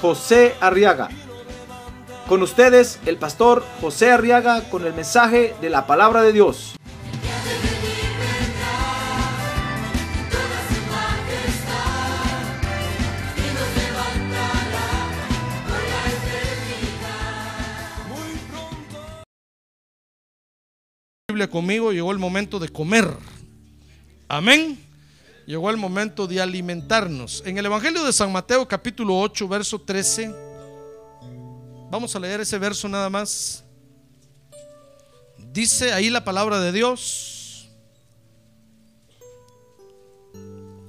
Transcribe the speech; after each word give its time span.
José 0.00 0.54
Arriaga. 0.60 1.08
Con 2.28 2.42
ustedes, 2.42 2.98
el 3.06 3.16
pastor 3.18 3.64
José 3.80 4.10
Arriaga 4.10 4.68
con 4.68 4.84
el 4.84 4.94
mensaje 4.94 5.54
de 5.60 5.70
la 5.70 5.86
palabra 5.86 6.22
de 6.22 6.32
Dios. 6.32 6.76
Conmigo, 21.50 21.92
llegó 21.92 22.12
el 22.12 22.18
momento 22.18 22.58
de 22.58 22.70
comer. 22.70 23.06
Amén. 24.26 24.85
Llegó 25.46 25.70
el 25.70 25.76
momento 25.76 26.26
de 26.26 26.40
alimentarnos. 26.40 27.40
En 27.46 27.56
el 27.56 27.66
Evangelio 27.66 28.02
de 28.02 28.12
San 28.12 28.32
Mateo 28.32 28.66
capítulo 28.66 29.16
8, 29.20 29.46
verso 29.46 29.80
13. 29.80 30.34
Vamos 31.88 32.16
a 32.16 32.18
leer 32.18 32.40
ese 32.40 32.58
verso 32.58 32.88
nada 32.88 33.08
más. 33.08 33.62
Dice 35.52 35.92
ahí 35.92 36.10
la 36.10 36.24
palabra 36.24 36.58
de 36.58 36.72
Dios. 36.72 37.68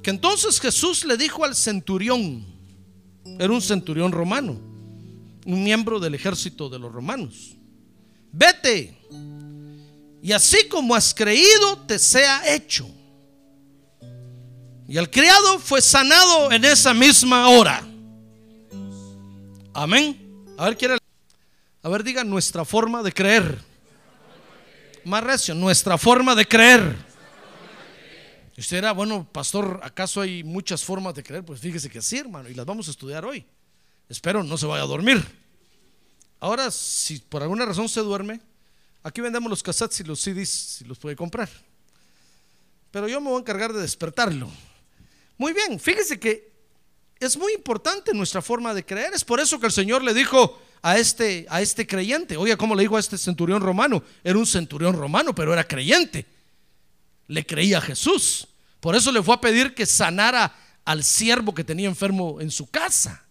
Que 0.02 0.10
entonces 0.10 0.60
Jesús 0.60 1.06
le 1.06 1.18
dijo 1.18 1.46
al 1.46 1.54
centurión, 1.54 2.44
era 3.38 3.54
un 3.54 3.62
centurión 3.62 4.12
romano, 4.12 4.54
un 5.46 5.64
miembro 5.64 6.00
del 6.00 6.16
ejército 6.16 6.68
de 6.68 6.80
los 6.80 6.92
romanos, 6.92 7.58
vete 8.32 8.98
y 10.24 10.32
así 10.32 10.68
como 10.68 10.96
has 10.96 11.14
creído, 11.14 11.78
te 11.86 12.00
sea 12.00 12.56
hecho. 12.56 12.97
Y 14.88 14.98
el 14.98 15.10
criado 15.10 15.60
fue 15.60 15.82
sanado 15.82 16.52
en 16.52 16.64
esa 16.64 16.94
misma 16.94 17.50
hora. 17.50 17.84
Amén. 19.74 20.46
A 20.58 20.66
ver, 20.66 20.78
quiere. 20.78 20.98
A 21.84 21.90
ver, 21.90 22.04
diga 22.04 22.24
nuestra 22.24 22.66
forma 22.66 23.04
de 23.04 23.12
creer. 23.12 23.60
Más 25.04 25.24
recio, 25.24 25.54
nuestra 25.54 25.98
forma 25.98 26.36
de 26.36 26.46
creer. 26.48 26.96
Y 28.56 28.62
usted 28.62 28.78
era, 28.78 28.92
bueno, 28.92 29.28
pastor, 29.32 29.80
¿acaso 29.84 30.22
hay 30.22 30.44
muchas 30.44 30.84
formas 30.84 31.14
de 31.14 31.24
creer? 31.24 31.46
Pues 31.46 31.60
fíjese 31.60 31.90
que 31.90 32.02
sí, 32.02 32.18
hermano, 32.18 32.50
y 32.50 32.54
las 32.54 32.66
vamos 32.66 32.88
a 32.88 32.92
estudiar 32.92 33.24
hoy. 33.26 33.46
Espero 34.10 34.44
no 34.44 34.58
se 34.58 34.66
vaya 34.66 34.84
a 34.84 34.88
dormir. 34.88 35.24
Ahora, 36.40 36.72
si 36.72 37.20
por 37.20 37.44
alguna 37.44 37.66
razón 37.66 37.88
se 37.88 38.00
duerme, 38.02 38.42
Aquí 39.08 39.22
vendemos 39.22 39.50
los 39.50 39.64
cassettes 39.64 40.02
y 40.02 40.04
los 40.04 40.20
CDs 40.20 40.50
si 40.50 40.84
los 40.84 41.00
puede 41.00 41.16
comprar. 41.16 41.48
Pero 42.92 43.08
yo 43.08 43.22
me 43.22 43.30
voy 43.30 43.38
a 43.38 43.40
encargar 43.40 43.72
de 43.72 43.80
despertarlo. 43.80 44.50
Muy 45.38 45.54
bien, 45.54 45.80
fíjese 45.80 46.20
que 46.20 46.52
es 47.20 47.38
muy 47.38 47.54
importante 47.54 48.14
nuestra 48.14 48.42
forma 48.42 48.74
de 48.74 48.86
creer. 48.86 49.14
Es 49.14 49.24
por 49.24 49.40
eso 49.40 49.60
que 49.60 49.68
el 49.68 49.72
Señor 49.72 50.04
le 50.04 50.14
dijo 50.14 50.60
a 50.82 50.98
este, 50.98 51.46
a 51.50 51.62
este 51.62 51.86
creyente, 51.86 52.38
oiga, 52.38 52.58
¿cómo 52.58 52.76
le 52.76 52.84
dijo 52.84 52.98
a 52.98 53.00
este 53.00 53.18
centurión 53.18 53.62
romano? 53.62 54.04
Era 54.24 54.38
un 54.38 54.46
centurión 54.46 54.96
romano, 54.96 55.34
pero 55.34 55.54
era 55.54 55.68
creyente. 55.68 56.26
Le 57.28 57.46
creía 57.46 57.80
a 57.80 57.82
Jesús. 57.82 58.48
Por 58.80 58.96
eso 58.96 59.12
le 59.12 59.24
fue 59.24 59.36
a 59.36 59.42
pedir 59.42 59.74
que 59.74 59.86
sanara 59.86 60.56
al 60.86 61.04
siervo 61.04 61.54
que 61.54 61.64
tenía 61.64 61.88
enfermo 61.88 62.40
en 62.40 62.52
su 62.52 62.70
casa. 62.70 63.26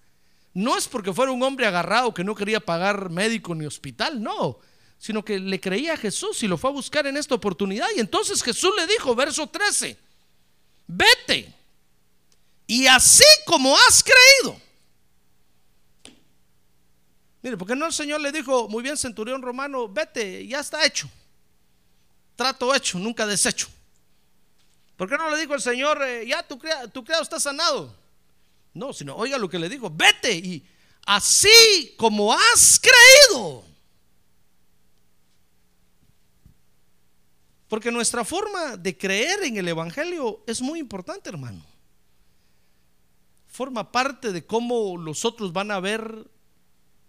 No 0.52 0.76
es 0.76 0.88
porque 0.88 1.12
fuera 1.12 1.32
un 1.32 1.42
hombre 1.42 1.66
agarrado 1.66 2.12
que 2.12 2.24
no 2.24 2.34
quería 2.34 2.60
pagar 2.60 3.10
médico 3.10 3.54
ni 3.54 3.66
hospital, 3.66 4.22
no 4.22 4.58
sino 4.98 5.24
que 5.24 5.38
le 5.38 5.60
creía 5.60 5.94
a 5.94 5.96
Jesús 5.96 6.42
y 6.42 6.48
lo 6.48 6.56
fue 6.56 6.70
a 6.70 6.72
buscar 6.72 7.06
en 7.06 7.16
esta 7.16 7.34
oportunidad. 7.34 7.86
Y 7.94 8.00
entonces 8.00 8.42
Jesús 8.42 8.72
le 8.76 8.86
dijo, 8.86 9.14
verso 9.14 9.46
13, 9.46 9.96
vete 10.86 11.54
y 12.66 12.86
así 12.86 13.24
como 13.46 13.76
has 13.76 14.02
creído. 14.02 14.60
Mire, 17.42 17.56
porque 17.56 17.76
no 17.76 17.86
el 17.86 17.92
Señor 17.92 18.20
le 18.20 18.32
dijo, 18.32 18.68
muy 18.68 18.82
bien, 18.82 18.96
centurión 18.96 19.40
romano, 19.40 19.88
vete, 19.88 20.46
ya 20.46 20.60
está 20.60 20.84
hecho. 20.84 21.08
Trato 22.34 22.74
hecho, 22.74 22.98
nunca 22.98 23.24
deshecho. 23.24 23.68
¿Por 24.96 25.08
qué 25.08 25.16
no 25.16 25.30
le 25.30 25.40
dijo 25.40 25.54
el 25.54 25.60
Señor, 25.60 26.02
eh, 26.02 26.26
ya 26.26 26.42
tu, 26.42 26.58
tu 26.92 27.04
criado 27.04 27.22
está 27.22 27.38
sanado? 27.38 27.94
No, 28.74 28.92
sino 28.92 29.14
oiga 29.14 29.38
lo 29.38 29.48
que 29.48 29.58
le 29.58 29.68
dijo, 29.68 29.90
vete 29.90 30.32
y 30.32 30.66
así 31.06 31.94
como 31.96 32.32
has 32.32 32.80
creído. 32.80 33.64
Porque 37.68 37.90
nuestra 37.90 38.24
forma 38.24 38.76
de 38.76 38.96
creer 38.96 39.44
en 39.44 39.56
el 39.56 39.68
Evangelio 39.68 40.42
es 40.46 40.60
muy 40.60 40.78
importante, 40.78 41.28
hermano. 41.28 41.64
Forma 43.56 43.90
parte 43.90 44.32
de 44.32 44.44
cómo 44.44 44.98
los 44.98 45.24
otros 45.24 45.50
van 45.50 45.70
a 45.70 45.80
ver 45.80 46.30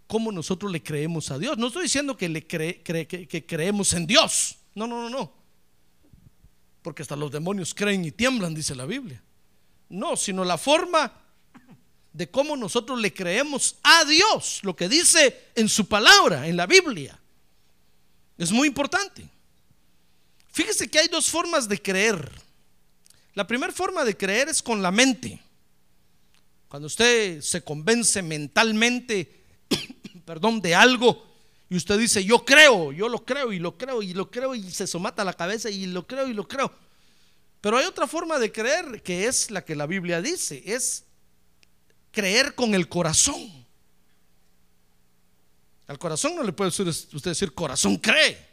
cómo 0.06 0.32
nosotros 0.32 0.72
le 0.72 0.82
creemos 0.82 1.30
a 1.30 1.38
Dios. 1.38 1.58
No 1.58 1.66
estoy 1.66 1.82
diciendo 1.82 2.16
que, 2.16 2.26
le 2.30 2.46
que, 2.46 3.44
creemos 3.46 3.92
en 3.92 4.06
Dios. 4.06 4.56
No, 4.74 4.86
no, 4.86 5.02
no, 5.02 5.10
no. 5.10 5.30
Porque 6.80 7.02
hasta 7.02 7.16
los 7.16 7.30
demonios 7.30 7.74
creen 7.74 8.02
y 8.06 8.12
tiemblan, 8.12 8.54
dice 8.54 8.74
la 8.74 8.86
Biblia. 8.86 9.22
No, 9.90 10.16
sino 10.16 10.42
la 10.42 10.56
forma 10.56 11.12
de 12.14 12.30
cómo 12.30 12.56
nosotros 12.56 12.98
le 12.98 13.12
creemos 13.12 13.76
a 13.82 14.06
Dios, 14.06 14.60
lo 14.62 14.74
que 14.74 14.88
dice 14.88 15.50
en 15.54 15.68
su 15.68 15.86
palabra, 15.86 16.48
en 16.48 16.56
la 16.56 16.66
Biblia. 16.66 17.20
Es 18.38 18.50
muy 18.52 18.68
importante. 18.68 19.28
Fíjese 20.50 20.88
que 20.88 20.98
hay 20.98 21.08
dos 21.08 21.28
formas 21.28 21.68
de 21.68 21.82
creer. 21.82 22.32
La 23.34 23.46
primera 23.46 23.70
forma 23.70 24.02
de 24.02 24.16
creer 24.16 24.48
es 24.48 24.62
con 24.62 24.80
la 24.80 24.90
mente. 24.90 25.42
Cuando 26.68 26.86
usted 26.86 27.40
se 27.40 27.62
convence 27.62 28.22
mentalmente, 28.22 29.44
perdón, 30.24 30.60
de 30.60 30.74
algo 30.74 31.26
y 31.70 31.76
usted 31.76 31.98
dice, 31.98 32.24
yo 32.24 32.44
creo, 32.44 32.92
yo 32.92 33.08
lo 33.08 33.24
creo 33.24 33.52
y 33.52 33.58
lo 33.58 33.76
creo 33.76 34.02
y 34.02 34.14
lo 34.14 34.30
creo 34.30 34.54
y 34.54 34.70
se 34.70 34.86
somata 34.86 35.24
la 35.24 35.32
cabeza 35.32 35.70
y 35.70 35.86
lo 35.86 36.06
creo 36.06 36.28
y 36.28 36.34
lo 36.34 36.46
creo. 36.46 36.72
Pero 37.60 37.76
hay 37.76 37.86
otra 37.86 38.06
forma 38.06 38.38
de 38.38 38.52
creer 38.52 39.02
que 39.02 39.26
es 39.26 39.50
la 39.50 39.64
que 39.64 39.74
la 39.74 39.86
Biblia 39.86 40.22
dice, 40.22 40.62
es 40.64 41.04
creer 42.10 42.54
con 42.54 42.74
el 42.74 42.88
corazón. 42.88 43.66
Al 45.86 45.98
corazón 45.98 46.36
no 46.36 46.42
le 46.42 46.52
puede 46.52 46.68
usted 46.68 47.30
decir, 47.30 47.54
corazón 47.54 47.96
cree. 47.96 48.46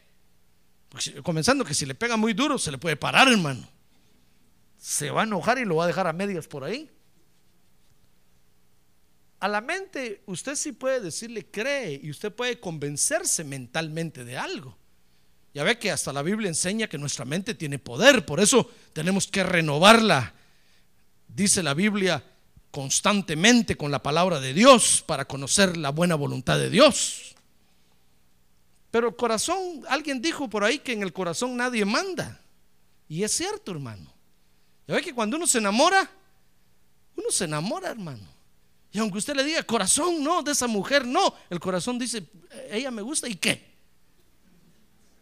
Comenzando 1.22 1.66
que 1.66 1.74
si 1.74 1.86
le 1.86 1.94
pega 1.94 2.16
muy 2.16 2.34
duro, 2.34 2.58
se 2.58 2.72
le 2.72 2.78
puede 2.78 2.96
parar, 2.96 3.28
hermano. 3.28 3.68
Se 4.78 5.12
va 5.12 5.22
a 5.22 5.26
enojar 5.26 5.58
y 5.58 5.66
lo 5.66 5.76
va 5.76 5.84
a 5.84 5.88
dejar 5.88 6.08
a 6.08 6.14
medias 6.14 6.48
por 6.48 6.64
ahí. 6.64 6.90
A 9.40 9.48
la 9.48 9.62
mente, 9.62 10.22
usted 10.26 10.56
sí 10.56 10.72
puede 10.72 11.02
decirle 11.02 11.46
cree 11.46 12.00
y 12.02 12.10
usted 12.10 12.32
puede 12.32 12.60
convencerse 12.60 13.44
mentalmente 13.44 14.24
de 14.24 14.38
algo. 14.38 14.78
Ya 15.54 15.64
ve 15.64 15.78
que 15.80 15.92
hasta 15.92 16.12
la 16.12 16.22
Biblia 16.22 16.50
enseña 16.50 16.88
que 16.88 16.98
nuestra 16.98 17.26
mente 17.26 17.54
tiene 17.54 17.80
poder, 17.80 18.26
por 18.26 18.40
eso 18.40 18.70
tenemos 18.94 19.28
que 19.28 19.44
renovarla. 19.44 20.34
Dice 21.28 21.64
la 21.64 21.74
Biblia 21.74 22.24
constantemente 22.72 23.78
con 23.78 23.90
la 23.90 24.04
palabra 24.04 24.42
de 24.42 24.54
Dios 24.54 25.04
para 25.08 25.26
conocer 25.26 25.78
la 25.78 25.92
buena 25.92 26.16
voluntad 26.16 26.58
de 26.58 26.70
Dios. 26.70 27.36
Pero 28.92 29.10
el 29.10 29.16
corazón, 29.16 29.84
alguien 29.88 30.22
dijo 30.22 30.50
por 30.50 30.64
ahí 30.64 30.80
que 30.80 30.92
en 30.92 31.02
el 31.02 31.14
corazón 31.14 31.56
nadie 31.56 31.86
manda. 31.86 32.42
Y 33.08 33.24
es 33.24 33.32
cierto, 33.32 33.72
hermano. 33.72 34.12
Ya 34.88 34.96
ve 34.96 35.02
que 35.02 35.14
cuando 35.14 35.38
uno 35.38 35.48
se 35.48 35.60
enamora, 35.60 36.10
uno 37.16 37.32
se 37.32 37.46
enamora, 37.46 37.92
hermano. 37.92 38.35
Y 38.96 39.00
aunque 39.00 39.18
usted 39.18 39.36
le 39.36 39.44
diga 39.44 39.62
corazón, 39.64 40.24
no, 40.24 40.42
de 40.42 40.54
esa 40.54 40.68
mujer, 40.68 41.06
no, 41.06 41.36
el 41.50 41.60
corazón 41.60 42.00
dice, 42.00 42.26
ella 42.72 42.92
me 42.92 43.02
gusta 43.02 43.28
y 43.28 43.36
qué. 43.36 43.76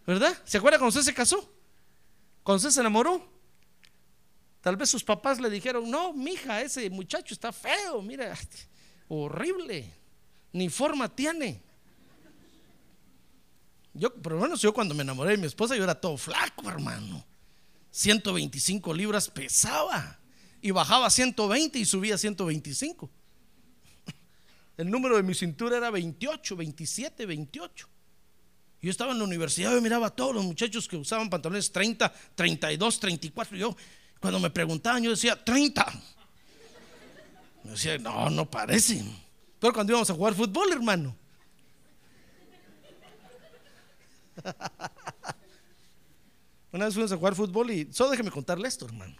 ¿Verdad? 0.05 0.39
¿Se 0.45 0.59
acuerda 0.59 0.77
cuando 0.77 0.89
usted 0.89 1.01
se 1.01 1.11
casó? 1.11 1.51
Cuando 2.43 2.57
usted 2.57 2.69
se 2.69 2.81
enamoró. 2.81 3.27
Tal 4.61 4.75
vez 4.77 4.91
sus 4.91 5.03
papás 5.03 5.41
le 5.41 5.49
dijeron, 5.49 5.89
no, 5.89 6.13
mija, 6.13 6.61
ese 6.61 6.87
muchacho 6.91 7.33
está 7.33 7.51
feo, 7.51 7.99
mira, 8.03 8.37
horrible, 9.07 9.91
ni 10.51 10.69
forma 10.69 11.09
tiene. 11.09 11.59
Yo, 13.95 14.13
por 14.13 14.33
lo 14.33 14.39
menos 14.41 14.61
yo 14.61 14.71
cuando 14.71 14.93
me 14.93 15.01
enamoré 15.01 15.31
de 15.31 15.37
mi 15.37 15.47
esposa, 15.47 15.75
yo 15.75 15.83
era 15.83 15.99
todo 15.99 16.15
flaco, 16.15 16.69
hermano. 16.69 17.25
125 17.89 18.93
libras 18.93 19.29
pesaba. 19.29 20.19
Y 20.61 20.69
bajaba 20.69 21.09
120 21.09 21.79
y 21.79 21.85
subía 21.85 22.19
125. 22.19 23.09
El 24.77 24.89
número 24.89 25.17
de 25.17 25.23
mi 25.23 25.33
cintura 25.33 25.77
era 25.77 25.89
28, 25.89 26.55
27, 26.55 27.25
28. 27.25 27.89
Yo 28.81 28.89
estaba 28.91 29.11
en 29.13 29.19
la 29.19 29.23
universidad 29.23 29.75
y 29.77 29.81
miraba 29.81 30.07
a 30.07 30.09
todos 30.09 30.35
los 30.35 30.43
muchachos 30.43 30.87
que 30.87 30.97
usaban 30.97 31.29
pantalones 31.29 31.71
30, 31.71 32.13
32, 32.35 32.99
34. 32.99 33.55
Yo, 33.55 33.75
cuando 34.19 34.39
me 34.39 34.49
preguntaban, 34.49 35.01
yo 35.01 35.11
decía 35.11 35.41
30. 35.41 35.85
Me 37.63 37.71
decía, 37.71 37.97
no, 37.97 38.29
no 38.29 38.49
parece. 38.49 39.03
Pero 39.59 39.73
cuando 39.73 39.93
íbamos 39.93 40.09
a 40.09 40.13
jugar 40.13 40.33
fútbol, 40.33 40.73
hermano. 40.73 41.15
Una 46.73 46.85
vez 46.85 46.93
fuimos 46.93 47.11
a 47.11 47.17
jugar 47.17 47.35
fútbol 47.35 47.71
y 47.71 47.87
solo 47.93 48.09
déjeme 48.09 48.31
contarle 48.31 48.67
esto, 48.67 48.85
hermano. 48.85 49.15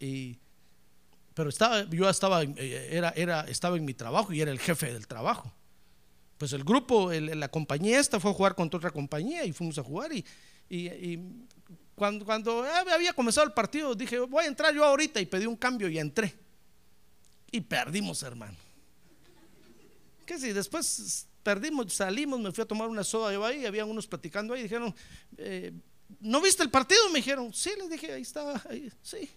Y, 0.00 0.38
pero 1.40 1.48
estaba, 1.48 1.88
yo 1.88 2.06
estaba, 2.06 2.42
eh, 2.42 2.88
era, 2.90 3.14
era, 3.16 3.40
estaba 3.48 3.78
en 3.78 3.86
mi 3.86 3.94
trabajo 3.94 4.30
y 4.30 4.42
era 4.42 4.50
el 4.50 4.58
jefe 4.58 4.92
del 4.92 5.06
trabajo. 5.06 5.50
Pues 6.36 6.52
el 6.52 6.64
grupo, 6.64 7.10
la 7.10 7.48
compañía 7.48 7.98
esta 7.98 8.20
fue 8.20 8.30
a 8.32 8.34
jugar 8.34 8.54
contra 8.54 8.76
otra 8.76 8.90
compañía 8.90 9.42
y 9.46 9.52
fuimos 9.52 9.78
a 9.78 9.82
jugar 9.82 10.10
y, 10.12 10.22
cuando, 11.94 12.26
cuando 12.26 12.62
había 12.62 13.14
comenzado 13.14 13.46
el 13.46 13.54
partido 13.54 13.94
dije, 13.94 14.18
voy 14.18 14.44
a 14.44 14.48
entrar 14.48 14.74
yo 14.74 14.84
ahorita 14.84 15.18
y 15.18 15.24
pedí 15.24 15.46
un 15.46 15.56
cambio 15.56 15.88
y 15.88 15.98
entré. 15.98 16.34
Y 17.50 17.62
perdimos, 17.62 18.22
hermano. 18.22 18.58
Que 20.26 20.38
si 20.38 20.52
después 20.52 21.26
perdimos, 21.42 21.90
salimos, 21.90 22.38
me 22.38 22.52
fui 22.52 22.64
a 22.64 22.68
tomar 22.68 22.86
una 22.86 23.02
soda 23.02 23.32
yo 23.32 23.46
ahí, 23.46 23.64
habían 23.64 23.88
unos 23.88 24.06
platicando 24.06 24.52
ahí, 24.52 24.64
dijeron, 24.64 24.94
eh, 25.38 25.72
¿no 26.20 26.42
viste 26.42 26.62
el 26.62 26.70
partido? 26.70 27.00
Me 27.08 27.20
dijeron, 27.20 27.50
sí, 27.54 27.70
les 27.78 27.88
dije, 27.88 28.12
ahí 28.12 28.20
estaba, 28.20 28.62
sí. 29.02 29.30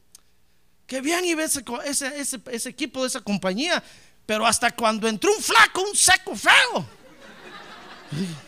Que 0.94 1.01
bien 1.01 1.25
iba 1.25 1.44
ese, 1.44 1.63
ese, 1.86 2.19
ese, 2.22 2.40
ese 2.51 2.69
equipo 2.69 3.01
de 3.01 3.07
esa 3.07 3.19
compañía, 3.19 3.81
pero 4.28 4.45
hasta 4.45 4.69
cuando 4.69 5.07
entró 5.07 5.36
un 5.36 5.42
flaco, 5.42 5.81
un 5.81 5.95
seco 5.95 6.36
feo. 6.36 6.86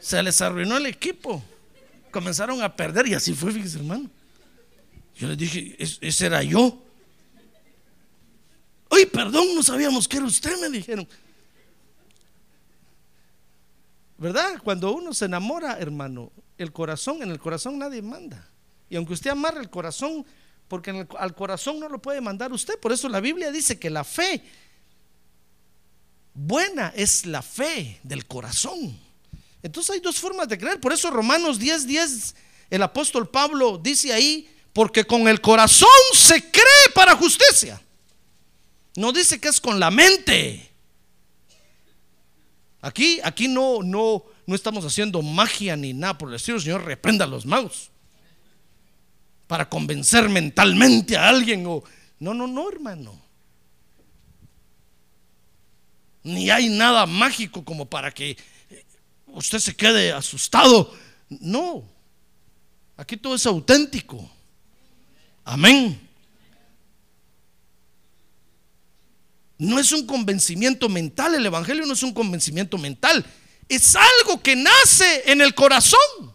Se 0.00 0.20
les 0.20 0.40
arruinó 0.40 0.78
el 0.78 0.86
equipo. 0.86 1.40
Comenzaron 2.10 2.60
a 2.60 2.74
perder 2.74 3.06
y 3.06 3.14
así 3.14 3.34
fue, 3.34 3.52
fíjese, 3.52 3.78
hermano. 3.78 4.10
Yo 5.14 5.28
les 5.28 5.38
dije, 5.38 5.76
"Es- 5.78 5.98
ese 6.00 6.26
era 6.26 6.42
yo. 6.42 6.76
Oye, 8.88 9.06
perdón, 9.06 9.46
no 9.54 9.62
sabíamos 9.62 10.08
que 10.08 10.16
era 10.16 10.26
usted, 10.26 10.60
me 10.60 10.70
dijeron. 10.70 11.06
¿Verdad? 14.18 14.58
Cuando 14.64 14.92
uno 14.92 15.14
se 15.14 15.26
enamora, 15.26 15.78
hermano, 15.78 16.32
el 16.58 16.72
corazón, 16.72 17.22
en 17.22 17.30
el 17.30 17.38
corazón 17.38 17.78
nadie 17.78 18.02
manda. 18.02 18.48
Y 18.92 18.96
aunque 18.96 19.14
usted 19.14 19.30
amarre 19.30 19.58
el 19.60 19.70
corazón, 19.70 20.22
porque 20.68 21.06
al 21.18 21.34
corazón 21.34 21.80
no 21.80 21.88
lo 21.88 22.02
puede 22.02 22.20
mandar 22.20 22.52
usted. 22.52 22.78
Por 22.78 22.92
eso 22.92 23.08
la 23.08 23.20
Biblia 23.20 23.50
dice 23.50 23.78
que 23.78 23.88
la 23.88 24.04
fe 24.04 24.44
buena 26.34 26.92
es 26.94 27.24
la 27.24 27.40
fe 27.40 28.00
del 28.02 28.26
corazón. 28.26 28.94
Entonces 29.62 29.94
hay 29.94 30.00
dos 30.00 30.20
formas 30.20 30.46
de 30.46 30.58
creer. 30.58 30.78
Por 30.78 30.92
eso 30.92 31.10
Romanos 31.10 31.58
10, 31.58 31.86
10, 31.86 32.34
el 32.68 32.82
apóstol 32.82 33.30
Pablo 33.30 33.78
dice 33.78 34.12
ahí, 34.12 34.46
porque 34.74 35.06
con 35.06 35.26
el 35.26 35.40
corazón 35.40 35.88
se 36.12 36.50
cree 36.50 36.92
para 36.94 37.16
justicia. 37.16 37.80
No 38.96 39.10
dice 39.10 39.40
que 39.40 39.48
es 39.48 39.58
con 39.58 39.80
la 39.80 39.90
mente. 39.90 40.70
Aquí, 42.82 43.20
aquí 43.24 43.48
no, 43.48 43.82
no, 43.82 44.22
no 44.46 44.54
estamos 44.54 44.84
haciendo 44.84 45.22
magia 45.22 45.76
ni 45.78 45.94
nada 45.94 46.18
por 46.18 46.28
el 46.28 46.34
estilo. 46.34 46.60
Señor, 46.60 46.84
reprenda 46.84 47.24
a 47.24 47.28
los 47.28 47.46
magos 47.46 47.91
para 49.52 49.68
convencer 49.68 50.30
mentalmente 50.30 51.14
a 51.14 51.28
alguien. 51.28 51.66
O, 51.66 51.84
no, 52.20 52.32
no, 52.32 52.46
no, 52.46 52.70
hermano. 52.70 53.20
Ni 56.22 56.48
hay 56.48 56.70
nada 56.70 57.04
mágico 57.04 57.62
como 57.62 57.84
para 57.84 58.10
que 58.12 58.34
usted 59.26 59.58
se 59.58 59.76
quede 59.76 60.10
asustado. 60.10 60.90
No. 61.28 61.86
Aquí 62.96 63.18
todo 63.18 63.34
es 63.34 63.44
auténtico. 63.44 64.26
Amén. 65.44 66.00
No 69.58 69.78
es 69.78 69.92
un 69.92 70.06
convencimiento 70.06 70.88
mental, 70.88 71.34
el 71.34 71.44
Evangelio 71.44 71.84
no 71.84 71.92
es 71.92 72.02
un 72.02 72.14
convencimiento 72.14 72.78
mental, 72.78 73.22
es 73.68 73.94
algo 73.96 74.42
que 74.42 74.56
nace 74.56 75.30
en 75.30 75.42
el 75.42 75.54
corazón. 75.54 76.31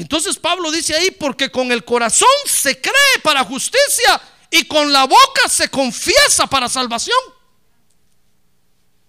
Entonces 0.00 0.38
Pablo 0.38 0.70
dice 0.70 0.94
ahí, 0.94 1.10
porque 1.10 1.50
con 1.50 1.70
el 1.72 1.84
corazón 1.84 2.28
se 2.46 2.80
cree 2.80 3.18
para 3.22 3.44
justicia 3.44 4.20
y 4.50 4.64
con 4.64 4.92
la 4.92 5.04
boca 5.04 5.48
se 5.48 5.68
confiesa 5.68 6.46
para 6.46 6.68
salvación. 6.68 7.18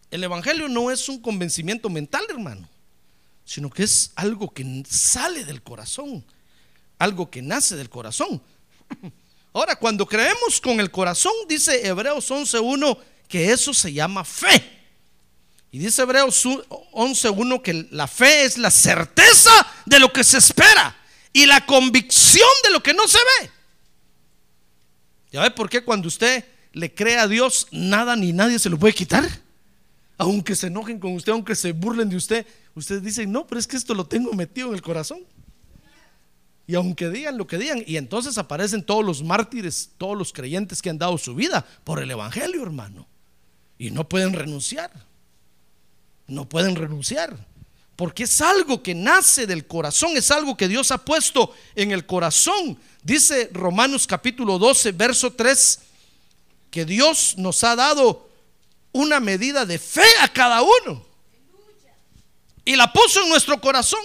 El 0.10 0.24
Evangelio 0.24 0.68
no 0.68 0.92
es 0.92 1.08
un 1.08 1.22
convencimiento 1.22 1.90
mental, 1.90 2.26
hermano, 2.30 2.68
sino 3.46 3.70
que 3.70 3.84
es 3.84 4.12
algo 4.16 4.54
que 4.54 4.84
sale 4.90 5.46
del 5.46 5.62
corazón, 5.62 6.26
algo 7.00 7.32
que 7.32 7.42
nace 7.42 7.78
del 7.78 7.90
corazón. 7.90 8.42
Ahora, 9.54 9.78
cuando 9.78 10.06
creemos 10.06 10.60
con 10.60 10.80
el 10.82 10.92
corazón, 10.92 11.32
dice 11.48 11.88
Hebreos 11.88 12.30
11.1 12.30 12.98
que 13.30 13.52
eso 13.52 13.74
se 13.74 13.94
llama 13.94 14.26
fe. 14.26 14.81
Y 15.72 15.80
dice 15.80 16.02
Hebreos 16.02 16.46
11.1 16.46 17.62
que 17.62 17.88
la 17.92 18.08
fe 18.08 18.44
es 18.44 18.58
la 18.58 18.70
certeza 18.70 19.52
de 19.86 20.00
lo 20.00 20.12
que 20.12 20.24
se 20.24 20.38
espera 20.38 20.96
y 21.32 21.46
la 21.46 21.66
convicción 21.66 22.50
de 22.64 22.72
lo 22.72 22.84
que 22.84 22.94
no 22.94 23.08
se 23.08 23.18
ve. 23.18 23.50
¿Ya 25.32 25.42
ve 25.42 25.52
por 25.52 25.70
qué 25.70 25.82
cuando 25.82 26.10
usted 26.10 26.44
le 26.74 26.94
cree 26.94 27.18
a 27.18 27.28
Dios, 27.28 27.68
nada 27.72 28.18
ni 28.18 28.34
nadie 28.34 28.60
se 28.60 28.70
lo 28.70 28.78
puede 28.78 28.94
quitar? 28.94 29.26
Aunque 30.18 30.56
se 30.56 30.68
enojen 30.68 31.00
con 31.00 31.16
usted, 31.16 31.32
aunque 31.32 31.56
se 31.56 31.72
burlen 31.72 32.10
de 32.10 32.18
usted, 32.18 32.46
ustedes 32.76 33.02
dicen, 33.02 33.32
no, 33.32 33.48
pero 33.48 33.58
es 33.58 33.66
que 33.66 33.78
esto 33.78 33.94
lo 33.94 34.06
tengo 34.06 34.34
metido 34.34 34.68
en 34.68 34.76
el 34.76 34.82
corazón. 34.82 35.20
Y 36.68 36.76
aunque 36.76 37.10
digan 37.10 37.38
lo 37.38 37.48
que 37.48 37.58
digan, 37.58 37.82
y 37.88 37.96
entonces 37.96 38.38
aparecen 38.38 38.84
todos 38.84 39.06
los 39.06 39.24
mártires, 39.24 39.92
todos 39.98 40.18
los 40.18 40.34
creyentes 40.34 40.82
que 40.82 40.90
han 40.90 40.98
dado 40.98 41.18
su 41.18 41.34
vida 41.34 41.66
por 41.86 42.02
el 42.02 42.12
Evangelio, 42.12 42.62
hermano. 42.62 43.08
Y 43.78 43.90
no 43.92 44.08
pueden 44.08 44.34
renunciar. 44.34 44.92
No 46.32 46.48
pueden 46.48 46.78
renunciar. 46.78 47.36
Porque 47.98 48.24
es 48.24 48.40
algo 48.40 48.82
que 48.82 48.96
nace 48.96 49.46
del 49.46 49.68
corazón, 49.68 50.16
es 50.16 50.32
algo 50.32 50.56
que 50.56 50.70
Dios 50.70 50.90
ha 50.92 50.98
puesto 50.98 51.54
en 51.76 51.92
el 51.92 52.06
corazón. 52.06 52.80
Dice 53.04 53.50
Romanos 53.52 54.08
capítulo 54.08 54.58
12, 54.58 54.94
verso 54.94 55.34
3, 55.34 55.80
que 56.72 56.86
Dios 56.86 57.36
nos 57.38 57.62
ha 57.66 57.76
dado 57.76 58.30
una 58.94 59.20
medida 59.20 59.66
de 59.66 59.78
fe 59.78 60.08
a 60.22 60.32
cada 60.32 60.62
uno. 60.62 61.06
Y 62.64 62.78
la 62.78 62.94
puso 62.94 63.24
en 63.24 63.30
nuestro 63.30 63.60
corazón. 63.60 64.02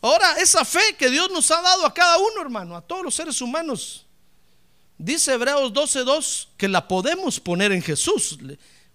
Ahora, 0.00 0.32
esa 0.40 0.64
fe 0.64 0.96
que 0.98 1.10
Dios 1.10 1.30
nos 1.30 1.48
ha 1.52 1.62
dado 1.62 1.86
a 1.86 1.94
cada 1.94 2.18
uno, 2.18 2.42
hermano, 2.42 2.76
a 2.76 2.80
todos 2.80 3.04
los 3.04 3.14
seres 3.14 3.40
humanos, 3.40 4.04
dice 4.98 5.32
Hebreos 5.32 5.72
12.2 5.72 6.48
que 6.56 6.66
la 6.66 6.88
podemos 6.88 7.38
poner 7.38 7.70
en 7.70 7.82
Jesús. 7.82 8.36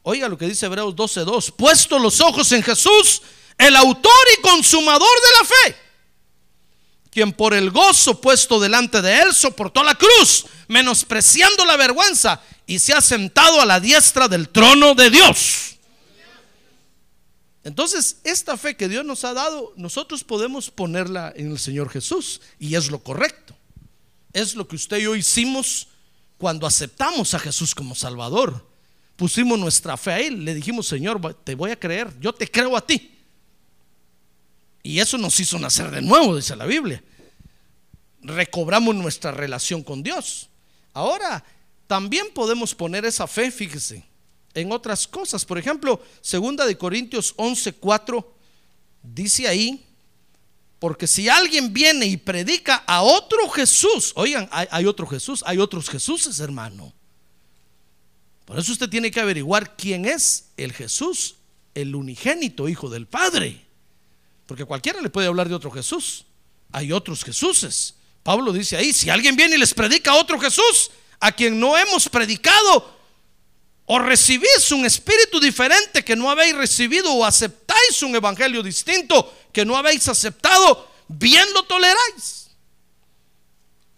Oiga 0.03 0.27
lo 0.27 0.37
que 0.37 0.47
dice 0.47 0.65
Hebreos 0.65 0.95
12.2, 0.95 1.53
puesto 1.55 1.97
los 1.97 2.19
ojos 2.19 2.51
en 2.51 2.61
Jesús, 2.61 3.21
el 3.57 3.75
autor 3.75 4.11
y 4.37 4.41
consumador 4.41 4.99
de 5.07 5.39
la 5.39 5.45
fe, 5.45 5.77
quien 7.09 7.31
por 7.31 7.53
el 7.53 7.71
gozo 7.71 8.19
puesto 8.19 8.59
delante 8.59 9.01
de 9.01 9.21
él 9.21 9.33
soportó 9.33 9.81
la 9.81 9.95
cruz, 9.95 10.45
menospreciando 10.67 11.63
la 11.65 11.77
vergüenza, 11.77 12.41
y 12.65 12.79
se 12.79 12.93
ha 12.93 12.99
sentado 12.99 13.61
a 13.61 13.65
la 13.65 13.79
diestra 13.79 14.27
del 14.27 14.49
trono 14.49 14.93
de 14.93 15.09
Dios. 15.09 15.77
Entonces, 17.63 18.17
esta 18.25 18.57
fe 18.57 18.75
que 18.75 18.89
Dios 18.89 19.05
nos 19.05 19.23
ha 19.23 19.33
dado, 19.33 19.73
nosotros 19.77 20.25
podemos 20.25 20.69
ponerla 20.69 21.31
en 21.33 21.51
el 21.51 21.59
Señor 21.59 21.89
Jesús 21.89 22.41
y 22.59 22.75
es 22.75 22.91
lo 22.91 22.99
correcto. 22.99 23.55
Es 24.33 24.55
lo 24.55 24.67
que 24.67 24.75
usted 24.75 24.97
y 24.97 25.03
yo 25.03 25.15
hicimos 25.15 25.87
cuando 26.37 26.67
aceptamos 26.67 27.33
a 27.33 27.39
Jesús 27.39 27.73
como 27.73 27.95
Salvador. 27.95 28.72
Pusimos 29.15 29.59
nuestra 29.59 29.95
fe 29.95 30.11
a 30.11 30.19
Él, 30.19 30.43
le 30.43 30.55
dijimos, 30.55 30.87
Señor, 30.87 31.35
te 31.43 31.55
voy 31.55 31.71
a 31.71 31.79
creer, 31.79 32.11
yo 32.19 32.33
te 32.33 32.49
creo 32.49 32.75
a 32.75 32.85
ti. 32.85 33.11
Y 34.81 34.99
eso 34.99 35.17
nos 35.17 35.39
hizo 35.39 35.57
nacer 35.59 35.91
de 35.91 36.01
nuevo, 36.01 36.35
dice 36.35 36.55
la 36.55 36.65
Biblia. 36.65 37.01
Recobramos 38.21 38.95
nuestra 38.95 39.31
relación 39.31 39.83
con 39.83 40.03
Dios. 40.03 40.49
Ahora, 40.93 41.43
también 41.87 42.27
podemos 42.33 42.73
poner 42.73 43.05
esa 43.05 43.27
fe, 43.27 43.51
fíjese, 43.51 44.03
en 44.53 44.71
otras 44.71 45.07
cosas. 45.07 45.45
Por 45.45 45.57
ejemplo, 45.57 46.01
segunda 46.21 46.65
de 46.65 46.77
Corintios 46.77 47.35
11:4 47.37 48.25
dice 49.01 49.47
ahí, 49.47 49.85
porque 50.79 51.07
si 51.07 51.29
alguien 51.29 51.71
viene 51.71 52.05
y 52.05 52.17
predica 52.17 52.83
a 52.85 53.03
otro 53.03 53.47
Jesús, 53.49 54.11
oigan, 54.15 54.49
hay, 54.51 54.67
hay 54.69 54.85
otro 54.85 55.07
Jesús, 55.07 55.43
hay 55.45 55.59
otros 55.59 55.89
Jesuses, 55.89 56.39
hermano. 56.39 56.93
Por 58.53 58.59
eso 58.59 58.71
usted 58.71 58.87
tiene 58.87 59.09
que 59.09 59.19
averiguar 59.19 59.75
quién 59.75 60.05
es 60.05 60.49
el 60.57 60.73
Jesús, 60.73 61.37
el 61.73 61.95
unigénito 61.95 62.69
Hijo 62.69 62.87
del 62.87 63.07
Padre. 63.07 63.65
Porque 64.45 64.63
cualquiera 64.63 65.01
le 65.01 65.09
puede 65.09 65.25
hablar 65.25 65.49
de 65.49 65.55
otro 65.55 65.71
Jesús. 65.71 66.25
Hay 66.71 66.91
otros 66.91 67.23
Jesuses. 67.23 67.95
Pablo 68.21 68.53
dice 68.53 68.77
ahí, 68.77 68.93
si 68.93 69.09
alguien 69.09 69.35
viene 69.35 69.55
y 69.55 69.57
les 69.57 69.73
predica 69.73 70.11
a 70.11 70.17
otro 70.17 70.39
Jesús, 70.39 70.91
a 71.19 71.31
quien 71.31 71.59
no 71.59 71.75
hemos 71.75 72.07
predicado, 72.07 72.95
o 73.87 73.97
recibís 73.97 74.71
un 74.71 74.85
espíritu 74.85 75.39
diferente 75.39 76.05
que 76.05 76.15
no 76.15 76.29
habéis 76.29 76.55
recibido, 76.55 77.11
o 77.11 77.25
aceptáis 77.25 78.03
un 78.03 78.15
evangelio 78.15 78.61
distinto 78.61 79.33
que 79.51 79.65
no 79.65 79.75
habéis 79.75 80.07
aceptado, 80.07 80.91
bien 81.07 81.51
lo 81.55 81.63
toleráis. 81.63 82.51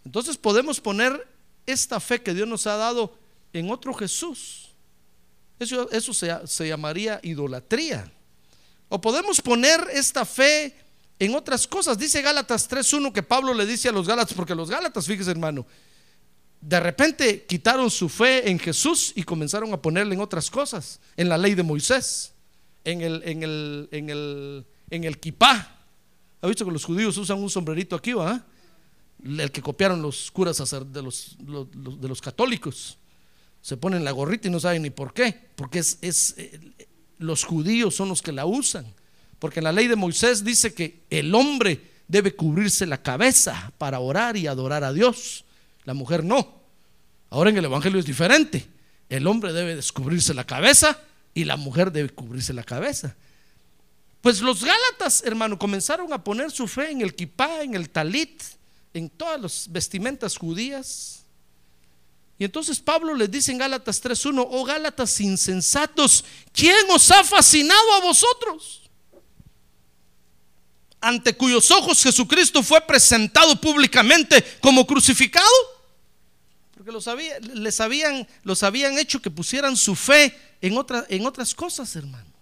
Entonces 0.05 0.37
podemos 0.37 0.79
poner 0.79 1.27
esta 1.65 1.99
fe 1.99 2.21
que 2.21 2.33
Dios 2.33 2.47
nos 2.47 2.65
ha 2.67 2.77
dado 2.77 3.24
en 3.59 3.71
otro 3.71 3.93
Jesús. 3.93 4.69
Eso, 5.57 5.89
eso 5.91 6.13
se, 6.13 6.29
se 6.45 6.67
llamaría 6.67 7.19
idolatría. 7.23 8.11
O 8.89 8.99
podemos 8.99 9.41
poner 9.41 9.79
esta 9.93 10.25
fe 10.25 10.75
en 11.17 11.33
otras 11.35 11.65
cosas. 11.65 11.97
Dice 11.97 12.21
Gálatas 12.21 12.69
3.1 12.69 13.11
que 13.13 13.23
Pablo 13.23 13.53
le 13.53 13.65
dice 13.65 13.89
a 13.89 13.91
los 13.91 14.07
Gálatas, 14.07 14.33
porque 14.33 14.53
los 14.53 14.69
Gálatas, 14.69 15.05
fíjese 15.05 15.31
hermano, 15.31 15.65
de 16.59 16.79
repente 16.79 17.45
quitaron 17.45 17.89
su 17.89 18.09
fe 18.09 18.49
en 18.49 18.59
Jesús 18.59 19.13
y 19.15 19.23
comenzaron 19.23 19.71
a 19.73 19.81
ponerle 19.81 20.15
en 20.15 20.21
otras 20.21 20.49
cosas, 20.49 20.99
en 21.15 21.29
la 21.29 21.37
ley 21.37 21.55
de 21.55 21.63
Moisés, 21.63 22.33
en 22.83 23.01
el, 23.01 23.21
en 23.23 23.43
el, 23.43 23.89
en 23.91 24.09
el, 24.09 24.65
en 24.89 25.03
el 25.03 25.19
kipá. 25.19 25.77
¿Ha 26.41 26.47
visto 26.47 26.65
que 26.65 26.71
los 26.71 26.83
judíos 26.83 27.17
usan 27.17 27.39
un 27.39 27.49
sombrerito 27.49 27.95
aquí, 27.95 28.13
va? 28.13 28.43
El 29.23 29.51
que 29.51 29.61
copiaron 29.61 30.01
los 30.01 30.29
curas 30.29 30.57
de 30.91 31.01
los, 31.01 31.37
de 31.39 32.07
los 32.07 32.21
católicos. 32.21 32.97
Se 33.65 33.77
ponen 33.77 34.03
la 34.03 34.11
gorrita 34.11 34.47
y 34.47 34.51
no 34.51 34.59
saben 34.59 34.83
ni 34.83 34.91
por 34.91 35.11
qué, 35.11 35.35
porque 35.55 35.79
es, 35.79 35.97
es, 36.01 36.35
eh, 36.37 36.59
los 37.17 37.43
judíos 37.45 37.95
son 37.95 38.09
los 38.09 38.21
que 38.21 38.31
la 38.31 38.45
usan. 38.45 38.85
Porque 39.39 39.59
la 39.59 39.71
ley 39.71 39.87
de 39.87 39.95
Moisés 39.95 40.43
dice 40.43 40.75
que 40.75 41.01
el 41.09 41.33
hombre 41.33 41.81
debe 42.07 42.35
cubrirse 42.35 42.85
la 42.85 43.01
cabeza 43.01 43.73
para 43.79 43.99
orar 44.01 44.37
y 44.37 44.45
adorar 44.45 44.83
a 44.83 44.93
Dios. 44.93 45.45
La 45.83 45.95
mujer 45.95 46.23
no. 46.23 46.61
Ahora 47.31 47.49
en 47.49 47.57
el 47.57 47.65
Evangelio 47.65 47.99
es 47.99 48.05
diferente. 48.05 48.67
El 49.09 49.25
hombre 49.25 49.51
debe 49.51 49.75
descubrirse 49.75 50.35
la 50.35 50.45
cabeza 50.45 50.99
y 51.33 51.45
la 51.45 51.57
mujer 51.57 51.91
debe 51.91 52.09
cubrirse 52.09 52.53
la 52.53 52.63
cabeza. 52.63 53.15
Pues 54.21 54.41
los 54.41 54.63
Gálatas, 54.63 55.23
hermano, 55.25 55.57
comenzaron 55.57 56.13
a 56.13 56.23
poner 56.23 56.51
su 56.51 56.67
fe 56.67 56.91
en 56.91 57.01
el 57.01 57.15
kipá, 57.15 57.63
en 57.63 57.73
el 57.73 57.89
talit, 57.89 58.43
en 58.93 59.09
todas 59.09 59.41
las 59.41 59.67
vestimentas 59.71 60.37
judías. 60.37 61.24
Y 62.37 62.43
entonces 62.43 62.79
Pablo 62.79 63.13
les 63.13 63.31
dice 63.31 63.51
en 63.51 63.57
Gálatas 63.57 64.03
3.1, 64.03 64.45
oh 64.49 64.65
Gálatas 64.65 65.21
insensatos, 65.21 66.25
¿quién 66.51 66.85
os 66.91 67.09
ha 67.11 67.23
fascinado 67.23 67.93
a 67.93 68.01
vosotros? 68.01 68.89
Ante 70.99 71.35
cuyos 71.35 71.71
ojos 71.71 72.03
Jesucristo 72.03 72.61
fue 72.61 72.81
presentado 72.81 73.59
públicamente 73.61 74.43
como 74.59 74.85
crucificado. 74.85 75.47
Porque 76.73 76.91
los, 76.91 77.07
les 77.53 77.79
habían, 77.79 78.27
los 78.43 78.63
habían 78.63 78.97
hecho 78.97 79.21
que 79.21 79.31
pusieran 79.31 79.77
su 79.77 79.95
fe 79.95 80.37
en, 80.61 80.75
en 81.09 81.25
otras 81.25 81.55
cosas, 81.55 81.95
hermano. 81.95 82.33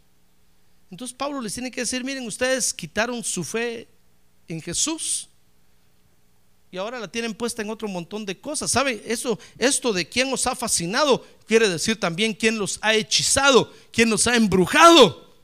Entonces 0.89 1.15
Pablo 1.15 1.39
les 1.39 1.53
tiene 1.53 1.69
que 1.69 1.81
decir, 1.81 2.03
miren, 2.03 2.25
ustedes 2.25 2.73
quitaron 2.73 3.23
su 3.23 3.43
fe 3.43 3.87
en 4.47 4.59
Jesús 4.61 5.29
y 6.73 6.77
ahora 6.77 6.99
la 6.99 7.07
tienen 7.07 7.35
puesta 7.35 7.61
en 7.61 7.69
otro 7.69 7.87
montón 7.87 8.25
de 8.25 8.41
cosas. 8.41 8.71
¿Sabe? 8.71 9.03
Eso, 9.05 9.37
esto 9.59 9.93
de 9.93 10.09
quién 10.09 10.33
os 10.33 10.47
ha 10.47 10.55
fascinado 10.55 11.23
quiere 11.45 11.69
decir 11.69 11.99
también 11.99 12.33
quién 12.33 12.57
los 12.57 12.79
ha 12.81 12.95
hechizado, 12.95 13.71
quién 13.91 14.09
los 14.09 14.25
ha 14.25 14.35
embrujado. 14.35 15.35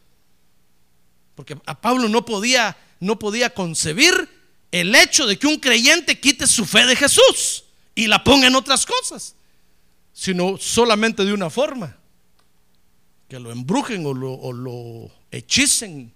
Porque 1.35 1.55
a 1.67 1.79
Pablo 1.79 2.09
no 2.09 2.25
podía, 2.25 2.75
no 2.99 3.19
podía 3.19 3.53
concebir 3.53 4.27
el 4.71 4.95
hecho 4.95 5.27
de 5.27 5.37
que 5.37 5.45
un 5.45 5.57
creyente 5.57 6.19
quite 6.19 6.47
su 6.47 6.65
fe 6.65 6.87
de 6.87 6.95
Jesús 6.95 7.63
y 7.93 8.07
la 8.07 8.23
ponga 8.23 8.47
en 8.47 8.55
otras 8.55 8.83
cosas, 8.83 9.35
sino 10.11 10.57
solamente 10.57 11.23
de 11.25 11.33
una 11.33 11.51
forma, 11.51 11.95
que 13.27 13.37
lo 13.37 13.51
embrujen 13.51 14.03
o 14.03 14.15
lo, 14.15 14.33
o 14.33 14.51
lo 14.51 15.11
hechicen. 15.29 16.11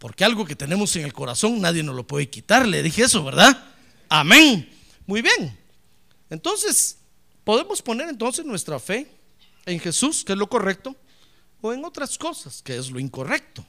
Porque 0.00 0.24
algo 0.24 0.46
que 0.46 0.56
tenemos 0.56 0.96
en 0.96 1.04
el 1.04 1.12
corazón 1.12 1.60
nadie 1.60 1.82
nos 1.82 1.94
lo 1.94 2.06
puede 2.06 2.30
quitar. 2.30 2.66
Le 2.66 2.82
dije 2.82 3.02
eso, 3.02 3.22
¿verdad? 3.22 3.64
Amén. 4.08 4.66
Muy 5.06 5.20
bien. 5.20 5.56
Entonces, 6.30 6.96
podemos 7.44 7.82
poner 7.82 8.08
entonces 8.08 8.46
nuestra 8.46 8.80
fe 8.80 9.06
en 9.66 9.78
Jesús, 9.78 10.24
que 10.24 10.32
es 10.32 10.38
lo 10.38 10.48
correcto, 10.48 10.96
o 11.60 11.74
en 11.74 11.84
otras 11.84 12.16
cosas, 12.16 12.62
que 12.62 12.78
es 12.78 12.90
lo 12.90 12.98
incorrecto. 12.98 13.62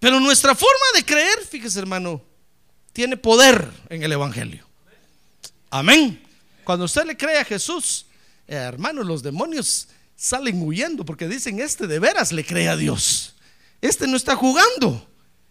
Pero 0.00 0.18
nuestra 0.20 0.54
forma 0.54 0.86
de 0.94 1.04
creer, 1.04 1.38
fíjese 1.46 1.80
hermano, 1.80 2.22
tiene 2.94 3.18
poder 3.18 3.70
en 3.90 4.02
el 4.02 4.12
Evangelio. 4.12 4.66
Amén. 5.68 6.26
Cuando 6.64 6.86
usted 6.86 7.04
le 7.04 7.14
cree 7.14 7.40
a 7.40 7.44
Jesús, 7.44 8.06
eh, 8.48 8.54
hermano, 8.54 9.02
los 9.02 9.22
demonios 9.22 9.88
salen 10.16 10.62
huyendo 10.62 11.04
porque 11.04 11.28
dicen, 11.28 11.60
este 11.60 11.86
de 11.86 11.98
veras 11.98 12.32
le 12.32 12.44
cree 12.44 12.68
a 12.68 12.76
Dios. 12.76 13.34
Este 13.80 14.06
no 14.06 14.16
está 14.16 14.36
jugando. 14.36 15.06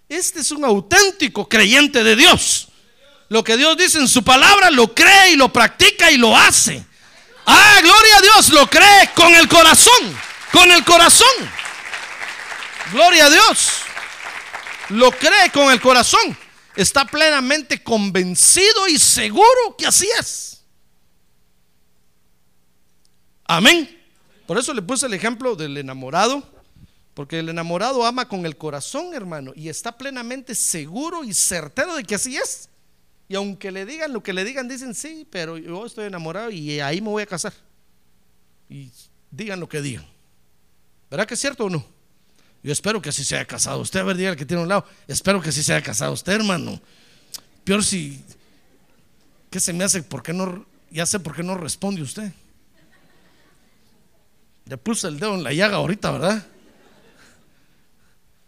Este 0.10 0.40
es 0.40 0.52
un 0.52 0.66
auténtico 0.66 1.48
creyente 1.48 2.04
de 2.04 2.16
Dios. 2.16 2.70
Lo 3.30 3.44
que 3.44 3.58
Dios 3.58 3.78
dice 3.78 4.00
en 4.00 4.08
su 4.08 4.24
palabra 4.24 4.70
lo 4.70 4.94
cree 4.94 5.32
y 5.32 5.36
lo 5.36 5.52
practica 5.52 6.12
y 6.12 6.18
lo 6.18 6.36
hace. 6.38 6.84
Ah, 7.46 7.80
gloria 7.82 8.18
a 8.18 8.22
Dios, 8.22 8.50
lo 8.50 8.70
cree 8.70 9.10
con 9.16 9.34
el 9.36 9.48
corazón, 9.48 10.18
con 10.52 10.72
el 10.72 10.84
corazón. 10.84 11.28
Gloria 12.92 13.26
a 13.26 13.30
Dios. 13.30 13.70
Lo 14.90 15.12
cree 15.12 15.50
con 15.52 15.72
el 15.72 15.82
corazón. 15.82 16.38
Está 16.76 17.06
plenamente 17.06 17.84
convencido 17.84 18.88
y 18.88 18.98
seguro 18.98 19.76
que 19.78 19.88
así 19.88 20.08
es. 20.20 20.62
Amén. 23.46 24.03
Por 24.48 24.58
eso 24.58 24.74
le 24.74 24.82
puse 24.82 25.06
el 25.06 25.14
ejemplo 25.14 25.56
del 25.56 25.78
enamorado, 25.78 26.44
porque 27.14 27.40
el 27.40 27.50
enamorado 27.50 28.06
ama 28.06 28.28
con 28.28 28.46
el 28.46 28.58
corazón, 28.58 29.14
hermano, 29.14 29.54
y 29.56 29.70
está 29.70 29.98
plenamente 29.98 30.56
seguro 30.56 31.24
y 31.24 31.34
certero 31.34 31.96
de 31.96 32.04
que 32.04 32.16
así 32.16 32.36
es. 32.38 32.70
Y 33.30 33.36
aunque 33.36 33.72
le 33.72 33.86
digan 33.86 34.12
lo 34.12 34.22
que 34.22 34.34
le 34.34 34.44
digan, 34.44 34.68
dicen 34.68 34.94
sí, 34.94 35.26
pero 35.30 35.58
yo 35.58 35.86
estoy 35.86 36.06
enamorado 36.06 36.52
y 36.52 36.80
ahí 36.80 37.02
me 37.02 37.10
voy 37.10 37.24
a 37.24 37.26
casar. 37.26 37.54
Y 38.70 38.92
digan 39.32 39.60
lo 39.60 39.70
que 39.70 39.82
digan. 39.82 40.06
¿Verdad 41.10 41.28
que 41.28 41.36
es 41.36 41.40
cierto 41.40 41.66
o 41.66 41.70
no? 41.70 41.86
Yo 42.64 42.72
espero 42.72 43.02
que 43.02 43.10
así 43.10 43.24
se 43.24 43.36
haya 43.36 43.46
casado 43.46 43.82
usted. 43.82 44.00
A 44.00 44.04
ver, 44.04 44.18
diga 44.18 44.32
el 44.32 44.36
que 44.36 44.46
tiene 44.46 44.64
un 44.64 44.70
lado. 44.70 44.86
Espero 45.08 45.42
que 45.42 45.50
así 45.50 45.62
se 45.62 45.74
haya 45.74 45.84
casado 45.84 46.14
usted, 46.14 46.34
hermano. 46.34 46.82
Peor 47.64 47.84
si. 47.84 48.24
¿Qué 49.50 49.60
se 49.60 49.74
me 49.74 49.84
hace? 49.84 50.02
¿Por 50.02 50.24
qué 50.24 50.34
no? 50.34 50.66
Ya 50.90 51.06
sé 51.06 51.20
por 51.20 51.36
qué 51.36 51.44
no 51.44 51.56
responde 51.56 52.02
usted. 52.02 52.32
Le 54.74 55.08
el 55.08 55.20
dedo 55.20 55.36
en 55.36 55.44
la 55.44 55.54
llaga 55.54 55.76
ahorita, 55.78 56.10
¿verdad? 56.10 56.48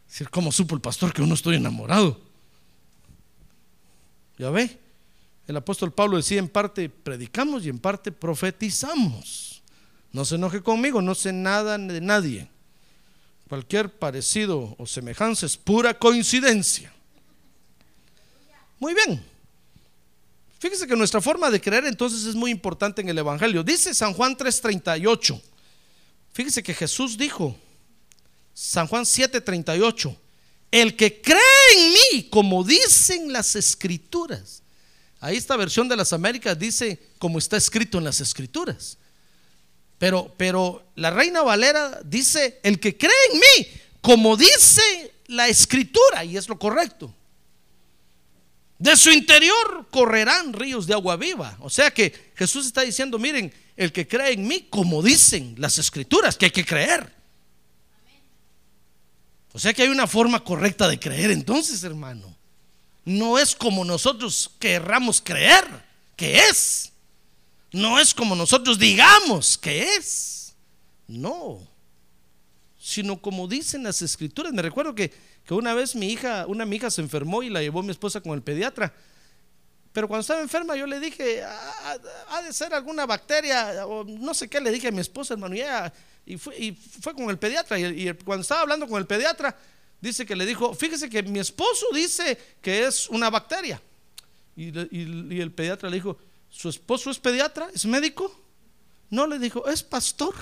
Decir, 0.07 0.27
¿cómo 0.31 0.51
supo 0.51 0.73
el 0.73 0.81
pastor 0.81 1.13
que 1.13 1.21
uno 1.21 1.35
estoy 1.35 1.57
enamorado? 1.57 2.19
Ya 4.39 4.49
ve, 4.49 4.79
el 5.47 5.55
apóstol 5.55 5.93
Pablo 5.93 6.17
decía 6.17 6.39
en 6.39 6.49
parte 6.49 6.89
predicamos 6.89 7.63
y 7.63 7.69
en 7.69 7.77
parte 7.77 8.11
profetizamos. 8.11 9.61
No 10.11 10.25
se 10.25 10.33
enoje 10.33 10.63
conmigo, 10.63 10.99
no 10.99 11.13
sé 11.13 11.31
nada 11.31 11.77
de 11.77 12.01
nadie. 12.01 12.49
Cualquier 13.47 13.91
parecido 13.91 14.75
o 14.79 14.87
semejanza 14.87 15.45
es 15.45 15.55
pura 15.55 15.93
coincidencia. 15.93 16.91
Muy 18.79 18.95
bien. 18.95 19.23
Fíjese 20.57 20.87
que 20.87 20.95
nuestra 20.95 21.21
forma 21.21 21.51
de 21.51 21.61
creer 21.61 21.85
entonces 21.85 22.25
es 22.25 22.33
muy 22.33 22.49
importante 22.49 23.01
en 23.01 23.09
el 23.09 23.17
Evangelio. 23.19 23.63
Dice 23.63 23.93
San 23.93 24.13
Juan 24.13 24.35
3:38. 24.35 25.39
Fíjese 26.35 26.61
que 26.61 26.73
Jesús 26.73 27.17
dijo, 27.17 27.55
San 28.53 28.87
Juan 28.87 29.05
7:38, 29.05 30.17
el 30.69 30.97
que 30.97 31.21
cree 31.21 31.39
en 31.77 31.93
mí, 31.93 32.23
como 32.29 32.65
dicen 32.65 33.31
las 33.31 33.55
escrituras. 33.55 34.61
Ahí 35.21 35.37
esta 35.37 35.55
versión 35.55 35.87
de 35.87 35.95
las 35.95 36.11
Américas 36.11 36.59
dice 36.59 36.99
como 37.19 37.39
está 37.39 37.55
escrito 37.55 37.99
en 37.99 38.03
las 38.03 38.19
escrituras. 38.19 38.97
Pero, 39.97 40.33
pero 40.35 40.85
la 40.95 41.09
Reina 41.09 41.41
Valera 41.41 42.01
dice, 42.03 42.59
el 42.63 42.81
que 42.81 42.97
cree 42.97 43.13
en 43.31 43.39
mí, 43.39 43.67
como 44.01 44.35
dice 44.35 45.13
la 45.27 45.47
escritura, 45.47 46.25
y 46.25 46.35
es 46.35 46.49
lo 46.49 46.59
correcto. 46.59 47.15
De 48.77 48.95
su 48.97 49.09
interior 49.09 49.87
correrán 49.89 50.53
ríos 50.53 50.85
de 50.85 50.93
agua 50.93 51.15
viva. 51.15 51.57
O 51.61 51.69
sea 51.69 51.91
que 51.91 52.31
Jesús 52.35 52.65
está 52.65 52.81
diciendo, 52.81 53.17
miren, 53.17 53.53
el 53.77 53.91
que 53.91 54.07
cree 54.07 54.33
en 54.33 54.47
mí, 54.47 54.67
como 54.69 55.01
dicen 55.01 55.55
las 55.57 55.77
escrituras, 55.77 56.37
que 56.37 56.45
hay 56.45 56.51
que 56.51 56.65
creer. 56.65 57.13
O 59.53 59.59
sea 59.59 59.73
que 59.73 59.83
hay 59.83 59.89
una 59.89 60.07
forma 60.07 60.43
correcta 60.43 60.87
de 60.87 60.99
creer 60.99 61.31
entonces, 61.31 61.83
hermano. 61.83 62.35
No 63.05 63.37
es 63.37 63.55
como 63.55 63.85
nosotros 63.85 64.51
querramos 64.59 65.21
creer 65.21 65.65
que 66.17 66.39
es. 66.39 66.91
No 67.71 67.99
es 67.99 68.13
como 68.13 68.35
nosotros 68.35 68.77
digamos 68.79 69.57
que 69.57 69.95
es. 69.95 70.53
No. 71.07 71.74
Sino 72.87 73.19
como 73.19 73.47
dicen 73.47 73.81
las 73.81 74.03
escrituras. 74.03 74.53
Me 74.53 74.61
recuerdo 74.61 74.93
que, 74.93 75.11
que 75.43 75.55
una 75.55 75.73
vez 75.73 75.95
mi 75.95 76.07
hija, 76.11 76.45
una 76.47 76.67
mi 76.67 76.75
hija 76.75 76.91
se 76.91 77.01
enfermó 77.01 77.41
y 77.41 77.49
la 77.49 77.59
llevó 77.63 77.81
mi 77.81 77.89
esposa 77.89 78.21
con 78.21 78.33
el 78.33 78.43
pediatra. 78.43 78.93
Pero 79.91 80.07
cuando 80.07 80.21
estaba 80.21 80.39
enferma 80.39 80.75
yo 80.75 80.85
le 80.85 80.99
dije, 80.99 81.41
"Ah, 81.43 81.97
ha 82.29 82.41
de 82.43 82.53
ser 82.53 82.75
alguna 82.75 83.07
bacteria 83.07 83.87
o 83.87 84.03
no 84.03 84.35
sé 84.35 84.47
qué, 84.47 84.61
le 84.61 84.69
dije 84.69 84.89
a 84.89 84.91
mi 84.91 85.01
esposa, 85.01 85.33
hermano, 85.33 85.55
y, 86.27 86.37
fue, 86.37 86.55
y 86.59 86.73
fue 86.73 87.15
con 87.15 87.27
el 87.31 87.39
pediatra. 87.39 87.79
Y, 87.79 88.13
cuando 88.23 88.43
estaba 88.43 88.61
hablando 88.61 88.87
con 88.87 88.99
el 88.99 89.07
pediatra, 89.07 89.57
dice 89.99 90.23
que 90.23 90.35
le 90.35 90.45
dijo, 90.45 90.75
fíjese 90.75 91.09
que 91.09 91.23
mi 91.23 91.39
esposo 91.39 91.87
dice 91.91 92.37
que 92.61 92.85
es 92.85 93.09
una 93.09 93.31
bacteria. 93.31 93.81
Y- 94.55 94.67
y 95.35 95.41
el 95.41 95.51
pediatra 95.51 95.89
le 95.89 95.95
dijo, 95.95 96.19
¿su 96.51 96.69
esposo 96.69 97.09
es 97.09 97.17
pediatra? 97.17 97.67
¿Es 97.73 97.83
médico? 97.87 98.31
No, 99.09 99.25
le 99.25 99.39
dijo, 99.39 99.67
es 99.67 99.81
pastor. 99.81 100.35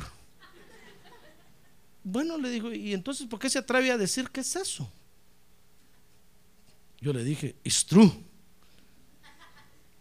Bueno, 2.03 2.37
le 2.37 2.49
digo, 2.49 2.71
¿y 2.73 2.93
entonces 2.93 3.27
por 3.27 3.39
qué 3.39 3.49
se 3.49 3.59
atreve 3.59 3.91
a 3.91 3.97
decir 3.97 4.29
que 4.29 4.41
es 4.41 4.55
eso? 4.55 4.91
Yo 6.99 7.13
le 7.13 7.23
dije, 7.23 7.55
it's 7.63 7.85
true. 7.85 8.11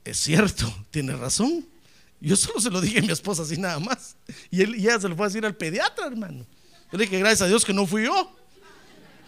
Es 0.04 0.18
cierto, 0.18 0.72
tiene 0.90 1.14
razón. 1.14 1.66
Yo 2.20 2.36
solo 2.36 2.60
se 2.60 2.70
lo 2.70 2.80
dije 2.80 3.00
a 3.00 3.02
mi 3.02 3.12
esposa 3.12 3.42
así 3.42 3.56
nada 3.56 3.78
más. 3.80 4.16
Y, 4.50 4.62
él, 4.62 4.76
y 4.76 4.82
ella 4.82 5.00
se 5.00 5.08
lo 5.08 5.16
fue 5.16 5.26
a 5.26 5.28
decir 5.28 5.44
al 5.44 5.56
pediatra, 5.56 6.06
hermano. 6.06 6.46
Yo 6.90 6.98
le 6.98 7.04
dije, 7.04 7.18
gracias 7.18 7.42
a 7.42 7.46
Dios 7.46 7.64
que 7.64 7.72
no 7.72 7.86
fui 7.86 8.04
yo. 8.04 8.36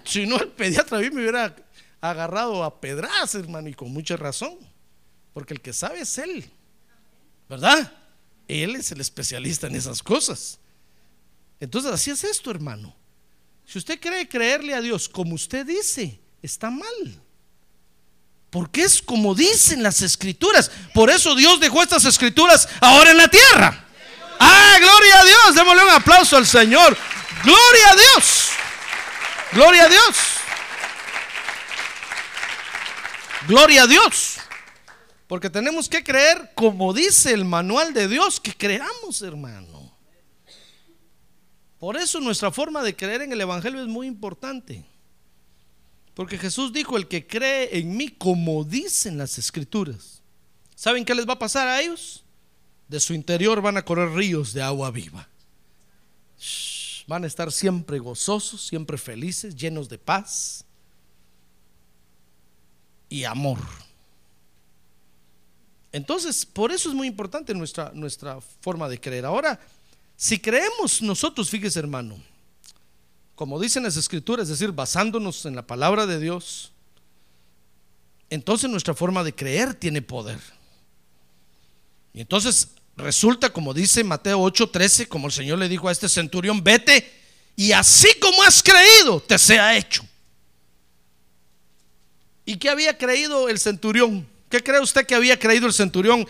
Si 0.04 0.26
no, 0.26 0.36
el 0.36 0.48
pediatra 0.48 0.98
a 0.98 1.00
mí 1.00 1.10
me 1.10 1.22
hubiera 1.22 1.54
agarrado 2.00 2.62
a 2.62 2.80
pedras, 2.80 3.34
hermano, 3.34 3.68
y 3.68 3.74
con 3.74 3.92
mucha 3.92 4.16
razón. 4.16 4.56
Porque 5.32 5.54
el 5.54 5.60
que 5.60 5.72
sabe 5.72 6.00
es 6.00 6.18
él. 6.18 6.44
¿Verdad? 7.48 7.92
Él 8.46 8.76
es 8.76 8.92
el 8.92 9.00
especialista 9.00 9.66
en 9.66 9.76
esas 9.76 10.02
cosas. 10.02 10.58
Entonces 11.64 11.90
así 11.92 12.10
es 12.10 12.22
esto, 12.24 12.50
hermano. 12.50 12.94
Si 13.66 13.78
usted 13.78 13.98
cree 13.98 14.28
creerle 14.28 14.74
a 14.74 14.82
Dios 14.82 15.08
como 15.08 15.34
usted 15.34 15.64
dice, 15.64 16.20
está 16.42 16.68
mal. 16.68 17.22
Porque 18.50 18.82
es 18.82 19.00
como 19.00 19.34
dicen 19.34 19.82
las 19.82 20.02
escrituras. 20.02 20.70
Por 20.92 21.10
eso 21.10 21.34
Dios 21.34 21.58
dejó 21.60 21.82
estas 21.82 22.04
escrituras 22.04 22.68
ahora 22.80 23.12
en 23.12 23.16
la 23.16 23.28
tierra. 23.28 23.82
Ah, 24.38 24.76
gloria 24.78 25.20
a 25.20 25.24
Dios. 25.24 25.54
Démosle 25.54 25.82
un 25.84 25.90
aplauso 25.90 26.36
al 26.36 26.46
Señor. 26.46 26.96
Gloria 27.42 27.90
a 27.90 27.96
Dios. 27.96 28.50
Gloria 29.52 29.84
a 29.84 29.88
Dios. 29.88 30.16
Gloria 33.48 33.82
a 33.84 33.86
Dios. 33.86 34.36
Porque 35.26 35.48
tenemos 35.48 35.88
que 35.88 36.04
creer 36.04 36.52
como 36.54 36.92
dice 36.92 37.32
el 37.32 37.46
manual 37.46 37.94
de 37.94 38.06
Dios 38.06 38.38
que 38.38 38.54
creamos, 38.54 39.22
hermano. 39.22 39.73
Por 41.84 41.98
eso 41.98 42.18
nuestra 42.18 42.50
forma 42.50 42.82
de 42.82 42.96
creer 42.96 43.20
en 43.20 43.32
el 43.32 43.42
Evangelio 43.42 43.82
es 43.82 43.88
muy 43.88 44.06
importante. 44.06 44.82
Porque 46.14 46.38
Jesús 46.38 46.72
dijo, 46.72 46.96
el 46.96 47.08
que 47.08 47.26
cree 47.26 47.78
en 47.78 47.94
mí 47.94 48.08
como 48.08 48.64
dicen 48.64 49.18
las 49.18 49.36
escrituras. 49.36 50.22
¿Saben 50.74 51.04
qué 51.04 51.14
les 51.14 51.28
va 51.28 51.34
a 51.34 51.38
pasar 51.38 51.68
a 51.68 51.82
ellos? 51.82 52.24
De 52.88 52.98
su 53.00 53.12
interior 53.12 53.60
van 53.60 53.76
a 53.76 53.84
correr 53.84 54.08
ríos 54.12 54.54
de 54.54 54.62
agua 54.62 54.90
viva. 54.90 55.28
Van 57.06 57.22
a 57.22 57.26
estar 57.26 57.52
siempre 57.52 57.98
gozosos, 57.98 58.66
siempre 58.66 58.96
felices, 58.96 59.54
llenos 59.54 59.86
de 59.90 59.98
paz 59.98 60.64
y 63.10 63.24
amor. 63.24 63.58
Entonces, 65.92 66.46
por 66.46 66.72
eso 66.72 66.88
es 66.88 66.94
muy 66.94 67.08
importante 67.08 67.52
nuestra, 67.52 67.92
nuestra 67.92 68.40
forma 68.40 68.88
de 68.88 68.98
creer. 68.98 69.26
Ahora, 69.26 69.60
si 70.16 70.38
creemos 70.38 71.02
nosotros, 71.02 71.50
fíjese 71.50 71.78
hermano, 71.78 72.22
como 73.34 73.60
dicen 73.60 73.82
las 73.82 73.96
escrituras, 73.96 74.44
es 74.44 74.58
decir, 74.58 74.72
basándonos 74.72 75.44
en 75.46 75.56
la 75.56 75.66
palabra 75.66 76.06
de 76.06 76.20
Dios, 76.20 76.72
entonces 78.30 78.70
nuestra 78.70 78.94
forma 78.94 79.24
de 79.24 79.34
creer 79.34 79.74
tiene 79.74 80.02
poder. 80.02 80.38
Y 82.12 82.20
entonces 82.20 82.68
resulta, 82.96 83.52
como 83.52 83.74
dice 83.74 84.04
Mateo 84.04 84.40
8:13, 84.40 85.08
como 85.08 85.26
el 85.26 85.32
Señor 85.32 85.58
le 85.58 85.68
dijo 85.68 85.88
a 85.88 85.92
este 85.92 86.08
centurión, 86.08 86.62
vete 86.62 87.12
y 87.56 87.72
así 87.72 88.08
como 88.20 88.42
has 88.42 88.62
creído, 88.62 89.20
te 89.20 89.38
sea 89.38 89.76
hecho. 89.76 90.06
¿Y 92.44 92.56
qué 92.56 92.68
había 92.68 92.96
creído 92.96 93.48
el 93.48 93.58
centurión? 93.58 94.26
¿Qué 94.48 94.62
cree 94.62 94.80
usted 94.80 95.06
que 95.06 95.14
había 95.14 95.38
creído 95.38 95.66
el 95.66 95.72
centurión 95.72 96.26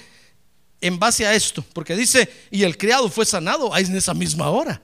en 0.87 0.99
base 0.99 1.27
a 1.27 1.35
esto? 1.35 1.65
Porque 1.73 1.97
dice, 1.97 2.31
y 2.51 2.63
el 2.63 2.77
criado 2.77 3.09
fue 3.09 3.25
sanado 3.25 3.73
ahí 3.73 3.85
en 3.85 3.97
esa 3.97 4.13
misma 4.13 4.51
hora. 4.51 4.83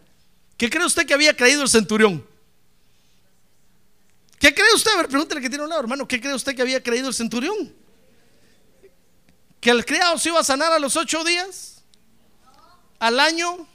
¿Qué 0.57 0.71
cree 0.71 0.87
usted 0.87 1.05
que 1.05 1.13
había 1.13 1.37
creído 1.37 1.61
el 1.61 1.69
centurión? 1.69 2.27
¿Qué 4.39 4.55
cree 4.55 4.73
usted? 4.75 4.93
A 4.93 4.97
ver, 4.97 5.09
pregúntale 5.09 5.43
que 5.43 5.51
tiene 5.51 5.63
un 5.63 5.69
lado, 5.69 5.83
hermano. 5.83 6.09
¿Qué 6.09 6.19
cree 6.19 6.33
usted 6.33 6.57
que 6.57 6.63
había 6.63 6.83
creído 6.83 7.09
el 7.09 7.15
centurión? 7.15 7.75
¿Que 9.61 9.69
el 9.69 9.85
criado 9.85 10.17
se 10.17 10.31
iba 10.31 10.41
a 10.41 10.45
sanar 10.45 10.73
a 10.73 10.79
los 10.79 10.97
ocho 10.97 11.23
días? 11.23 11.83
¿Al 12.99 13.21
año? 13.21 13.69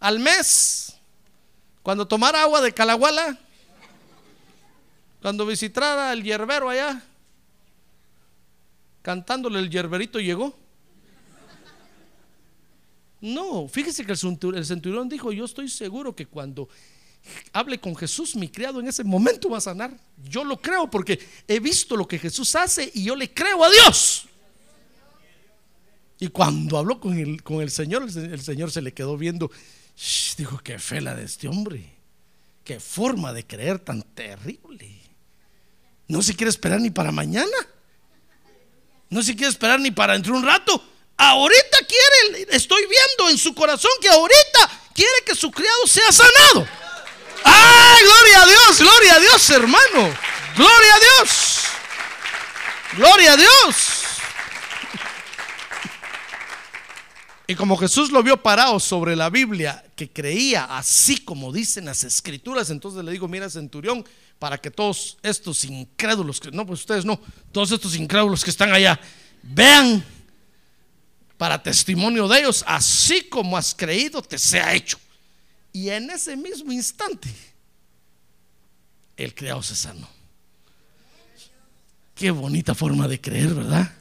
¿Al 0.00 0.18
mes? 0.18 0.96
¿Cuando 1.84 2.08
tomara 2.08 2.42
agua 2.42 2.60
de 2.60 2.74
Calahuala? 2.74 3.38
¿Cuando 5.22 5.46
visitara 5.46 6.12
el 6.12 6.24
yerbero 6.24 6.68
allá? 6.68 7.00
Cantándole 9.02 9.60
el 9.60 9.70
yerberito 9.70 10.18
llegó. 10.18 10.63
No, 13.24 13.66
fíjese 13.68 14.04
que 14.04 14.12
el 14.12 14.18
centur- 14.18 14.54
el 14.54 14.66
centurión 14.66 15.08
dijo, 15.08 15.32
yo 15.32 15.46
estoy 15.46 15.66
seguro 15.70 16.14
que 16.14 16.26
cuando 16.26 16.68
hable 17.54 17.80
con 17.80 17.96
Jesús, 17.96 18.36
mi 18.36 18.50
criado 18.50 18.80
en 18.80 18.88
ese 18.88 19.02
momento 19.02 19.48
va 19.48 19.56
a 19.56 19.60
sanar. 19.62 19.96
Yo 20.28 20.44
lo 20.44 20.60
creo 20.60 20.90
porque 20.90 21.18
he 21.48 21.58
visto 21.58 21.96
lo 21.96 22.06
que 22.06 22.18
Jesús 22.18 22.54
hace 22.54 22.90
y 22.92 23.02
yo 23.04 23.16
le 23.16 23.32
creo 23.32 23.64
a 23.64 23.70
Dios. 23.70 24.26
Y 26.20 26.28
cuando 26.28 26.76
habló 26.76 27.00
con 27.00 27.16
el, 27.18 27.70
Señor, 27.70 28.02
el, 28.02 28.12
se- 28.12 28.26
el 28.26 28.42
Señor 28.42 28.70
se 28.70 28.82
le 28.82 28.92
quedó 28.92 29.16
viendo. 29.16 29.50
"Shh", 29.96 30.36
dijo, 30.36 30.58
qué 30.58 30.78
fe 30.78 31.00
la 31.00 31.14
de 31.14 31.24
este 31.24 31.48
hombre. 31.48 31.94
Qué 32.62 32.78
forma 32.78 33.32
de 33.32 33.46
creer 33.46 33.78
tan 33.78 34.02
terrible. 34.02 35.00
No 36.08 36.20
se 36.20 36.36
quiere 36.36 36.50
esperar 36.50 36.78
ni 36.78 36.90
para 36.90 37.10
mañana. 37.10 37.56
No 39.08 39.22
se 39.22 39.34
quiere 39.34 39.50
esperar 39.50 39.80
ni 39.80 39.90
para 39.90 40.12
dentro 40.12 40.34
de 40.34 40.40
un 40.40 40.44
rato. 40.46 40.90
Ahorita 41.16 41.78
quiere, 41.86 42.46
estoy 42.50 42.82
viendo 42.86 43.30
en 43.30 43.38
su 43.38 43.54
corazón 43.54 43.90
que 44.00 44.08
ahorita 44.08 44.70
quiere 44.94 45.24
que 45.24 45.34
su 45.34 45.50
criado 45.50 45.86
sea 45.86 46.10
sanado. 46.10 46.66
¡Ay, 47.44 48.02
gloria 48.02 48.42
a 48.42 48.46
Dios! 48.46 48.78
¡Gloria 48.78 49.14
a 49.14 49.20
Dios, 49.20 49.50
hermano! 49.50 50.16
¡Gloria 50.56 50.94
a 50.94 51.00
Dios! 51.00 51.58
¡Gloria 52.96 53.32
a 53.32 53.36
Dios! 53.36 54.04
Y 57.46 57.54
como 57.56 57.76
Jesús 57.76 58.10
lo 58.10 58.22
vio 58.22 58.42
parado 58.42 58.80
sobre 58.80 59.14
la 59.14 59.28
Biblia, 59.28 59.84
que 59.94 60.10
creía 60.10 60.64
así 60.64 61.18
como 61.18 61.52
dicen 61.52 61.84
las 61.84 62.02
escrituras, 62.02 62.70
entonces 62.70 63.04
le 63.04 63.12
digo, 63.12 63.28
mira 63.28 63.50
centurión, 63.50 64.04
para 64.38 64.56
que 64.56 64.70
todos 64.70 65.18
estos 65.22 65.64
incrédulos, 65.64 66.40
que 66.40 66.50
no, 66.50 66.64
pues 66.64 66.80
ustedes 66.80 67.04
no, 67.04 67.20
todos 67.52 67.70
estos 67.70 67.96
incrédulos 67.96 68.42
que 68.42 68.50
están 68.50 68.72
allá, 68.72 68.98
vean 69.42 70.02
para 71.36 71.62
testimonio 71.62 72.28
de 72.28 72.40
ellos, 72.40 72.64
así 72.66 73.22
como 73.28 73.56
has 73.56 73.74
creído, 73.74 74.22
te 74.22 74.38
sea 74.38 74.74
hecho. 74.74 74.98
Y 75.72 75.90
en 75.90 76.10
ese 76.10 76.36
mismo 76.36 76.72
instante, 76.72 77.28
el 79.16 79.34
criado 79.34 79.62
se 79.62 79.74
sanó. 79.74 80.08
Qué 82.14 82.30
bonita 82.30 82.74
forma 82.74 83.08
de 83.08 83.20
creer, 83.20 83.54
¿verdad? 83.54 83.92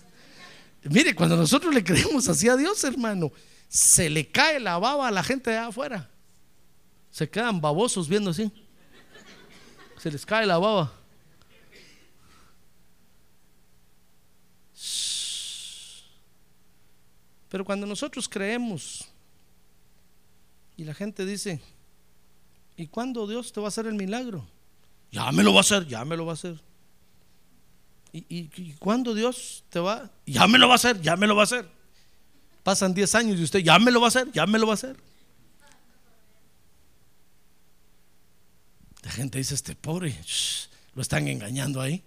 Mire, 0.83 1.15
cuando 1.15 1.35
nosotros 1.35 1.73
le 1.73 1.83
creemos 1.83 2.27
así 2.27 2.47
a 2.47 2.55
Dios, 2.55 2.83
hermano, 2.83 3.31
se 3.67 4.09
le 4.09 4.27
cae 4.29 4.59
la 4.59 4.77
baba 4.77 5.07
a 5.07 5.11
la 5.11 5.23
gente 5.23 5.49
de 5.49 5.57
afuera. 5.57 6.09
Se 7.09 7.29
quedan 7.29 7.59
babosos 7.59 8.07
viendo 8.07 8.29
así. 8.29 8.51
Se 9.97 10.11
les 10.11 10.25
cae 10.25 10.45
la 10.45 10.57
baba. 10.57 10.93
Pero 17.53 17.63
cuando 17.63 17.85
nosotros 17.85 18.27
creemos 18.27 19.05
y 20.75 20.85
la 20.85 20.95
gente 20.95 21.23
dice, 21.23 21.61
¿y 22.75 22.87
cuándo 22.87 23.27
Dios 23.27 23.53
te 23.53 23.59
va 23.59 23.67
a 23.67 23.69
hacer 23.69 23.85
el 23.85 23.93
milagro? 23.93 24.43
Ya 25.11 25.31
me 25.31 25.43
lo 25.43 25.53
va 25.53 25.59
a 25.59 25.61
hacer, 25.61 25.85
ya 25.85 26.03
me 26.03 26.17
lo 26.17 26.25
va 26.25 26.31
a 26.31 26.33
hacer. 26.33 26.59
¿Y, 28.11 28.25
y, 28.27 28.73
cuándo 28.79 29.13
Dios 29.13 29.63
te 29.69 29.79
va? 29.79 30.09
Ya 30.25 30.47
me 30.47 30.57
lo 30.57 30.67
va 30.67 30.73
a 30.73 30.75
hacer, 30.77 30.99
ya 30.99 31.15
me 31.15 31.27
lo 31.27 31.35
va 31.35 31.41
a 31.41 31.43
hacer. 31.43 31.69
Pasan 32.63 32.91
10 32.91 33.13
años 33.13 33.39
y 33.39 33.43
usted, 33.43 33.59
ya 33.59 33.77
me 33.77 33.91
lo 33.91 34.01
va 34.01 34.07
a 34.07 34.09
hacer, 34.09 34.31
ya 34.31 34.47
me 34.47 34.57
lo 34.57 34.65
va 34.65 34.73
a 34.73 34.81
hacer. 34.81 34.97
La 39.03 39.11
gente 39.11 39.37
dice, 39.37 39.53
este 39.53 39.75
pobre, 39.75 40.19
shh, 40.25 40.69
lo 40.95 41.03
están 41.03 41.27
engañando 41.27 41.81
ahí. 41.81 42.01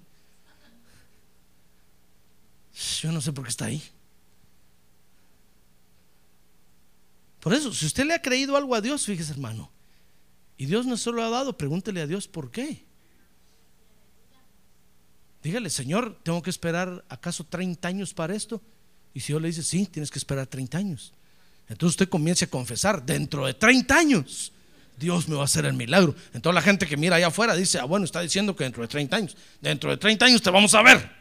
Yo 3.00 3.12
no 3.12 3.20
sé 3.20 3.32
por 3.32 3.44
qué 3.44 3.50
está 3.50 3.66
ahí. 3.66 3.80
Por 7.46 7.54
eso, 7.54 7.72
si 7.72 7.86
usted 7.86 8.04
le 8.04 8.12
ha 8.12 8.20
creído 8.20 8.56
algo 8.56 8.74
a 8.74 8.80
Dios, 8.80 9.06
fíjese 9.06 9.30
hermano, 9.30 9.70
y 10.56 10.66
Dios 10.66 10.84
no 10.84 10.96
se 10.96 11.12
lo 11.12 11.22
ha 11.22 11.30
dado, 11.30 11.56
pregúntele 11.56 12.00
a 12.00 12.06
Dios 12.08 12.26
por 12.26 12.50
qué. 12.50 12.84
dígale, 15.44 15.70
Señor, 15.70 16.18
¿tengo 16.24 16.42
que 16.42 16.50
esperar 16.50 17.04
acaso 17.08 17.44
30 17.44 17.86
años 17.86 18.12
para 18.14 18.34
esto? 18.34 18.60
Y 19.14 19.20
si 19.20 19.28
Dios 19.28 19.40
le 19.40 19.46
dice, 19.46 19.62
sí, 19.62 19.86
tienes 19.86 20.10
que 20.10 20.18
esperar 20.18 20.48
30 20.48 20.76
años. 20.76 21.12
Entonces 21.68 21.92
usted 21.92 22.08
comience 22.08 22.46
a 22.46 22.50
confesar, 22.50 23.06
dentro 23.06 23.46
de 23.46 23.54
30 23.54 23.96
años, 23.96 24.52
Dios 24.98 25.28
me 25.28 25.36
va 25.36 25.42
a 25.42 25.44
hacer 25.44 25.66
el 25.66 25.74
milagro. 25.74 26.16
Entonces 26.34 26.52
la 26.52 26.62
gente 26.62 26.88
que 26.88 26.96
mira 26.96 27.14
allá 27.14 27.28
afuera 27.28 27.54
dice, 27.54 27.78
ah, 27.78 27.84
bueno, 27.84 28.06
está 28.06 28.22
diciendo 28.22 28.56
que 28.56 28.64
dentro 28.64 28.82
de 28.82 28.88
30 28.88 29.16
años, 29.16 29.36
dentro 29.60 29.90
de 29.90 29.98
30 29.98 30.24
años 30.24 30.42
te 30.42 30.50
vamos 30.50 30.74
a 30.74 30.82
ver. 30.82 31.12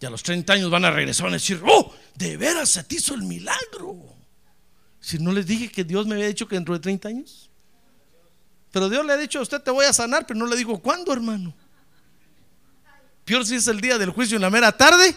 Y 0.00 0.06
a 0.06 0.10
los 0.10 0.24
30 0.24 0.52
años 0.52 0.70
van 0.70 0.84
a 0.84 0.90
regresar 0.90 1.26
y 1.26 1.30
a 1.30 1.32
decir, 1.34 1.60
oh, 1.64 1.94
de 2.16 2.36
veras 2.36 2.68
se 2.68 2.82
te 2.82 2.96
hizo 2.96 3.14
el 3.14 3.22
milagro. 3.22 4.07
Si 5.08 5.18
no 5.18 5.32
les 5.32 5.46
dije 5.46 5.70
que 5.70 5.84
Dios 5.84 6.06
me 6.06 6.16
había 6.16 6.26
dicho 6.26 6.46
que 6.46 6.54
dentro 6.54 6.74
de 6.74 6.80
30 6.80 7.08
años. 7.08 7.48
Pero 8.70 8.90
Dios 8.90 9.06
le 9.06 9.14
ha 9.14 9.16
dicho 9.16 9.38
a 9.38 9.42
usted, 9.42 9.58
te 9.58 9.70
voy 9.70 9.86
a 9.86 9.92
sanar, 9.94 10.26
pero 10.26 10.38
no 10.38 10.44
le 10.44 10.54
digo 10.54 10.78
cuándo, 10.82 11.14
hermano. 11.14 11.54
Peor 13.24 13.46
si 13.46 13.54
es 13.54 13.66
el 13.68 13.80
día 13.80 13.96
del 13.96 14.10
juicio 14.10 14.36
en 14.36 14.42
la 14.42 14.50
mera 14.50 14.70
tarde. 14.70 15.16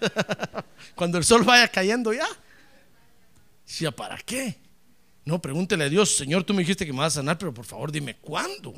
Cuando 0.96 1.18
el 1.18 1.24
sol 1.24 1.44
vaya 1.44 1.68
cayendo 1.68 2.12
ya. 2.12 2.26
¿Ya 3.78 3.92
para 3.92 4.18
qué? 4.18 4.58
No, 5.24 5.40
pregúntele 5.40 5.84
a 5.84 5.88
Dios, 5.88 6.16
Señor, 6.16 6.42
tú 6.42 6.52
me 6.52 6.62
dijiste 6.62 6.84
que 6.84 6.92
me 6.92 6.98
vas 6.98 7.12
a 7.12 7.20
sanar, 7.20 7.38
pero 7.38 7.54
por 7.54 7.64
favor 7.64 7.92
dime 7.92 8.16
cuándo. 8.16 8.74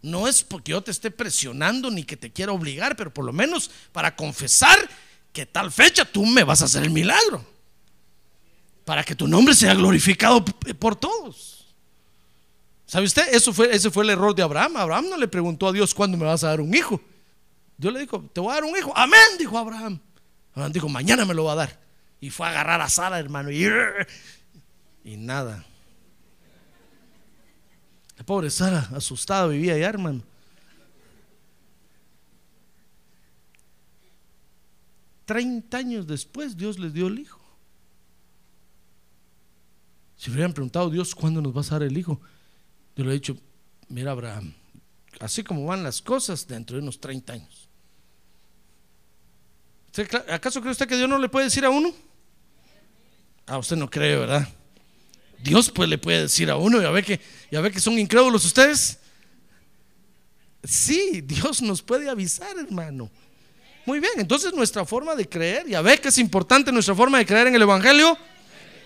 No 0.00 0.26
es 0.26 0.42
porque 0.42 0.72
yo 0.72 0.82
te 0.82 0.90
esté 0.90 1.10
presionando 1.10 1.90
ni 1.90 2.02
que 2.02 2.16
te 2.16 2.32
quiera 2.32 2.52
obligar, 2.52 2.96
pero 2.96 3.12
por 3.12 3.26
lo 3.26 3.34
menos 3.34 3.70
para 3.92 4.16
confesar 4.16 4.78
que 5.34 5.44
tal 5.44 5.70
fecha 5.70 6.06
tú 6.06 6.24
me 6.24 6.44
vas 6.44 6.62
a 6.62 6.64
hacer 6.64 6.82
el 6.82 6.90
milagro. 6.90 7.55
Para 8.86 9.02
que 9.02 9.16
tu 9.16 9.26
nombre 9.26 9.52
sea 9.52 9.74
glorificado 9.74 10.44
por 10.44 10.94
todos. 10.94 11.74
¿Sabe 12.86 13.04
usted? 13.04 13.34
Eso 13.34 13.52
fue, 13.52 13.74
ese 13.74 13.90
fue 13.90 14.04
el 14.04 14.10
error 14.10 14.32
de 14.32 14.44
Abraham. 14.44 14.76
Abraham 14.76 15.06
no 15.10 15.16
le 15.16 15.26
preguntó 15.26 15.66
a 15.66 15.72
Dios 15.72 15.92
cuándo 15.92 16.16
me 16.16 16.24
vas 16.24 16.44
a 16.44 16.50
dar 16.50 16.60
un 16.60 16.72
hijo. 16.72 17.00
Dios 17.76 17.92
le 17.92 17.98
dijo, 17.98 18.22
te 18.32 18.40
voy 18.40 18.52
a 18.52 18.54
dar 18.54 18.64
un 18.64 18.76
hijo. 18.76 18.92
Amén, 18.96 19.18
dijo 19.40 19.58
Abraham. 19.58 19.98
Abraham 20.52 20.72
dijo, 20.72 20.88
mañana 20.88 21.24
me 21.24 21.34
lo 21.34 21.42
va 21.42 21.54
a 21.54 21.56
dar. 21.56 21.80
Y 22.20 22.30
fue 22.30 22.46
a 22.46 22.50
agarrar 22.50 22.80
a 22.80 22.88
Sara, 22.88 23.18
hermano. 23.18 23.50
Y, 23.50 23.66
y 25.02 25.16
nada. 25.16 25.66
La 28.16 28.24
pobre 28.24 28.50
Sara, 28.50 28.88
asustada, 28.94 29.48
vivía 29.48 29.74
allá, 29.74 29.88
hermano. 29.88 30.22
Treinta 35.24 35.78
años 35.78 36.06
después, 36.06 36.56
Dios 36.56 36.78
les 36.78 36.92
dio 36.92 37.08
el 37.08 37.18
hijo. 37.18 37.45
Si 40.26 40.32
hubieran 40.32 40.52
preguntado, 40.52 40.90
Dios, 40.90 41.14
¿cuándo 41.14 41.40
nos 41.40 41.54
vas 41.54 41.70
a 41.70 41.76
dar 41.76 41.84
el 41.84 41.96
hijo? 41.96 42.20
Yo 42.96 43.04
le 43.04 43.10
he 43.10 43.14
dicho, 43.14 43.36
mira, 43.88 44.10
Abraham, 44.10 44.52
así 45.20 45.44
como 45.44 45.64
van 45.66 45.84
las 45.84 46.02
cosas, 46.02 46.48
dentro 46.48 46.76
de 46.76 46.82
unos 46.82 46.98
30 46.98 47.32
años. 47.32 47.68
¿Acaso 50.28 50.60
cree 50.60 50.72
usted 50.72 50.88
que 50.88 50.96
Dios 50.96 51.08
no 51.08 51.20
le 51.20 51.28
puede 51.28 51.44
decir 51.44 51.64
a 51.64 51.70
uno? 51.70 51.94
Ah, 53.46 53.58
usted 53.58 53.76
no 53.76 53.88
cree, 53.88 54.16
¿verdad? 54.16 54.48
Dios 55.44 55.70
pues 55.70 55.88
le 55.88 55.96
puede 55.96 56.22
decir 56.22 56.50
a 56.50 56.56
uno, 56.56 56.82
ya 56.82 56.90
ve 56.90 57.04
que, 57.04 57.20
ya 57.52 57.60
ve 57.60 57.70
que 57.70 57.78
son 57.78 57.96
incrédulos 57.96 58.44
ustedes. 58.44 58.98
Sí, 60.64 61.20
Dios 61.24 61.62
nos 61.62 61.82
puede 61.82 62.10
avisar, 62.10 62.58
hermano. 62.58 63.08
Muy 63.84 64.00
bien, 64.00 64.14
entonces 64.16 64.52
nuestra 64.52 64.84
forma 64.84 65.14
de 65.14 65.28
creer, 65.28 65.68
ya 65.68 65.82
ve 65.82 66.00
que 66.00 66.08
es 66.08 66.18
importante 66.18 66.72
nuestra 66.72 66.96
forma 66.96 67.18
de 67.18 67.26
creer 67.26 67.46
en 67.46 67.54
el 67.54 67.62
Evangelio. 67.62 68.18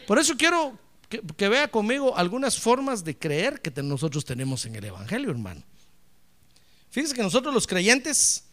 Por 0.07 0.19
eso 0.19 0.37
quiero 0.37 0.79
que, 1.11 1.49
vea 1.49 1.69
conmigo 1.69 2.17
algunas 2.17 2.57
formas 2.57 3.03
de 3.03 3.19
creer 3.19 3.61
que 3.61 3.83
nosotros 3.83 4.25
tenemos 4.25 4.65
en 4.65 4.77
el 4.77 4.85
Evangelio, 4.85 5.31
hermano. 5.31 5.61
Fíjense 6.89 7.17
que 7.17 7.23
nosotros 7.23 7.53
los 7.53 7.67
creyentes 7.67 8.45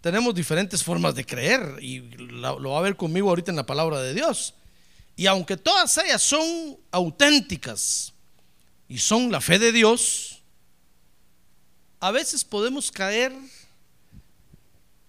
tenemos 0.00 0.34
diferentes 0.34 0.82
formas 0.82 1.14
de 1.14 1.26
creer 1.26 1.76
y 1.80 2.00
lo, 2.00 2.58
lo 2.58 2.70
va 2.70 2.78
a 2.78 2.82
ver 2.82 2.96
conmigo 2.96 3.28
ahorita 3.28 3.50
en 3.50 3.56
la 3.56 3.66
palabra 3.66 4.00
de 4.00 4.14
Dios. 4.14 4.54
Y 5.14 5.26
aunque 5.26 5.58
todas 5.58 5.98
ellas 5.98 6.22
son 6.22 6.78
auténticas 6.90 8.14
y 8.88 8.96
son 8.96 9.30
la 9.30 9.42
fe 9.42 9.58
de 9.58 9.72
Dios, 9.72 10.42
a 12.00 12.10
veces 12.12 12.44
podemos 12.44 12.90
caer 12.90 13.34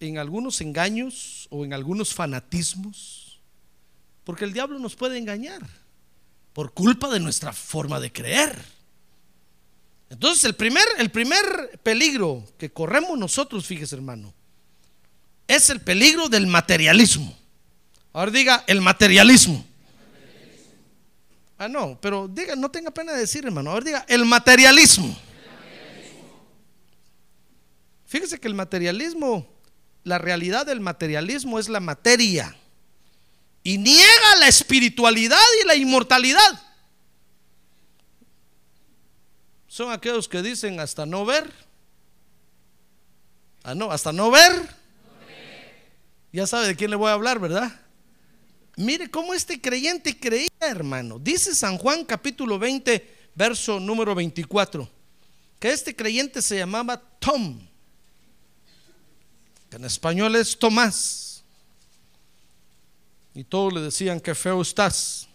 en 0.02 0.18
algunos 0.18 0.60
engaños 0.60 1.48
o 1.52 1.64
en 1.64 1.74
algunos 1.74 2.14
fanatismos, 2.14 3.40
porque 4.26 4.44
el 4.44 4.52
diablo 4.52 4.78
nos 4.78 4.96
puede 4.96 5.18
engañar 5.18 5.87
por 6.58 6.74
culpa 6.74 7.08
de 7.10 7.20
nuestra 7.20 7.54
forma 7.54 8.00
de 8.00 8.12
creer. 8.12 8.60
Entonces 10.10 10.44
el 10.44 10.56
primer, 10.56 10.84
el 10.98 11.12
primer 11.12 11.80
peligro 11.84 12.44
que 12.58 12.72
corremos 12.72 13.16
nosotros, 13.16 13.68
fíjese 13.68 13.94
hermano, 13.94 14.34
es 15.48 15.70
el 15.70 15.82
peligro 15.82 16.30
del 16.30 16.48
materialismo. 16.48 17.38
Ahora 18.12 18.32
diga 18.32 18.64
el 18.66 18.82
materialismo. 18.82 19.64
Ah, 21.60 21.68
no, 21.68 22.02
pero 22.02 22.28
diga, 22.28 22.56
no 22.56 22.72
tenga 22.72 22.90
pena 22.90 23.14
de 23.14 23.20
decir, 23.20 23.46
hermano. 23.46 23.70
Ahora 23.70 23.86
diga, 23.86 24.06
el 24.08 24.26
materialismo. 24.26 25.16
Fíjese 28.08 28.40
que 28.40 28.48
el 28.48 28.56
materialismo, 28.56 29.48
la 30.04 30.18
realidad 30.18 30.66
del 30.66 30.80
materialismo 30.80 31.60
es 31.60 31.70
la 31.70 31.82
materia. 31.82 32.58
Y 33.68 33.78
niega 33.78 34.38
la 34.40 34.48
espiritualidad 34.48 35.44
y 35.62 35.68
la 35.68 35.76
inmortalidad. 35.76 36.64
Son 39.68 39.92
aquellos 39.92 40.30
que 40.30 40.42
dicen 40.42 40.80
hasta 40.80 41.06
no 41.06 41.26
ver. 41.26 41.52
Ah, 43.64 43.76
no, 43.76 43.92
hasta 43.92 44.14
no 44.14 44.32
ver. 44.32 44.54
Ya 46.32 46.48
sabe 46.48 46.68
de 46.68 46.78
quién 46.78 46.92
le 46.92 46.96
voy 46.96 47.10
a 47.10 47.14
hablar, 47.16 47.40
¿verdad? 47.40 47.78
Mire 48.78 49.12
cómo 49.12 49.34
este 49.34 49.60
creyente 49.60 50.18
creía, 50.18 50.48
hermano. 50.62 51.20
Dice 51.20 51.54
San 51.54 51.78
Juan 51.78 52.06
capítulo 52.06 52.58
20, 52.58 53.32
verso 53.36 53.82
número 53.82 54.16
24, 54.16 54.90
que 55.60 55.72
este 55.72 55.94
creyente 55.94 56.42
se 56.42 56.58
llamaba 56.58 56.98
Tom, 57.20 57.68
que 59.70 59.76
en 59.76 59.84
español 59.84 60.38
es 60.38 60.58
Tomás. 60.58 61.27
Y 63.38 63.44
todos 63.44 63.72
le 63.72 63.82
decían 63.82 64.20
que 64.20 64.34
feo 64.34 64.64
estás. 64.64 65.28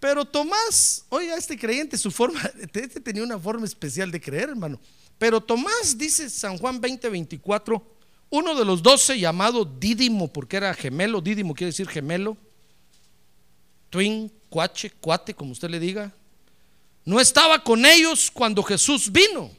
Pero 0.00 0.24
Tomás, 0.24 1.04
oiga, 1.08 1.36
este 1.36 1.56
creyente, 1.56 1.96
su 1.96 2.10
forma, 2.10 2.40
este 2.74 2.98
tenía 2.98 3.22
una 3.22 3.38
forma 3.38 3.64
especial 3.64 4.10
de 4.10 4.20
creer, 4.20 4.48
hermano. 4.48 4.80
Pero 5.16 5.40
Tomás, 5.40 5.96
dice 5.96 6.28
San 6.28 6.58
Juan 6.58 6.80
20, 6.80 7.08
24, 7.08 7.86
uno 8.30 8.56
de 8.56 8.64
los 8.64 8.82
doce 8.82 9.16
llamado 9.16 9.64
Dídimo, 9.64 10.26
porque 10.26 10.56
era 10.56 10.74
gemelo, 10.74 11.20
Dídimo 11.20 11.54
quiere 11.54 11.70
decir 11.70 11.86
gemelo, 11.86 12.36
twin, 13.90 14.32
cuache, 14.48 14.90
cuate, 14.90 15.34
como 15.34 15.52
usted 15.52 15.70
le 15.70 15.78
diga, 15.78 16.12
no 17.04 17.20
estaba 17.20 17.62
con 17.62 17.86
ellos 17.86 18.28
cuando 18.28 18.60
Jesús 18.60 19.10
vino. 19.12 19.52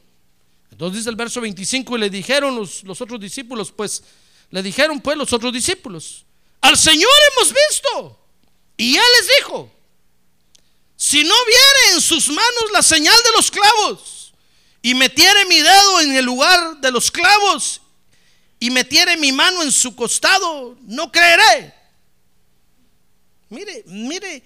Entonces 0.70 0.98
dice 0.98 1.08
el 1.08 1.16
verso 1.16 1.40
25 1.40 1.96
y 1.96 2.00
le 2.00 2.10
dijeron 2.10 2.54
los, 2.54 2.84
los 2.84 3.00
otros 3.00 3.18
discípulos, 3.18 3.72
pues 3.72 4.04
le 4.50 4.62
dijeron 4.62 5.00
pues 5.00 5.16
los 5.16 5.32
otros 5.32 5.52
discípulos, 5.52 6.24
al 6.60 6.76
Señor 6.76 7.10
hemos 7.32 7.52
visto. 7.52 8.20
Y 8.76 8.96
él 8.96 9.04
les 9.20 9.28
dijo, 9.38 9.70
si 10.96 11.22
no 11.24 11.34
viere 11.46 11.94
en 11.94 12.00
sus 12.00 12.28
manos 12.28 12.72
la 12.72 12.82
señal 12.82 13.16
de 13.24 13.32
los 13.36 13.50
clavos 13.50 14.32
y 14.82 14.94
metiere 14.94 15.44
mi 15.46 15.60
dedo 15.60 16.00
en 16.00 16.16
el 16.16 16.24
lugar 16.24 16.78
de 16.80 16.90
los 16.90 17.10
clavos 17.10 17.80
y 18.58 18.70
metiere 18.70 19.16
mi 19.16 19.32
mano 19.32 19.62
en 19.62 19.72
su 19.72 19.94
costado, 19.94 20.76
no 20.82 21.10
creeré. 21.12 21.74
Mire, 23.48 23.84
mire, 23.86 24.42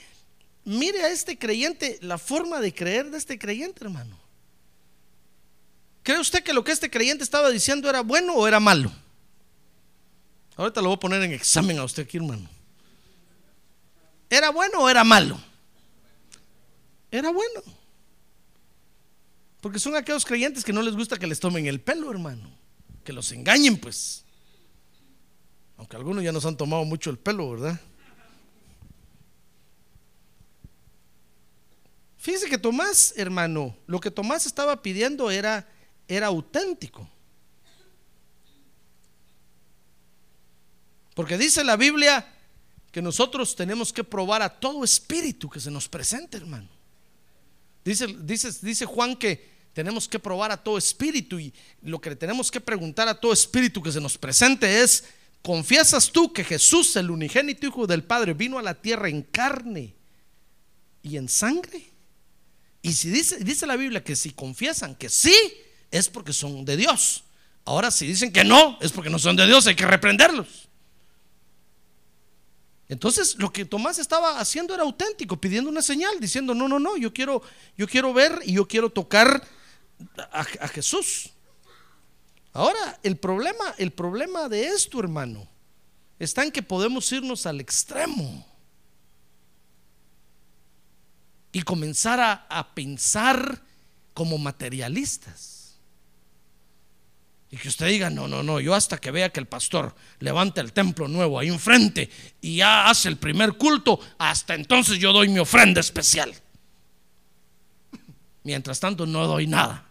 mire 0.64 1.02
a 1.04 1.08
este 1.08 1.38
creyente, 1.38 1.98
la 2.02 2.18
forma 2.18 2.60
de 2.60 2.74
creer 2.74 3.10
de 3.10 3.18
este 3.18 3.38
creyente, 3.38 3.84
hermano. 3.84 4.18
¿Cree 6.02 6.18
usted 6.18 6.42
que 6.42 6.52
lo 6.52 6.64
que 6.64 6.72
este 6.72 6.90
creyente 6.90 7.22
estaba 7.22 7.50
diciendo 7.50 7.88
era 7.88 8.00
bueno 8.00 8.34
o 8.34 8.46
era 8.46 8.58
malo? 8.58 8.92
Ahorita 10.60 10.82
lo 10.82 10.88
voy 10.88 10.96
a 10.96 11.00
poner 11.00 11.22
en 11.22 11.32
examen 11.32 11.78
a 11.78 11.84
usted 11.84 12.02
aquí, 12.02 12.18
hermano. 12.18 12.48
¿Era 14.28 14.50
bueno 14.50 14.80
o 14.80 14.88
era 14.90 15.04
malo? 15.04 15.40
Era 17.10 17.30
bueno. 17.30 17.62
Porque 19.60 19.78
son 19.78 19.96
aquellos 19.96 20.24
creyentes 20.24 20.64
que 20.64 20.72
no 20.72 20.82
les 20.82 20.94
gusta 20.94 21.18
que 21.18 21.26
les 21.26 21.40
tomen 21.40 21.66
el 21.66 21.80
pelo, 21.80 22.10
hermano 22.10 22.60
que 23.04 23.12
los 23.12 23.32
engañen, 23.32 23.78
pues. 23.78 24.24
Aunque 25.76 25.96
algunos 25.96 26.22
ya 26.22 26.32
nos 26.32 26.44
han 26.44 26.56
tomado 26.56 26.84
mucho 26.84 27.10
el 27.10 27.18
pelo, 27.18 27.50
¿verdad? 27.50 27.80
Fíjese 32.18 32.50
que 32.50 32.58
Tomás, 32.58 33.14
hermano, 33.16 33.74
lo 33.86 33.98
que 33.98 34.10
Tomás 34.10 34.44
estaba 34.44 34.82
pidiendo 34.82 35.30
era, 35.30 35.66
era 36.06 36.26
auténtico. 36.26 37.08
Porque 41.14 41.36
dice 41.36 41.64
la 41.64 41.76
Biblia 41.76 42.26
que 42.92 43.02
nosotros 43.02 43.54
tenemos 43.54 43.92
que 43.92 44.04
probar 44.04 44.42
a 44.42 44.48
todo 44.48 44.84
espíritu 44.84 45.48
que 45.48 45.60
se 45.60 45.70
nos 45.70 45.88
presente, 45.88 46.36
hermano. 46.36 46.68
Dice, 47.84 48.06
dice, 48.20 48.50
dice 48.62 48.84
Juan 48.84 49.16
que 49.16 49.48
tenemos 49.72 50.08
que 50.08 50.18
probar 50.18 50.50
a 50.50 50.56
todo 50.56 50.76
espíritu 50.76 51.38
y 51.38 51.52
lo 51.82 52.00
que 52.00 52.10
le 52.10 52.16
tenemos 52.16 52.50
que 52.50 52.60
preguntar 52.60 53.08
a 53.08 53.18
todo 53.18 53.32
espíritu 53.32 53.82
que 53.82 53.92
se 53.92 54.00
nos 54.00 54.18
presente 54.18 54.82
es, 54.82 55.04
¿confiesas 55.42 56.10
tú 56.10 56.32
que 56.32 56.44
Jesús, 56.44 56.94
el 56.96 57.10
unigénito 57.10 57.66
Hijo 57.66 57.86
del 57.86 58.02
Padre, 58.02 58.34
vino 58.34 58.58
a 58.58 58.62
la 58.62 58.74
tierra 58.74 59.08
en 59.08 59.22
carne 59.22 59.94
y 61.02 61.16
en 61.16 61.28
sangre? 61.28 61.90
Y 62.82 62.92
si 62.92 63.10
dice, 63.10 63.38
dice 63.44 63.66
la 63.66 63.76
Biblia 63.76 64.02
que 64.02 64.16
si 64.16 64.30
confiesan 64.30 64.94
que 64.94 65.08
sí, 65.08 65.36
es 65.90 66.08
porque 66.08 66.32
son 66.32 66.64
de 66.64 66.76
Dios. 66.76 67.24
Ahora 67.64 67.90
si 67.90 68.06
dicen 68.06 68.32
que 68.32 68.44
no, 68.44 68.78
es 68.80 68.90
porque 68.90 69.10
no 69.10 69.18
son 69.18 69.36
de 69.36 69.46
Dios, 69.46 69.66
hay 69.66 69.76
que 69.76 69.86
reprenderlos. 69.86 70.69
Entonces, 72.90 73.36
lo 73.38 73.52
que 73.52 73.64
Tomás 73.64 74.00
estaba 74.00 74.40
haciendo 74.40 74.74
era 74.74 74.82
auténtico, 74.82 75.40
pidiendo 75.40 75.70
una 75.70 75.80
señal, 75.80 76.18
diciendo, 76.18 76.56
no, 76.56 76.66
no, 76.66 76.80
no, 76.80 76.96
yo 76.96 77.12
quiero, 77.12 77.40
yo 77.78 77.86
quiero 77.86 78.12
ver 78.12 78.40
y 78.44 78.54
yo 78.54 78.66
quiero 78.66 78.90
tocar 78.90 79.46
a, 80.32 80.42
Jesús. 80.66 81.30
Ahora, 82.52 82.98
el 83.04 83.16
problema, 83.16 83.76
el 83.78 83.92
problema 83.92 84.48
de 84.48 84.66
esto, 84.66 84.98
hermano, 84.98 85.46
está 86.18 86.42
en 86.42 86.50
que 86.50 86.64
podemos 86.64 87.12
irnos 87.12 87.46
al 87.46 87.60
extremo 87.60 88.44
y 91.52 91.62
comenzar 91.62 92.18
a 92.48 92.74
pensar 92.74 93.62
como 94.14 94.36
materialistas. 94.36 95.49
Y 97.52 97.56
que 97.56 97.68
usted 97.68 97.88
diga, 97.88 98.10
no, 98.10 98.28
no, 98.28 98.42
no, 98.44 98.60
yo 98.60 98.74
hasta 98.74 98.98
que 98.98 99.10
vea 99.10 99.30
que 99.30 99.40
el 99.40 99.46
pastor 99.46 99.94
levanta 100.20 100.60
el 100.60 100.72
templo 100.72 101.08
nuevo 101.08 101.38
ahí 101.38 101.48
enfrente 101.48 102.08
y 102.40 102.56
ya 102.56 102.88
hace 102.88 103.08
el 103.08 103.16
primer 103.16 103.54
culto, 103.54 103.98
hasta 104.18 104.54
entonces 104.54 104.98
yo 104.98 105.12
doy 105.12 105.28
mi 105.28 105.40
ofrenda 105.40 105.80
especial. 105.80 106.32
Mientras 108.44 108.78
tanto 108.78 109.04
no 109.04 109.26
doy 109.26 109.48
nada. 109.48 109.84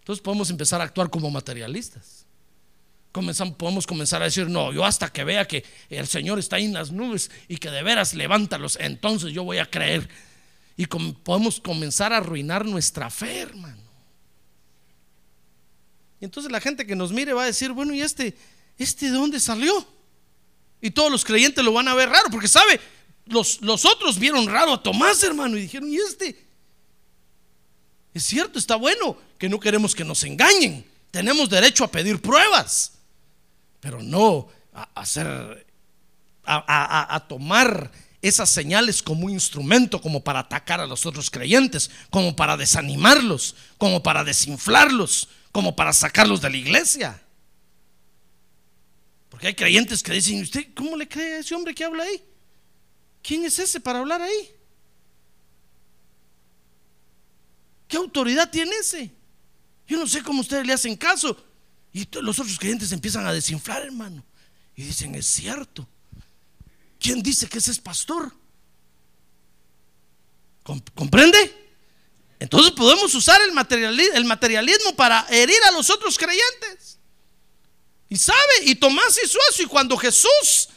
Entonces 0.00 0.22
podemos 0.22 0.50
empezar 0.50 0.80
a 0.80 0.84
actuar 0.84 1.10
como 1.10 1.30
materialistas. 1.30 2.26
Comenzamos, 3.12 3.56
podemos 3.56 3.86
comenzar 3.86 4.20
a 4.20 4.26
decir, 4.26 4.48
no, 4.48 4.72
yo 4.72 4.84
hasta 4.84 5.08
que 5.08 5.24
vea 5.24 5.46
que 5.46 5.64
el 5.88 6.06
Señor 6.08 6.38
está 6.38 6.56
ahí 6.56 6.64
en 6.64 6.74
las 6.74 6.90
nubes 6.90 7.30
y 7.48 7.56
que 7.56 7.70
de 7.70 7.82
veras 7.82 8.14
levántalos, 8.14 8.76
entonces 8.80 9.32
yo 9.32 9.44
voy 9.44 9.58
a 9.58 9.70
creer. 9.70 10.08
Y 10.76 10.86
podemos 10.86 11.60
comenzar 11.60 12.12
a 12.12 12.18
arruinar 12.18 12.66
nuestra 12.66 13.10
fe, 13.10 13.40
hermano. 13.40 13.85
Entonces 16.26 16.50
la 16.50 16.60
gente 16.60 16.84
que 16.84 16.96
nos 16.96 17.12
mire 17.12 17.32
va 17.32 17.44
a 17.44 17.46
decir, 17.46 17.70
bueno, 17.70 17.94
¿y 17.94 18.02
este, 18.02 18.36
este 18.76 19.06
de 19.06 19.12
dónde 19.12 19.38
salió? 19.38 19.86
Y 20.80 20.90
todos 20.90 21.08
los 21.08 21.24
creyentes 21.24 21.64
lo 21.64 21.72
van 21.72 21.86
a 21.86 21.94
ver 21.94 22.08
raro, 22.08 22.28
porque 22.32 22.48
sabe, 22.48 22.80
los, 23.26 23.60
los 23.60 23.84
otros 23.84 24.18
vieron 24.18 24.48
raro 24.48 24.72
a 24.72 24.82
Tomás, 24.82 25.22
hermano, 25.22 25.56
y 25.56 25.60
dijeron, 25.62 25.88
¿y 25.88 25.98
este? 25.98 26.44
Es 28.12 28.24
cierto, 28.24 28.58
está 28.58 28.74
bueno, 28.74 29.16
que 29.38 29.48
no 29.48 29.60
queremos 29.60 29.94
que 29.94 30.04
nos 30.04 30.24
engañen. 30.24 30.84
Tenemos 31.12 31.48
derecho 31.48 31.84
a 31.84 31.92
pedir 31.92 32.20
pruebas, 32.20 32.94
pero 33.78 34.02
no 34.02 34.48
a 34.74 34.88
hacer, 34.96 35.64
a, 36.44 37.14
a 37.14 37.28
tomar 37.28 37.92
esas 38.20 38.50
señales 38.50 39.00
como 39.00 39.26
un 39.26 39.32
instrumento, 39.32 40.00
como 40.00 40.24
para 40.24 40.40
atacar 40.40 40.80
a 40.80 40.86
los 40.86 41.06
otros 41.06 41.30
creyentes, 41.30 41.88
como 42.10 42.34
para 42.34 42.56
desanimarlos, 42.56 43.54
como 43.78 44.02
para 44.02 44.24
desinflarlos, 44.24 45.28
como 45.56 45.74
para 45.74 45.90
sacarlos 45.94 46.42
de 46.42 46.50
la 46.50 46.56
iglesia. 46.58 47.18
Porque 49.30 49.46
hay 49.46 49.54
creyentes 49.54 50.02
que 50.02 50.12
dicen, 50.12 50.42
¿usted 50.42 50.66
cómo 50.74 50.98
le 50.98 51.08
cree 51.08 51.36
a 51.36 51.38
ese 51.38 51.54
hombre 51.54 51.74
que 51.74 51.82
habla 51.82 52.02
ahí? 52.02 52.22
¿Quién 53.22 53.42
es 53.42 53.58
ese 53.58 53.80
para 53.80 54.00
hablar 54.00 54.20
ahí? 54.20 54.50
¿Qué 57.88 57.96
autoridad 57.96 58.50
tiene 58.50 58.72
ese? 58.76 59.10
Yo 59.88 59.96
no 59.96 60.06
sé 60.06 60.22
cómo 60.22 60.42
ustedes 60.42 60.66
le 60.66 60.74
hacen 60.74 60.94
caso. 60.94 61.42
Y 61.90 62.06
los 62.20 62.38
otros 62.38 62.58
creyentes 62.58 62.92
empiezan 62.92 63.26
a 63.26 63.32
desinflar, 63.32 63.80
hermano. 63.80 64.22
Y 64.74 64.82
dicen, 64.82 65.14
es 65.14 65.24
cierto. 65.24 65.88
¿Quién 67.00 67.22
dice 67.22 67.48
que 67.48 67.56
ese 67.56 67.70
es 67.70 67.78
pastor? 67.78 68.30
¿Comprende? 70.62 71.65
Entonces 72.38 72.72
podemos 72.72 73.14
usar 73.14 73.40
el 73.42 73.52
materialismo, 73.52 74.94
para 74.96 75.26
herir 75.30 75.56
a 75.68 75.72
los 75.72 75.88
otros 75.90 76.18
creyentes. 76.18 76.98
Y 78.08 78.16
sabe, 78.16 78.38
y 78.64 78.74
Tomás 78.74 79.18
hizo 79.22 79.38
eso. 79.50 79.62
Y 79.62 79.66
cuando 79.66 79.96
Jesús 79.96 80.68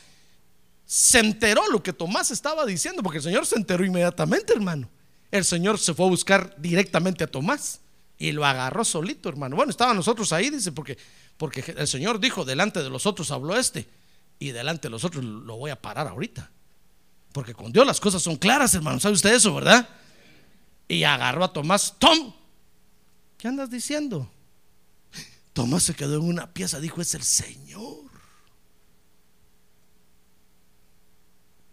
se 0.85 1.19
enteró 1.19 1.67
lo 1.67 1.83
que 1.83 1.93
Tomás 1.93 2.31
estaba 2.31 2.65
diciendo, 2.65 3.03
porque 3.03 3.17
el 3.17 3.23
Señor 3.23 3.45
se 3.45 3.55
enteró 3.55 3.85
inmediatamente, 3.85 4.53
hermano. 4.53 4.89
El 5.31 5.45
Señor 5.45 5.77
se 5.77 5.93
fue 5.93 6.05
a 6.05 6.09
buscar 6.09 6.55
directamente 6.57 7.23
a 7.23 7.27
Tomás 7.27 7.81
y 8.17 8.31
lo 8.31 8.45
agarró 8.45 8.83
solito, 8.83 9.29
hermano. 9.29 9.55
Bueno, 9.55 9.69
estaban 9.69 9.95
nosotros 9.95 10.33
ahí, 10.33 10.49
dice, 10.49 10.71
porque, 10.71 10.97
porque 11.37 11.75
el 11.77 11.87
Señor 11.87 12.19
dijo, 12.19 12.45
delante 12.45 12.81
de 12.81 12.89
los 12.89 13.05
otros 13.05 13.29
habló 13.31 13.55
este, 13.55 13.87
y 14.39 14.51
delante 14.51 14.87
de 14.87 14.91
los 14.91 15.03
otros 15.03 15.23
lo 15.23 15.57
voy 15.57 15.71
a 15.71 15.79
parar 15.79 16.07
ahorita. 16.07 16.49
Porque 17.31 17.53
con 17.53 17.71
Dios 17.71 17.85
las 17.85 17.99
cosas 17.99 18.23
son 18.23 18.37
claras, 18.37 18.73
hermano. 18.73 18.99
¿Sabe 18.99 19.13
usted 19.13 19.33
eso, 19.33 19.53
verdad? 19.53 19.87
Y 20.89 21.03
agarró 21.05 21.45
a 21.45 21.53
Tomás. 21.53 21.95
Tom, 21.97 22.33
¿qué 23.37 23.47
andas 23.47 23.69
diciendo? 23.69 24.29
Tomás 25.53 25.83
se 25.83 25.93
quedó 25.93 26.15
en 26.15 26.23
una 26.23 26.51
pieza, 26.51 26.81
dijo, 26.81 26.99
es 26.99 27.13
el 27.13 27.23
Señor. 27.23 28.09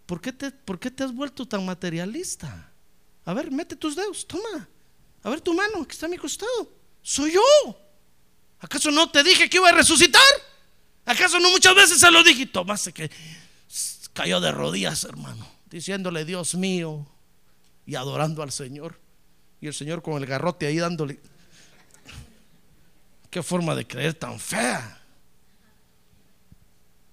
¿Por 0.05 0.21
qué, 0.21 0.31
te, 0.31 0.51
¿Por 0.51 0.79
qué 0.79 0.89
te 0.89 1.03
has 1.03 1.13
vuelto 1.13 1.45
tan 1.45 1.65
materialista? 1.65 2.71
A 3.25 3.33
ver, 3.33 3.51
mete 3.51 3.75
tus 3.75 3.95
dedos, 3.97 4.25
toma. 4.25 4.69
A 5.23 5.29
ver 5.29 5.41
tu 5.41 5.53
mano, 5.53 5.85
que 5.85 5.91
está 5.91 6.05
a 6.05 6.09
mi 6.09 6.17
costado. 6.17 6.71
Soy 7.01 7.33
yo. 7.33 7.41
¿Acaso 8.59 8.89
no 8.91 9.09
te 9.11 9.21
dije 9.23 9.49
que 9.49 9.57
iba 9.57 9.67
a 9.67 9.73
resucitar? 9.73 10.21
¿Acaso 11.05 11.39
no 11.39 11.49
muchas 11.49 11.75
veces 11.75 11.99
se 11.99 12.09
lo 12.09 12.23
dije? 12.23 12.45
Tomás 12.45 12.81
se 12.81 12.93
cayó 14.13 14.39
de 14.39 14.51
rodillas, 14.51 15.03
hermano, 15.03 15.47
diciéndole, 15.69 16.23
Dios 16.23 16.55
mío, 16.55 17.05
y 17.85 17.95
adorando 17.95 18.43
al 18.43 18.51
Señor. 18.51 18.99
Y 19.59 19.67
el 19.67 19.73
Señor 19.73 20.01
con 20.01 20.21
el 20.21 20.25
garrote 20.25 20.67
ahí 20.67 20.77
dándole. 20.77 21.19
Qué 23.29 23.43
forma 23.43 23.75
de 23.75 23.85
creer 23.85 24.13
tan 24.13 24.39
fea. 24.39 25.01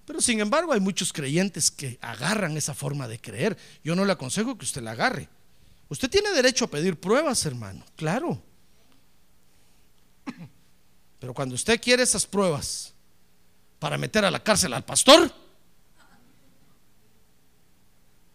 Pero 0.05 0.21
sin 0.21 0.39
embargo 0.39 0.71
hay 0.71 0.79
muchos 0.79 1.11
creyentes 1.11 1.71
que 1.71 1.97
agarran 2.01 2.55
esa 2.57 2.73
forma 2.73 3.07
de 3.07 3.19
creer. 3.19 3.57
Yo 3.83 3.95
no 3.95 4.05
le 4.05 4.11
aconsejo 4.11 4.57
que 4.57 4.65
usted 4.65 4.81
la 4.81 4.91
agarre. 4.91 5.27
Usted 5.89 6.09
tiene 6.09 6.31
derecho 6.31 6.65
a 6.65 6.69
pedir 6.69 6.99
pruebas, 6.99 7.45
hermano, 7.45 7.83
claro. 7.95 8.41
Pero 11.19 11.33
cuando 11.33 11.55
usted 11.55 11.81
quiere 11.81 12.03
esas 12.03 12.25
pruebas 12.25 12.93
para 13.79 13.97
meter 13.97 14.25
a 14.25 14.31
la 14.31 14.43
cárcel 14.43 14.73
al 14.73 14.85
pastor, 14.85 15.31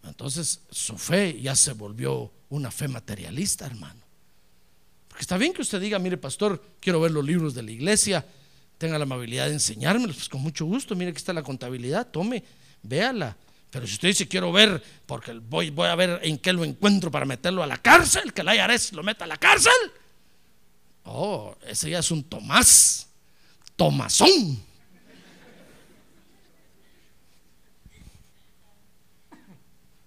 entonces 0.03 0.61
su 0.71 0.99
fe 0.99 1.41
ya 1.41 1.55
se 1.55 1.73
volvió 1.73 2.33
una 2.49 2.71
fe 2.71 2.89
materialista, 2.89 3.67
hermano. 3.67 4.00
Está 5.21 5.37
bien 5.37 5.53
que 5.53 5.61
usted 5.61 5.79
diga, 5.79 5.99
mire, 5.99 6.17
pastor, 6.17 6.65
quiero 6.81 6.99
ver 6.99 7.11
los 7.11 7.23
libros 7.23 7.53
de 7.53 7.63
la 7.63 7.71
iglesia, 7.71 8.25
tenga 8.79 8.97
la 8.99 9.03
amabilidad 9.03 9.47
de 9.49 9.53
enseñármelos, 9.53 10.17
pues 10.17 10.29
con 10.31 10.41
mucho 10.41 10.65
gusto, 10.65 10.97
mire 10.97 11.13
que 11.13 11.19
está 11.19 11.35
la 11.35 11.43
contabilidad, 11.43 12.09
tome, 12.09 12.43
véala. 12.83 13.37
Pero 13.69 13.87
si 13.87 13.93
usted 13.93 14.09
dice, 14.09 14.27
quiero 14.27 14.51
ver, 14.51 14.83
porque 15.05 15.35
voy, 15.35 15.69
voy 15.69 15.89
a 15.89 15.95
ver 15.95 16.21
en 16.23 16.39
qué 16.39 16.55
lo 16.55 16.65
encuentro 16.65 17.11
para 17.11 17.27
meterlo 17.27 17.63
a 17.63 17.67
la 17.67 17.77
cárcel, 17.77 18.33
que 18.33 18.43
la 18.43 18.57
IARES 18.57 18.95
lo 18.95 19.03
meta 19.03 19.27
a 19.27 19.29
la 19.29 19.37
cárcel. 19.37 19.73
Oh, 21.05 21.55
ese 21.67 21.91
ya 21.91 21.99
es 21.99 22.11
un 22.11 22.25
Tomás, 22.25 23.07
Tomasón. 23.77 24.59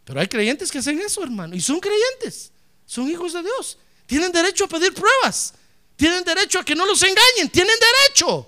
Pero 0.06 0.19
hay 0.19 0.28
creyentes 0.28 0.71
que 0.71 0.80
hacen 0.80 0.99
eso, 0.99 1.23
hermano. 1.23 1.56
Y 1.56 1.62
son 1.62 1.80
creyentes. 1.80 2.52
Son 2.86 3.10
hijos 3.10 3.32
de 3.32 3.43
Dios. 3.43 3.78
Tienen 4.13 4.32
derecho 4.32 4.65
a 4.65 4.67
pedir 4.67 4.93
pruebas. 4.93 5.56
Tienen 5.95 6.23
derecho 6.23 6.60
a 6.60 6.63
que 6.63 6.76
no 6.76 6.86
los 6.86 7.02
engañen. 7.02 7.49
Tienen 7.52 7.73
derecho. 7.80 8.47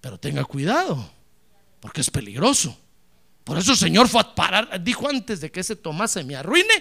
Pero 0.00 0.18
tenga 0.18 0.44
cuidado. 0.44 1.08
Porque 1.78 2.00
es 2.00 2.10
peligroso. 2.10 2.76
Por 3.44 3.56
eso 3.56 3.70
el 3.70 3.78
Señor 3.78 4.08
fue 4.08 4.20
a 4.20 4.34
parar. 4.34 4.82
Dijo 4.82 5.08
antes 5.08 5.40
de 5.40 5.48
que 5.48 5.60
ese 5.60 5.76
Tomás 5.76 6.10
se 6.10 6.24
me 6.24 6.34
arruine. 6.34 6.74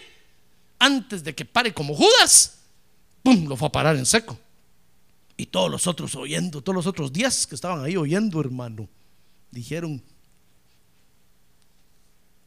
Antes 0.80 1.24
de 1.24 1.36
que 1.36 1.46
pare 1.46 1.72
como 1.72 1.94
Judas. 1.94 2.62
¡Pum! 3.22 3.48
Lo 3.48 3.56
fue 3.56 3.68
a 3.68 3.72
parar 3.72 3.96
en 3.96 4.08
seco. 4.08 4.36
Y 5.38 5.46
todos 5.46 5.70
los 5.70 5.86
otros 5.86 6.16
oyendo. 6.16 6.64
Todos 6.64 6.78
los 6.78 6.88
otros 6.88 7.14
días 7.14 7.46
que 7.46 7.54
estaban 7.54 7.84
ahí 7.84 7.96
oyendo, 7.96 8.42
hermano. 8.42 8.90
Dijeron, 9.52 10.02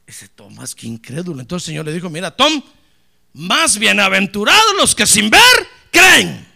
ese 0.08 0.26
Tomás, 0.26 0.74
que 0.74 0.88
incrédulo. 0.88 1.40
Entonces 1.40 1.68
el 1.68 1.74
Señor 1.74 1.84
le 1.84 1.92
dijo, 1.92 2.10
mira, 2.10 2.32
Tom, 2.32 2.64
más 3.32 3.78
bienaventurados 3.78 4.74
los 4.76 4.94
que 4.94 5.06
sin 5.06 5.30
ver 5.30 5.40
creen. 5.90 6.48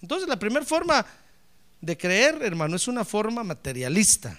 Entonces 0.00 0.28
la 0.28 0.38
primera 0.38 0.64
forma 0.64 1.04
de 1.80 1.96
creer, 1.96 2.42
hermano, 2.42 2.76
es 2.76 2.88
una 2.88 3.04
forma 3.04 3.44
materialista. 3.44 4.38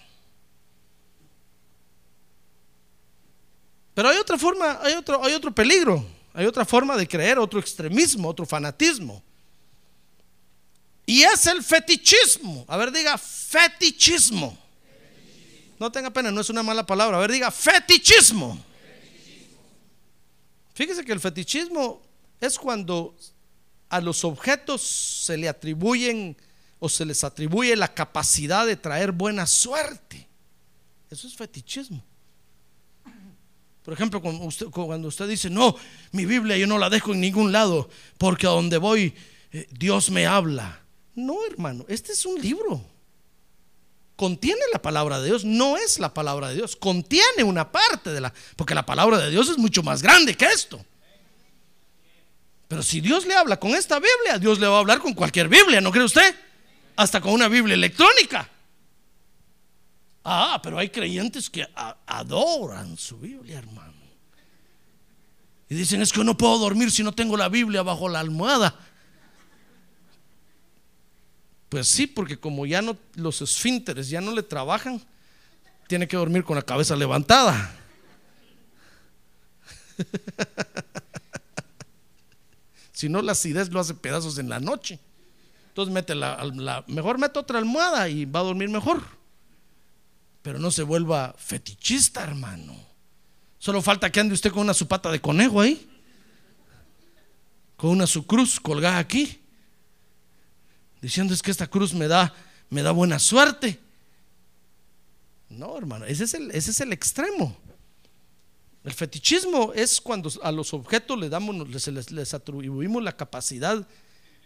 Pero 3.94 4.10
hay 4.10 4.18
otra 4.18 4.38
forma, 4.38 4.80
hay 4.82 4.94
otro, 4.94 5.24
hay 5.24 5.34
otro 5.34 5.54
peligro, 5.54 6.06
hay 6.34 6.46
otra 6.46 6.66
forma 6.66 6.96
de 6.96 7.08
creer, 7.08 7.38
otro 7.38 7.60
extremismo, 7.60 8.30
otro 8.30 8.46
fanatismo. 8.46 9.22
Y 11.06 11.24
es 11.24 11.46
el 11.48 11.64
fetichismo. 11.64 12.66
A 12.68 12.78
ver, 12.78 12.92
diga 12.92 13.18
fetichismo. 13.18 14.58
No 15.80 15.92
tenga 15.92 16.12
pena, 16.12 16.32
no 16.32 16.42
es 16.42 16.50
una 16.50 16.62
mala 16.62 16.86
palabra. 16.86 17.18
A 17.18 17.22
ver, 17.22 17.32
diga 17.32 17.50
fetichismo. 17.50 18.62
Fíjese 20.74 21.04
que 21.04 21.14
el 21.14 21.20
fetichismo 21.20 22.02
es 22.40 22.58
cuando 22.58 23.16
a 23.90 24.00
los 24.02 24.24
objetos 24.24 24.82
se 24.82 25.38
le 25.38 25.50
atribuyen 25.50 26.38
o 26.80 26.88
se 26.88 27.06
les 27.06 27.24
atribuye 27.24 27.76
la 27.76 27.94
capacidad 27.94 28.66
de 28.66 28.76
traer 28.76 29.12
buena 29.12 29.48
suerte. 29.48 30.28
Eso 31.10 31.28
es 31.28 31.36
fetichismo. 31.36 32.04
Por 33.84 33.94
ejemplo, 33.94 34.22
cuando 34.22 34.44
usted, 34.46 34.68
usted 34.68 35.28
dice, 35.28 35.50
no, 35.50 35.76
mi 36.12 36.26
Biblia 36.26 36.58
yo 36.58 36.68
no 36.68 36.78
la 36.78 36.90
dejo 36.90 37.14
en 37.14 37.22
ningún 37.22 37.52
lado, 37.52 37.90
porque 38.18 38.46
a 38.46 38.52
donde 38.52 38.78
voy 38.78 39.16
eh, 39.52 39.68
Dios 39.72 40.12
me 40.12 40.28
habla. 40.28 40.82
No, 41.16 41.38
hermano, 41.46 41.86
este 41.88 42.12
es 42.12 42.26
un 42.26 42.40
libro. 42.40 42.82
Contiene 44.20 44.60
la 44.74 44.82
palabra 44.82 45.22
de 45.22 45.28
Dios, 45.28 45.46
no 45.46 45.78
es 45.78 45.98
la 45.98 46.14
palabra 46.14 46.50
de 46.50 46.56
Dios, 46.56 46.76
contiene 46.76 47.42
una 47.46 47.72
parte 47.72 48.12
de 48.12 48.20
la, 48.20 48.34
porque 48.58 48.76
la 48.76 48.86
palabra 48.86 49.18
de 49.18 49.30
Dios 49.30 49.48
es 49.48 49.58
mucho 49.58 49.82
más 49.82 50.02
grande 50.02 50.36
que 50.36 50.44
esto. 50.44 50.86
Pero 52.68 52.84
si 52.84 53.00
Dios 53.00 53.26
le 53.26 53.34
habla 53.34 53.58
con 53.58 53.72
esta 53.72 53.96
Biblia, 53.96 54.38
Dios 54.38 54.60
le 54.60 54.68
va 54.68 54.76
a 54.76 54.80
hablar 54.80 55.00
con 55.00 55.14
cualquier 55.14 55.48
Biblia, 55.48 55.80
¿no 55.80 55.90
cree 55.90 56.04
usted? 56.04 56.36
Hasta 56.98 57.22
con 57.22 57.32
una 57.32 57.48
Biblia 57.48 57.76
electrónica. 57.76 58.50
Ah, 60.26 60.60
pero 60.62 60.78
hay 60.78 60.90
creyentes 60.90 61.50
que 61.50 61.66
adoran 62.06 62.98
su 62.98 63.20
Biblia, 63.20 63.60
hermano. 63.60 63.94
Y 65.70 65.76
dicen, 65.76 66.02
es 66.02 66.12
que 66.12 66.26
no 66.26 66.36
puedo 66.36 66.58
dormir 66.58 66.92
si 66.92 67.04
no 67.04 67.14
tengo 67.14 67.38
la 67.38 67.48
Biblia 67.48 67.84
bajo 67.84 68.10
la 68.10 68.20
almohada. 68.20 68.78
Pues 71.70 71.88
sí, 71.88 72.08
porque 72.08 72.38
como 72.38 72.66
ya 72.66 72.82
no 72.82 72.98
los 73.14 73.42
esfínteres 73.42 74.10
ya 74.10 74.22
no 74.22 74.34
le 74.34 74.42
trabajan, 74.42 75.02
tiene 75.88 76.08
que 76.08 76.18
dormir 76.18 76.44
con 76.44 76.56
la 76.56 76.64
cabeza 76.64 76.96
levantada. 76.96 77.76
si 82.92 83.08
no, 83.08 83.22
la 83.22 83.34
acidez 83.34 83.70
lo 83.70 83.80
hace 83.80 83.94
pedazos 83.94 84.40
en 84.40 84.50
la 84.50 84.60
noche. 84.60 85.00
Entonces 85.68 85.94
mete 85.94 86.16
la, 86.16 86.84
mejor 86.88 87.20
mete 87.20 87.40
otra 87.40 87.60
almohada 87.60 88.10
y 88.10 88.26
va 88.26 88.40
a 88.40 88.44
dormir 88.44 88.70
mejor. 88.70 89.04
Pero 90.42 90.58
no 90.58 90.72
se 90.72 90.84
vuelva 90.84 91.36
fetichista, 91.38 92.24
hermano. 92.24 92.76
Solo 93.60 93.82
falta 93.82 94.12
que 94.12 94.20
ande 94.20 94.34
usted 94.34 94.52
con 94.52 94.64
una 94.64 94.74
su 94.74 94.88
pata 94.88 95.12
de 95.12 95.22
conejo 95.22 95.62
ahí. 95.62 95.88
Con 97.78 97.92
una 97.92 98.08
su 98.08 98.26
cruz 98.26 98.60
colgada 98.60 98.98
aquí. 98.98 99.39
Diciendo 101.02 101.34
es 101.34 101.42
que 101.42 101.52
esta 101.52 101.68
cruz 101.68 101.94
me 101.94 102.08
da, 102.08 102.34
me 102.70 102.82
da 102.82 102.92
buena 102.92 103.20
suerte. 103.20 103.80
No, 105.50 105.78
hermano, 105.78 106.06
ese 106.06 106.26
es 106.26 106.34
el, 106.34 106.52
ese 106.52 106.72
es 106.72 106.80
el 106.82 106.94
extremo. 106.94 107.58
El 108.84 108.94
fetichismo 108.94 109.74
es 109.74 110.00
cuando 110.00 110.32
a 110.42 110.52
los 110.52 110.74
objetos 110.74 111.20
les, 111.20 111.30
damos, 111.30 111.68
les, 111.70 112.12
les, 112.12 112.34
atribuimos 112.34 113.04
la 113.04 113.16
capacidad 113.16 113.86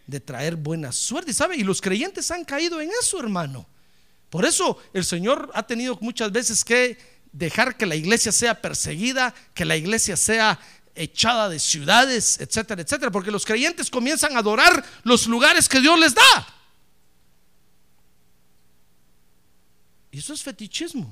de 0.08 0.20
traer 0.20 0.56
buena 0.56 0.92
suerte, 0.92 1.34
¿sabe? 1.34 1.58
Y 1.58 1.64
los 1.64 1.82
creyentes 1.82 2.32
han 2.32 2.44
caído 2.44 2.82
en 2.82 2.90
eso, 3.00 3.20
hermano. 3.20 3.66
Por 4.30 4.46
eso 4.46 4.78
el 4.94 5.06
Señor 5.06 5.52
ha 5.54 5.68
tenido 5.68 5.98
muchas 6.02 6.32
veces 6.32 6.66
que 6.66 6.98
dejar 7.32 7.78
que 7.78 7.86
la 7.86 7.96
iglesia 7.96 8.32
sea 8.32 8.62
perseguida, 8.62 9.34
que 9.54 9.66
la 9.66 9.78
iglesia 9.78 10.18
sea 10.18 10.60
echada 10.96 11.50
de 11.50 11.60
ciudades, 11.60 12.40
etcétera, 12.40 12.82
etcétera, 12.82 13.12
porque 13.12 13.32
los 13.32 13.46
creyentes 13.46 13.90
comienzan 13.90 14.36
a 14.36 14.40
adorar 14.40 14.84
los 15.04 15.28
lugares 15.28 15.68
que 15.68 15.80
Dios 15.80 16.00
les 16.00 16.14
da. 16.14 16.48
Y 20.12 20.20
eso 20.20 20.34
es 20.34 20.44
fetichismo. 20.44 21.12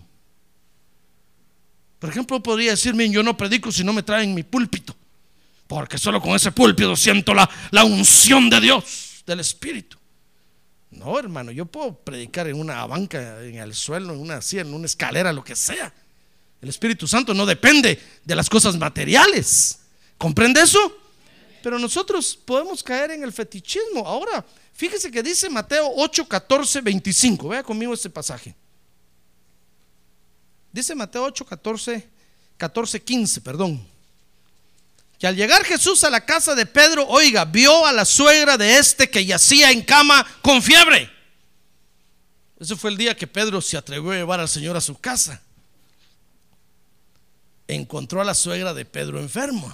Por 2.00 2.10
ejemplo, 2.10 2.42
podría 2.42 2.72
decirme, 2.72 3.10
yo 3.10 3.24
no 3.24 3.38
predico 3.38 3.72
si 3.72 3.84
no 3.84 3.94
me 3.94 4.04
traen 4.04 4.34
mi 4.34 4.44
púlpito, 4.44 4.96
porque 5.68 5.98
solo 5.98 6.22
con 6.22 6.36
ese 6.36 6.52
púlpito 6.52 6.96
siento 6.96 7.34
la, 7.34 7.50
la 7.72 7.84
unción 7.84 8.50
de 8.50 8.60
Dios, 8.60 9.24
del 9.26 9.40
Espíritu. 9.40 9.98
No, 10.92 11.18
hermano, 11.18 11.52
yo 11.52 11.66
puedo 11.66 11.96
predicar 11.96 12.48
en 12.48 12.60
una 12.60 12.86
banca, 12.86 13.44
en 13.44 13.56
el 13.56 13.74
suelo, 13.74 14.14
en 14.14 14.20
una 14.20 14.42
silla, 14.42 14.64
en 14.64 14.74
una 14.74 14.86
escalera, 14.86 15.32
lo 15.32 15.44
que 15.44 15.56
sea. 15.56 15.94
El 16.62 16.70
Espíritu 16.70 17.08
Santo 17.08 17.34
no 17.34 17.46
depende 17.46 18.00
de 18.24 18.36
las 18.36 18.50
cosas 18.50 18.78
materiales. 18.78 19.80
¿Comprende 20.18 20.62
eso? 20.62 20.98
Pero 21.64 21.80
nosotros 21.80 22.38
podemos 22.46 22.84
caer 22.84 23.12
en 23.12 23.24
el 23.24 23.34
fetichismo. 23.34 24.06
Ahora, 24.06 24.46
fíjese 24.74 25.10
que 25.10 25.24
dice 25.24 25.50
Mateo 25.50 25.92
8, 25.96 26.28
14, 26.28 26.82
25. 26.82 27.50
Vea 27.50 27.64
conmigo 27.64 27.94
este 27.94 28.10
pasaje. 28.10 28.56
Dice 30.72 30.94
Mateo 30.96 31.24
8, 31.24 31.46
14, 31.46 32.10
14, 32.58 33.02
15, 33.02 33.42
perdón. 33.42 33.88
Que 35.20 35.28
al 35.28 35.36
llegar 35.36 35.64
Jesús 35.64 36.04
a 36.04 36.10
la 36.10 36.26
casa 36.26 36.56
de 36.56 36.66
Pedro, 36.66 37.08
oiga, 37.08 37.46
vio 37.46 37.86
a 37.86 37.92
la 37.92 38.06
suegra 38.06 38.58
de 38.58 38.78
este 38.78 39.10
que 39.10 39.26
yacía 39.26 39.72
en 39.72 39.82
cama 39.82 40.26
con 40.42 40.62
fiebre. 40.62 41.10
Ese 42.60 42.76
fue 42.76 42.92
el 42.92 42.98
día 42.98 43.18
que 43.18 43.28
Pedro 43.28 43.62
se 43.62 43.78
atrevió 43.78 44.12
a 44.12 44.16
llevar 44.16 44.40
al 44.40 44.50
Señor 44.50 44.78
a 44.78 44.82
su 44.82 44.96
casa. 45.00 45.42
Encontró 47.72 48.20
a 48.20 48.26
la 48.26 48.34
suegra 48.34 48.74
de 48.74 48.84
Pedro 48.84 49.18
enfermo, 49.18 49.74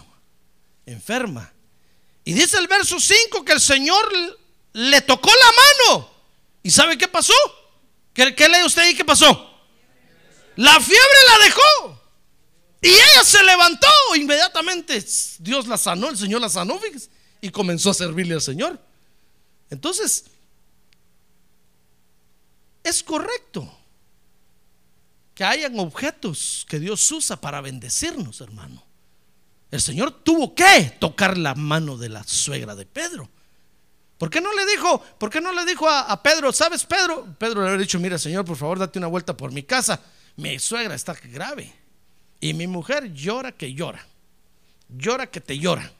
enferma. 0.85 1.51
Y 2.23 2.33
dice 2.33 2.59
el 2.59 2.67
verso 2.67 2.99
5 2.99 3.43
que 3.43 3.53
el 3.53 3.59
Señor 3.59 4.07
le 4.73 5.01
tocó 5.01 5.31
la 5.31 5.95
mano. 5.95 6.11
¿Y 6.61 6.69
sabe 6.69 6.95
qué 6.95 7.07
pasó? 7.07 7.33
¿Qué, 8.13 8.25
lee 8.25 8.63
usted 8.63 8.83
ahí? 8.83 8.93
¿Qué 8.93 9.03
pasó? 9.03 9.27
La 10.57 10.79
fiebre 10.79 11.17
la 11.27 11.45
dejó. 11.45 12.01
Y 12.83 12.89
ella 12.89 13.23
se 13.23 13.43
levantó 13.43 13.87
inmediatamente. 14.15 15.03
Dios 15.39 15.65
la 15.65 15.79
sanó, 15.79 16.11
el 16.11 16.17
Señor 16.19 16.39
la 16.39 16.49
sanó, 16.49 16.77
fíjese, 16.77 17.09
y 17.41 17.49
comenzó 17.49 17.89
a 17.89 17.95
servirle 17.95 18.35
al 18.35 18.41
Señor. 18.43 18.79
Entonces, 19.71 20.25
es 22.83 23.01
correcto 23.01 23.75
que 25.37 25.43
hayan 25.43 25.77
objetos 25.77 26.65
que 26.67 26.79
Dios 26.79 27.11
usa 27.11 27.39
para 27.39 27.61
bendecirnos, 27.61 28.41
hermano. 28.41 28.83
El 29.69 29.79
Señor 29.79 30.11
tuvo 30.23 30.55
que 30.55 30.95
tocar 30.99 31.37
la 31.37 31.53
mano 31.53 31.95
de 31.95 32.09
la 32.09 32.23
suegra 32.23 32.73
de 32.73 32.87
Pedro. 32.87 33.29
¿Por 34.17 34.31
qué 34.31 34.41
no 34.41 34.51
le 34.55 34.65
dijo, 34.65 34.99
por 35.19 35.29
qué 35.29 35.39
no 35.39 35.53
le 35.53 35.63
dijo 35.63 35.87
a, 35.87 36.11
a 36.11 36.23
Pedro, 36.23 36.51
sabes 36.51 36.83
Pedro? 36.83 37.27
Pedro 37.37 37.61
le 37.61 37.67
había 37.67 37.81
dicho, 37.81 37.99
mira 37.99 38.17
Señor, 38.17 38.45
por 38.45 38.57
favor, 38.57 38.79
date 38.79 38.97
una 38.97 39.07
vuelta 39.07 39.37
por 39.37 39.51
mi 39.51 39.61
casa 39.61 40.01
mi 40.37 40.59
suegra 40.59 40.95
está 40.95 41.13
grave. 41.13 41.73
Y 42.39 42.53
mi 42.53 42.67
mujer 42.67 43.11
llora 43.11 43.51
que 43.51 43.73
llora. 43.73 44.07
Llora 44.87 45.27
que 45.27 45.41
te 45.41 45.57
llora. 45.57 45.91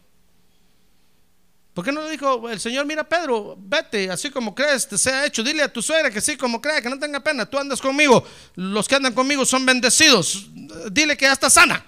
¿Por 1.78 1.86
qué 1.86 1.92
no 1.92 2.02
le 2.02 2.10
dijo 2.10 2.50
el 2.50 2.60
Señor, 2.60 2.88
mira 2.88 3.08
Pedro, 3.08 3.56
vete, 3.56 4.10
así 4.10 4.32
como 4.32 4.56
crees, 4.56 4.88
te 4.88 4.98
sea 4.98 5.28
hecho, 5.28 5.44
dile 5.44 5.62
a 5.62 5.72
tu 5.72 5.80
suegra 5.80 6.10
que 6.10 6.22
sí, 6.22 6.36
como 6.36 6.60
crea, 6.60 6.82
que 6.82 6.90
no 6.90 6.98
tenga 6.98 7.20
pena, 7.20 7.46
tú 7.46 7.60
andas 7.60 7.80
conmigo, 7.80 8.26
los 8.56 8.88
que 8.88 8.96
andan 8.96 9.14
conmigo 9.14 9.46
son 9.46 9.64
bendecidos, 9.64 10.48
dile 10.92 11.16
que 11.16 11.26
ya 11.26 11.34
está 11.34 11.52
sana. 11.52 11.86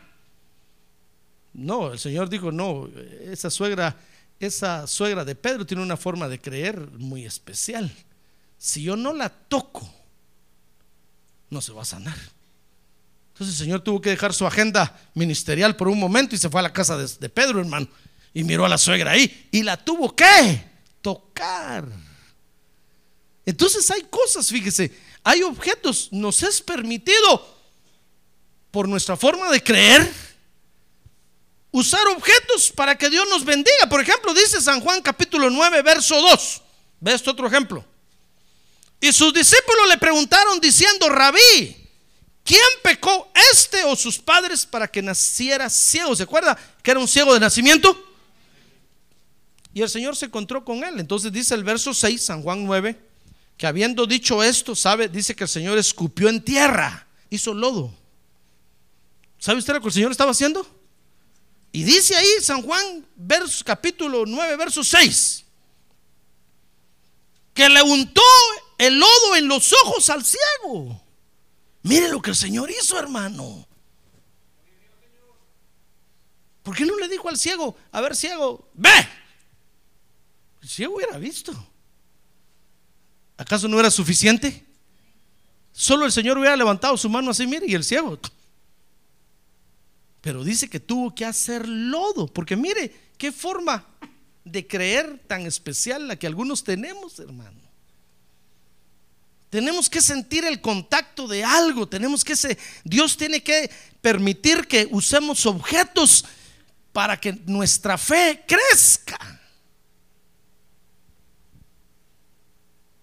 No, 1.54 1.92
el 1.92 1.98
Señor 1.98 2.30
dijo, 2.30 2.52
no, 2.52 2.88
esa 3.24 3.50
suegra, 3.50 3.98
esa 4.40 4.86
suegra 4.86 5.26
de 5.26 5.34
Pedro 5.34 5.66
tiene 5.66 5.82
una 5.82 5.98
forma 5.98 6.28
de 6.28 6.40
creer 6.40 6.80
muy 6.92 7.26
especial. 7.26 7.92
Si 8.60 8.84
yo 8.84 8.96
no 8.96 9.12
la 9.12 9.30
toco, 9.30 9.92
no 11.50 11.62
se 11.62 11.72
va 11.72 11.82
a 11.82 11.86
sanar. 11.86 12.18
Entonces 13.34 13.60
el 13.60 13.66
Señor 13.66 13.82
tuvo 13.82 14.02
que 14.02 14.12
dejar 14.12 14.36
su 14.36 14.46
agenda 14.46 14.96
ministerial 15.16 15.76
por 15.76 15.88
un 15.88 15.98
momento 15.98 16.36
y 16.36 16.38
se 16.38 16.48
fue 16.48 16.60
a 16.60 16.64
la 16.66 16.74
casa 16.74 16.96
de, 16.96 17.30
Pedro, 17.30 17.60
hermano. 17.60 17.88
Y 18.34 18.44
miró 18.44 18.66
a 18.66 18.70
la 18.70 18.78
suegra 18.78 19.12
ahí 19.12 19.50
y 19.52 19.64
la 19.64 19.78
tuvo 19.78 20.16
que 20.16 20.64
tocar. 21.02 21.86
Entonces 23.46 23.90
hay 23.90 24.04
cosas, 24.04 24.48
fíjese, 24.48 24.92
hay 25.24 25.42
objetos, 25.44 26.10
nos 26.12 26.44
es 26.44 26.62
permitido 26.62 27.58
por 28.72 28.88
nuestra 28.88 29.18
forma 29.18 29.52
de 29.52 29.64
creer 29.64 30.14
usar 31.72 32.06
objetos 32.08 32.72
para 32.72 32.96
que 32.96 33.10
Dios 33.10 33.28
nos 33.30 33.44
bendiga. 33.44 33.88
Por 33.90 34.02
ejemplo, 34.02 34.34
dice 34.34 34.62
San 34.62 34.82
Juan 34.82 35.02
capítulo 35.02 35.50
9, 35.50 35.82
verso 35.82 36.22
2. 36.22 36.62
Ve 37.00 37.14
este 37.14 37.30
otro 37.30 37.48
ejemplo. 37.48 37.84
Y 39.02 39.12
sus 39.14 39.34
discípulos 39.34 39.88
le 39.88 39.98
preguntaron 39.98 40.60
diciendo, 40.60 41.10
rabí, 41.10 41.80
¿Quién 42.50 42.62
pecó, 42.82 43.32
este 43.54 43.84
o 43.84 43.96
sus 43.96 44.18
padres, 44.18 44.66
para 44.66 44.88
que 44.88 45.04
naciera 45.04 45.70
ciego? 45.70 46.16
¿Se 46.16 46.24
acuerda 46.24 46.58
que 46.82 46.90
era 46.90 47.00
un 47.00 47.08
ciego 47.08 47.32
de 47.32 47.40
nacimiento? 47.40 48.09
Y 49.74 49.82
el 49.82 49.90
Señor 49.90 50.16
se 50.16 50.26
encontró 50.26 50.66
con 50.66 50.84
él. 50.84 51.00
Entonces 51.00 51.32
dice 51.32 51.56
el 51.56 51.64
verso 51.64 51.94
6, 51.94 52.22
San 52.22 52.42
Juan 52.42 52.66
9, 52.66 53.00
que 53.58 53.68
habiendo 53.68 54.06
dicho 54.06 54.42
esto, 54.44 54.76
sabe, 54.76 55.08
dice 55.08 55.36
que 55.36 55.44
el 55.44 55.50
Señor 55.50 55.78
escupió 55.78 56.30
en 56.30 56.44
tierra, 56.44 57.08
hizo 57.30 57.54
lodo. 57.54 57.94
¿Sabe 59.38 59.60
usted 59.60 59.74
lo 59.74 59.82
que 59.82 59.88
el 59.88 59.94
Señor 59.94 60.12
estaba 60.12 60.32
haciendo? 60.32 60.66
Y 61.72 61.84
dice 61.84 62.16
ahí 62.16 62.28
San 62.42 62.64
Juan, 62.64 63.06
capítulo 63.64 64.26
9, 64.26 64.58
verso 64.58 64.84
6, 64.84 65.46
que 67.54 67.70
le 67.70 67.82
untó 67.82 68.22
el 68.78 68.98
lodo 68.98 69.36
en 69.36 69.48
los 69.48 69.72
ojos 69.84 70.10
al 70.10 70.24
ciego. 70.26 71.02
Mire 71.84 72.10
lo 72.10 72.22
que 72.22 72.32
el 72.32 72.36
Señor 72.36 72.72
hizo, 72.72 72.98
hermano. 72.98 73.68
¿Por 76.64 76.76
qué 76.76 76.86
no 76.86 76.98
le 76.98 77.08
dijo 77.08 77.30
al 77.30 77.38
ciego, 77.38 77.76
a 77.92 78.02
ver, 78.02 78.16
ciego, 78.16 78.70
ve? 78.74 78.90
El 80.70 80.76
ciego 80.76 80.96
hubiera 80.98 81.18
visto. 81.18 81.52
¿Acaso 83.38 83.68
no 83.68 83.80
era 83.80 83.90
suficiente? 83.90 84.64
Solo 85.74 86.06
el 86.06 86.12
Señor 86.12 86.38
hubiera 86.38 86.56
levantado 86.56 86.96
su 86.96 87.10
mano 87.10 87.32
así, 87.32 87.48
mire, 87.48 87.66
y 87.68 87.74
el 87.74 87.84
ciego. 87.84 88.20
Pero 90.22 90.44
dice 90.44 90.70
que 90.70 90.80
tuvo 90.80 91.16
que 91.16 91.26
hacer 91.26 91.68
lodo, 91.68 92.28
porque 92.28 92.56
mire 92.56 92.94
qué 93.18 93.32
forma 93.32 93.84
de 94.46 94.68
creer 94.68 95.20
tan 95.26 95.48
especial 95.48 96.08
la 96.08 96.18
que 96.18 96.28
algunos 96.28 96.64
tenemos, 96.64 97.18
hermano. 97.18 97.62
Tenemos 99.50 99.90
que 99.90 100.02
sentir 100.02 100.46
el 100.46 100.62
contacto 100.62 101.28
de 101.28 101.44
algo, 101.44 101.90
tenemos 101.90 102.24
que 102.24 102.36
se, 102.36 102.60
Dios 102.84 103.18
tiene 103.18 103.42
que 103.42 103.72
permitir 104.02 104.68
que 104.68 104.88
usemos 104.92 105.48
objetos 105.48 106.26
para 106.94 107.20
que 107.20 107.34
nuestra 107.48 107.98
fe 107.98 108.44
crezca. 108.48 109.39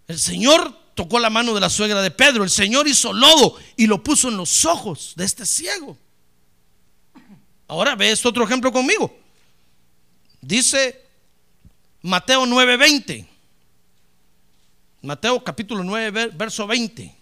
El 0.08 0.18
Señor 0.18 0.76
tocó 0.94 1.18
la 1.18 1.30
mano 1.30 1.54
de 1.54 1.60
la 1.60 1.68
suegra 1.68 2.00
de 2.00 2.10
Pedro, 2.10 2.44
el 2.44 2.50
Señor 2.50 2.88
hizo 2.88 3.12
lodo 3.12 3.56
y 3.76 3.86
lo 3.86 4.02
puso 4.02 4.28
en 4.28 4.36
los 4.36 4.64
ojos 4.64 5.12
de 5.16 5.24
este 5.24 5.44
ciego. 5.44 5.98
Ahora 7.68 7.96
ve 7.96 8.12
este 8.12 8.28
otro 8.28 8.44
ejemplo 8.44 8.72
conmigo. 8.72 9.14
Dice 10.40 11.04
Mateo 12.02 12.46
9:20. 12.46 13.26
Mateo 15.02 15.42
capítulo 15.42 15.84
9, 15.84 16.30
verso 16.34 16.66
20. 16.66 17.14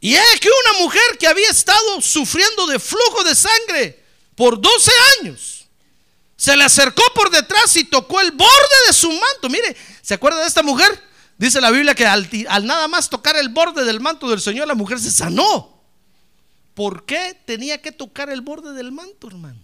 Y 0.00 0.14
es 0.14 0.40
que 0.40 0.48
una 0.48 0.84
mujer 0.84 1.18
que 1.18 1.26
había 1.26 1.48
estado 1.50 2.00
sufriendo 2.00 2.66
de 2.66 2.78
flujo 2.78 3.24
de 3.24 3.34
sangre 3.34 4.04
por 4.34 4.60
12 4.60 4.90
años, 5.20 5.66
se 6.36 6.56
le 6.56 6.64
acercó 6.64 7.02
por 7.14 7.30
detrás 7.30 7.74
y 7.76 7.84
tocó 7.84 8.20
el 8.20 8.32
borde 8.32 8.76
de 8.86 8.92
su 8.92 9.10
manto. 9.10 9.48
Mire, 9.48 9.76
¿se 10.02 10.14
acuerda 10.14 10.40
de 10.42 10.48
esta 10.48 10.62
mujer? 10.62 11.02
Dice 11.38 11.60
la 11.60 11.70
Biblia 11.70 11.94
que 11.94 12.06
al, 12.06 12.28
nada 12.66 12.88
más 12.88 13.10
tocar 13.10 13.36
el 13.36 13.50
borde 13.50 13.84
del 13.84 14.00
manto 14.00 14.28
del 14.28 14.40
Señor, 14.40 14.66
la 14.66 14.74
mujer 14.74 14.98
se 14.98 15.10
sanó. 15.10 15.82
¿Por 16.74 17.04
qué 17.04 17.38
tenía 17.44 17.80
que 17.80 17.92
tocar 17.92 18.30
el 18.30 18.40
borde 18.40 18.72
del 18.72 18.92
manto, 18.92 19.28
hermano? 19.28 19.60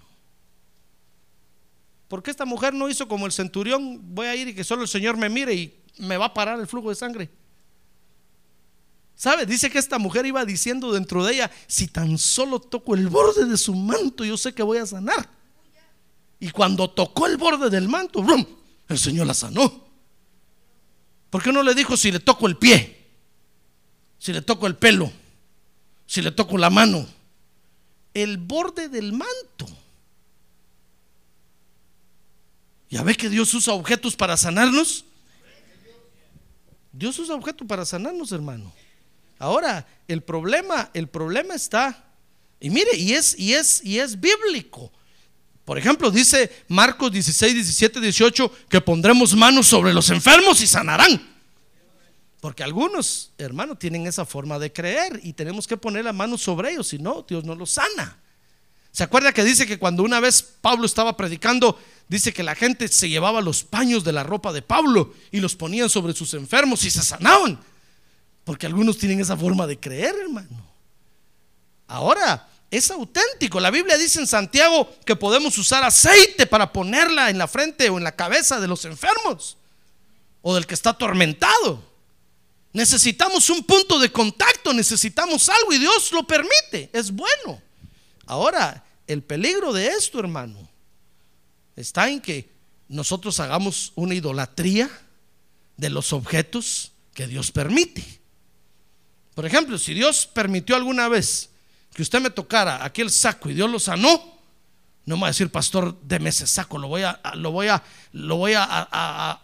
¿Por 2.08 2.22
qué 2.22 2.30
esta 2.30 2.44
mujer 2.44 2.74
no 2.74 2.90
hizo 2.90 3.08
como 3.08 3.24
el 3.24 3.32
centurión? 3.32 4.00
Voy 4.14 4.26
a 4.26 4.36
ir 4.36 4.48
y 4.48 4.54
que 4.54 4.64
solo 4.64 4.82
el 4.82 4.88
Señor 4.88 5.16
me 5.16 5.30
mire 5.30 5.54
y 5.54 5.82
me 5.98 6.18
va 6.18 6.26
a 6.26 6.34
parar 6.34 6.60
el 6.60 6.66
flujo 6.66 6.90
de 6.90 6.94
sangre. 6.94 7.30
¿Sabe? 9.14 9.46
Dice 9.46 9.70
que 9.70 9.78
esta 9.78 9.98
mujer 9.98 10.26
iba 10.26 10.44
diciendo 10.44 10.92
dentro 10.92 11.24
de 11.24 11.34
ella, 11.34 11.50
si 11.66 11.86
tan 11.86 12.18
solo 12.18 12.60
toco 12.60 12.94
el 12.94 13.08
borde 13.08 13.46
de 13.46 13.56
su 13.56 13.74
manto, 13.74 14.24
yo 14.24 14.36
sé 14.36 14.52
que 14.52 14.62
voy 14.62 14.78
a 14.78 14.86
sanar. 14.86 15.28
Y 16.40 16.50
cuando 16.50 16.90
tocó 16.90 17.26
el 17.26 17.36
borde 17.36 17.70
del 17.70 17.88
manto, 17.88 18.22
¡brum! 18.22 18.44
el 18.88 18.98
Señor 18.98 19.26
la 19.26 19.34
sanó. 19.34 19.91
¿Por 21.33 21.43
qué 21.43 21.51
no 21.51 21.62
le 21.62 21.74
dijo 21.74 21.97
si 21.97 22.12
le 22.12 22.20
toco 22.20 22.47
el 22.47 22.59
pie? 22.59 23.07
Si 24.18 24.35
le 24.35 24.43
toco 24.43 24.66
el 24.66 24.76
pelo, 24.76 25.11
si 26.07 26.20
le 26.20 26.30
toco 26.30 26.59
la 26.59 26.68
mano, 26.68 27.09
el 28.12 28.37
borde 28.37 28.91
del 28.91 29.14
manto. 29.14 29.66
¿Ya 32.91 33.03
ve 33.03 33.14
que 33.14 33.30
Dios 33.30 33.55
usa 33.55 33.72
objetos 33.72 34.14
para 34.14 34.37
sanarnos? 34.37 35.07
Dios 36.93 37.18
usa 37.18 37.35
objetos 37.35 37.66
para 37.66 37.87
sanarnos, 37.87 38.30
hermano. 38.33 38.70
Ahora, 39.39 39.89
el 40.09 40.22
problema, 40.22 40.91
el 40.93 41.09
problema 41.09 41.55
está, 41.55 42.12
y 42.61 42.68
mire, 42.68 42.95
y 42.95 43.14
es, 43.14 43.39
y 43.39 43.55
es, 43.55 43.83
y 43.83 44.01
es 44.01 44.20
bíblico. 44.20 44.93
Por 45.72 45.78
ejemplo, 45.78 46.10
dice 46.10 46.64
Marcos 46.68 47.10
16, 47.10 47.54
17, 47.54 47.98
18, 47.98 48.52
que 48.68 48.82
pondremos 48.82 49.34
manos 49.34 49.68
sobre 49.68 49.94
los 49.94 50.10
enfermos 50.10 50.60
y 50.60 50.66
sanarán. 50.66 51.18
Porque 52.42 52.62
algunos, 52.62 53.32
hermanos, 53.38 53.78
tienen 53.78 54.06
esa 54.06 54.26
forma 54.26 54.58
de 54.58 54.70
creer 54.70 55.18
y 55.22 55.32
tenemos 55.32 55.66
que 55.66 55.78
poner 55.78 56.04
la 56.04 56.12
mano 56.12 56.36
sobre 56.36 56.72
ellos, 56.72 56.88
si 56.88 56.98
no, 56.98 57.24
Dios 57.26 57.44
no 57.44 57.54
los 57.54 57.70
sana. 57.70 58.18
¿Se 58.90 59.02
acuerda 59.02 59.32
que 59.32 59.44
dice 59.44 59.66
que 59.66 59.78
cuando 59.78 60.02
una 60.02 60.20
vez 60.20 60.42
Pablo 60.60 60.84
estaba 60.84 61.16
predicando, 61.16 61.80
dice 62.06 62.34
que 62.34 62.42
la 62.42 62.54
gente 62.54 62.86
se 62.88 63.08
llevaba 63.08 63.40
los 63.40 63.64
paños 63.64 64.04
de 64.04 64.12
la 64.12 64.24
ropa 64.24 64.52
de 64.52 64.60
Pablo 64.60 65.14
y 65.30 65.40
los 65.40 65.56
ponían 65.56 65.88
sobre 65.88 66.12
sus 66.12 66.34
enfermos 66.34 66.84
y 66.84 66.90
se 66.90 67.00
sanaban? 67.00 67.58
Porque 68.44 68.66
algunos 68.66 68.98
tienen 68.98 69.20
esa 69.20 69.38
forma 69.38 69.66
de 69.66 69.80
creer, 69.80 70.16
hermano. 70.22 70.66
Ahora, 71.86 72.46
es 72.72 72.90
auténtico. 72.90 73.60
La 73.60 73.70
Biblia 73.70 73.98
dice 73.98 74.18
en 74.18 74.26
Santiago 74.26 74.90
que 75.04 75.14
podemos 75.14 75.56
usar 75.58 75.84
aceite 75.84 76.46
para 76.46 76.72
ponerla 76.72 77.28
en 77.28 77.36
la 77.36 77.46
frente 77.46 77.90
o 77.90 77.98
en 77.98 78.04
la 78.04 78.16
cabeza 78.16 78.58
de 78.58 78.66
los 78.66 78.86
enfermos 78.86 79.58
o 80.40 80.54
del 80.54 80.66
que 80.66 80.72
está 80.72 80.90
atormentado. 80.90 81.84
Necesitamos 82.72 83.50
un 83.50 83.62
punto 83.64 83.98
de 83.98 84.10
contacto, 84.10 84.72
necesitamos 84.72 85.50
algo 85.50 85.74
y 85.74 85.78
Dios 85.78 86.10
lo 86.12 86.26
permite, 86.26 86.88
es 86.94 87.10
bueno. 87.10 87.60
Ahora, 88.24 88.82
el 89.06 89.22
peligro 89.22 89.74
de 89.74 89.88
esto, 89.88 90.18
hermano, 90.18 90.66
está 91.76 92.08
en 92.08 92.22
que 92.22 92.48
nosotros 92.88 93.38
hagamos 93.38 93.92
una 93.96 94.14
idolatría 94.14 94.90
de 95.76 95.90
los 95.90 96.14
objetos 96.14 96.92
que 97.12 97.26
Dios 97.26 97.50
permite. 97.50 98.02
Por 99.34 99.44
ejemplo, 99.44 99.76
si 99.76 99.92
Dios 99.92 100.26
permitió 100.26 100.74
alguna 100.74 101.08
vez 101.08 101.50
que 101.93 102.03
usted 102.03 102.20
me 102.20 102.30
tocara 102.30 102.84
aquel 102.84 103.11
saco 103.11 103.51
y 103.51 103.55
Dios 103.55 103.70
lo 103.70 103.78
sanó, 103.78 104.32
no 105.05 105.16
me 105.16 105.22
va 105.22 105.26
a 105.28 105.30
decir, 105.30 105.51
pastor, 105.51 105.99
deme 106.03 106.30
ese 106.30 106.47
saco, 106.47 106.78
lo 106.78 106.88
voy 106.88 107.03
a, 107.03 107.20
lo 107.34 107.51
voy 107.51 107.68
a, 107.68 107.82
lo 108.12 108.36
voy 108.36 108.55
a, 108.57 109.40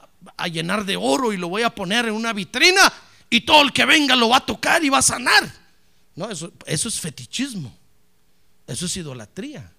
llenar 0.51 0.85
de 0.85 0.97
oro 0.97 1.33
y 1.33 1.37
lo 1.37 1.49
voy 1.49 1.63
a 1.63 1.71
poner 1.71 2.07
en 2.07 2.15
una 2.15 2.33
vitrina 2.33 2.93
y 3.29 3.43
todo 3.43 3.63
el 3.63 3.73
que 3.73 3.85
venga 3.85 4.17
lo 4.17 4.29
va 4.31 4.39
a 4.39 4.47
tocar 4.47 4.85
y 4.85 4.89
va 4.89 4.99
a 4.99 5.03
sanar. 5.03 5.53
No, 6.15 6.31
eso, 6.31 6.53
eso 6.67 6.89
es 6.89 7.01
fetichismo. 7.01 7.77
Eso 8.67 8.87
es 8.87 8.97
idolatría. 8.97 9.73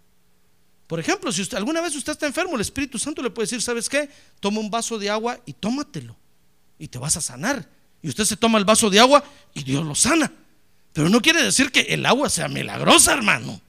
Por 0.88 1.00
ejemplo, 1.00 1.32
si 1.32 1.44
usted, 1.44 1.58
alguna 1.58 1.82
vez 1.82 1.96
usted 1.96 2.14
está 2.14 2.26
enfermo, 2.26 2.56
el 2.56 2.62
Espíritu 2.62 2.98
Santo 2.98 3.22
le 3.22 3.30
puede 3.30 3.46
decir, 3.46 3.62
¿sabes 3.62 3.88
qué? 3.88 4.10
Toma 4.40 4.60
un 4.60 4.72
vaso 4.72 4.98
de 4.98 5.10
agua 5.10 5.40
y 5.46 5.54
tómatelo. 5.54 6.16
Y 6.80 6.88
te 6.88 6.98
vas 6.98 7.16
a 7.16 7.22
sanar. 7.22 7.70
Y 8.02 8.10
usted 8.10 8.26
se 8.26 8.36
toma 8.36 8.58
el 8.58 8.66
vaso 8.66 8.90
de 8.90 9.00
agua 9.00 9.24
y 9.54 9.64
Dios 9.64 9.86
lo 9.86 9.94
sana. 9.94 10.32
Pero 10.94 11.10
no 11.10 11.22
quiere 11.22 11.44
decir 11.44 11.72
que 11.72 11.82
el 11.82 12.06
agua 12.06 12.30
sea 12.30 12.48
milagrosa, 12.48 13.14
hermano. 13.14 13.62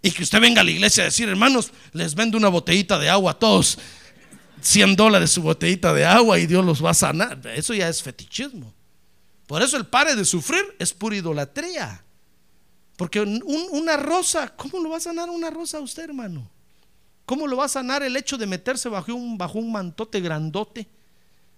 Y 0.00 0.10
que 0.12 0.22
usted 0.22 0.40
venga 0.40 0.60
a 0.60 0.64
la 0.64 0.70
iglesia 0.70 1.02
a 1.02 1.06
decir, 1.06 1.28
hermanos, 1.28 1.72
les 1.92 2.14
vendo 2.14 2.38
una 2.38 2.48
botellita 2.48 2.98
de 2.98 3.10
agua 3.10 3.32
a 3.32 3.38
todos. 3.38 3.78
100 4.60 4.96
dólares 4.96 5.30
su 5.30 5.42
botellita 5.42 5.92
de 5.92 6.04
agua 6.04 6.38
y 6.38 6.46
Dios 6.46 6.64
los 6.64 6.84
va 6.84 6.90
a 6.90 6.94
sanar. 6.94 7.40
Eso 7.54 7.74
ya 7.74 7.88
es 7.88 8.02
fetichismo. 8.02 8.72
Por 9.46 9.62
eso 9.62 9.76
el 9.76 9.86
pare 9.86 10.14
de 10.14 10.24
sufrir 10.24 10.62
es 10.78 10.92
pura 10.92 11.16
idolatría. 11.16 12.04
Porque 12.96 13.20
una 13.20 13.96
rosa, 13.96 14.54
¿cómo 14.56 14.80
lo 14.80 14.90
va 14.90 14.96
a 14.96 15.00
sanar 15.00 15.30
una 15.30 15.50
rosa 15.50 15.78
a 15.78 15.80
usted, 15.80 16.04
hermano? 16.04 16.50
¿Cómo 17.24 17.46
lo 17.46 17.56
va 17.56 17.66
a 17.66 17.68
sanar 17.68 18.02
el 18.02 18.16
hecho 18.16 18.36
de 18.36 18.46
meterse 18.46 18.88
bajo 18.88 19.14
un, 19.14 19.38
bajo 19.38 19.58
un 19.58 19.70
mantote 19.70 20.20
grandote 20.20 20.88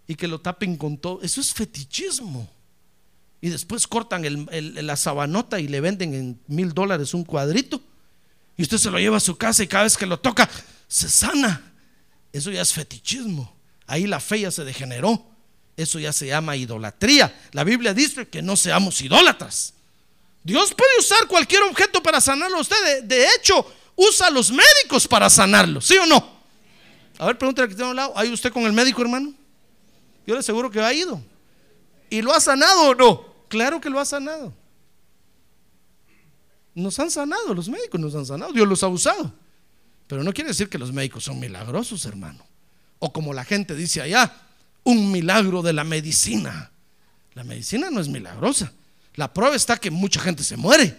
y 0.06 0.14
que 0.14 0.28
lo 0.28 0.40
tapen 0.40 0.76
con 0.76 0.98
todo? 0.98 1.20
Eso 1.22 1.40
es 1.40 1.54
fetichismo. 1.54 2.48
Y 3.40 3.48
después 3.48 3.86
cortan 3.86 4.24
la 4.50 4.96
sabanota 4.96 5.60
y 5.60 5.68
le 5.68 5.80
venden 5.80 6.14
en 6.14 6.40
mil 6.46 6.74
dólares 6.74 7.14
un 7.14 7.24
cuadrito. 7.24 7.80
Y 8.56 8.62
usted 8.62 8.76
se 8.76 8.90
lo 8.90 8.98
lleva 8.98 9.16
a 9.16 9.20
su 9.20 9.36
casa 9.36 9.62
y 9.62 9.66
cada 9.66 9.84
vez 9.84 9.96
que 9.96 10.04
lo 10.04 10.18
toca, 10.18 10.48
se 10.86 11.08
sana. 11.08 11.72
Eso 12.32 12.50
ya 12.50 12.60
es 12.60 12.72
fetichismo. 12.72 13.56
Ahí 13.86 14.06
la 14.06 14.20
fe 14.20 14.40
ya 14.40 14.50
se 14.50 14.64
degeneró. 14.64 15.26
Eso 15.76 15.98
ya 15.98 16.12
se 16.12 16.26
llama 16.26 16.56
idolatría. 16.56 17.34
La 17.52 17.64
Biblia 17.64 17.94
dice 17.94 18.28
que 18.28 18.42
no 18.42 18.56
seamos 18.56 19.00
idólatras. 19.00 19.72
Dios 20.42 20.74
puede 20.74 20.98
usar 20.98 21.26
cualquier 21.26 21.62
objeto 21.62 22.02
para 22.02 22.20
sanarlo 22.20 22.58
a 22.58 22.60
usted. 22.60 23.04
De, 23.04 23.26
hecho, 23.34 23.66
usa 23.96 24.26
a 24.26 24.30
los 24.30 24.50
médicos 24.50 25.08
para 25.08 25.30
sanarlo, 25.30 25.80
¿sí 25.80 25.96
o 25.96 26.04
no? 26.04 26.40
A 27.18 27.26
ver, 27.26 27.38
pregúntale 27.38 27.68
que 27.68 27.74
tiene 27.74 27.90
un 27.90 27.96
lado. 27.96 28.12
¿Hay 28.16 28.30
usted 28.30 28.52
con 28.52 28.64
el 28.64 28.72
médico, 28.72 29.00
hermano? 29.00 29.32
Yo 30.26 30.34
le 30.34 30.40
aseguro 30.40 30.70
que 30.70 30.80
ha 30.80 30.92
ido. 30.92 31.22
¿Y 32.10 32.22
lo 32.22 32.34
ha 32.34 32.40
sanado 32.40 32.90
o 32.90 32.94
no? 32.94 33.29
Claro 33.50 33.80
que 33.80 33.90
lo 33.90 33.98
ha 33.98 34.04
sanado. 34.04 34.54
Nos 36.72 36.98
han 37.00 37.10
sanado, 37.10 37.52
los 37.52 37.68
médicos 37.68 38.00
nos 38.00 38.14
han 38.14 38.24
sanado. 38.24 38.52
Dios 38.52 38.66
los 38.66 38.82
ha 38.84 38.88
usado. 38.88 39.34
Pero 40.06 40.22
no 40.22 40.32
quiere 40.32 40.50
decir 40.50 40.68
que 40.68 40.78
los 40.78 40.92
médicos 40.92 41.24
son 41.24 41.40
milagrosos, 41.40 42.04
hermano. 42.04 42.46
O 43.00 43.12
como 43.12 43.34
la 43.34 43.44
gente 43.44 43.74
dice 43.74 44.00
allá, 44.00 44.32
un 44.84 45.10
milagro 45.10 45.62
de 45.62 45.72
la 45.72 45.82
medicina. 45.82 46.70
La 47.34 47.42
medicina 47.42 47.90
no 47.90 48.00
es 48.00 48.06
milagrosa. 48.06 48.72
La 49.16 49.34
prueba 49.34 49.56
está 49.56 49.76
que 49.78 49.90
mucha 49.90 50.20
gente 50.20 50.44
se 50.44 50.56
muere. 50.56 50.96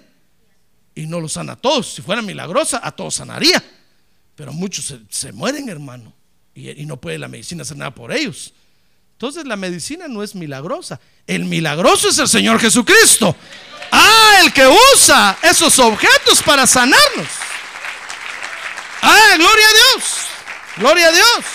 y 0.93 1.07
no 1.07 1.21
los 1.21 1.31
sana 1.33 1.53
a 1.53 1.55
todos. 1.55 1.93
Si 1.93 2.01
fuera 2.01 2.21
milagrosa, 2.21 2.81
a 2.83 2.91
todos 2.91 3.15
sanaría. 3.15 3.63
Pero 4.35 4.51
muchos 4.51 4.85
se, 4.85 4.99
se 5.09 5.31
mueren, 5.31 5.69
hermano. 5.69 6.13
Y, 6.53 6.81
y 6.81 6.85
no 6.85 6.99
puede 6.99 7.17
la 7.17 7.29
medicina 7.29 7.61
hacer 7.61 7.77
nada 7.77 7.95
por 7.95 8.11
ellos. 8.11 8.53
Entonces 9.21 9.45
la 9.45 9.55
medicina 9.55 10.07
no 10.07 10.23
es 10.23 10.33
milagrosa. 10.33 10.99
El 11.27 11.45
milagroso 11.45 12.09
es 12.09 12.17
el 12.17 12.27
Señor 12.27 12.59
Jesucristo. 12.59 13.35
Ah, 13.91 14.39
el 14.43 14.51
que 14.51 14.67
usa 14.95 15.37
esos 15.43 15.77
objetos 15.77 16.41
para 16.41 16.65
sanarnos. 16.65 17.27
Ah, 18.99 19.33
gloria 19.37 19.65
a 19.67 19.73
Dios. 19.73 20.05
Gloria 20.75 21.07
a 21.07 21.11
Dios. 21.11 21.45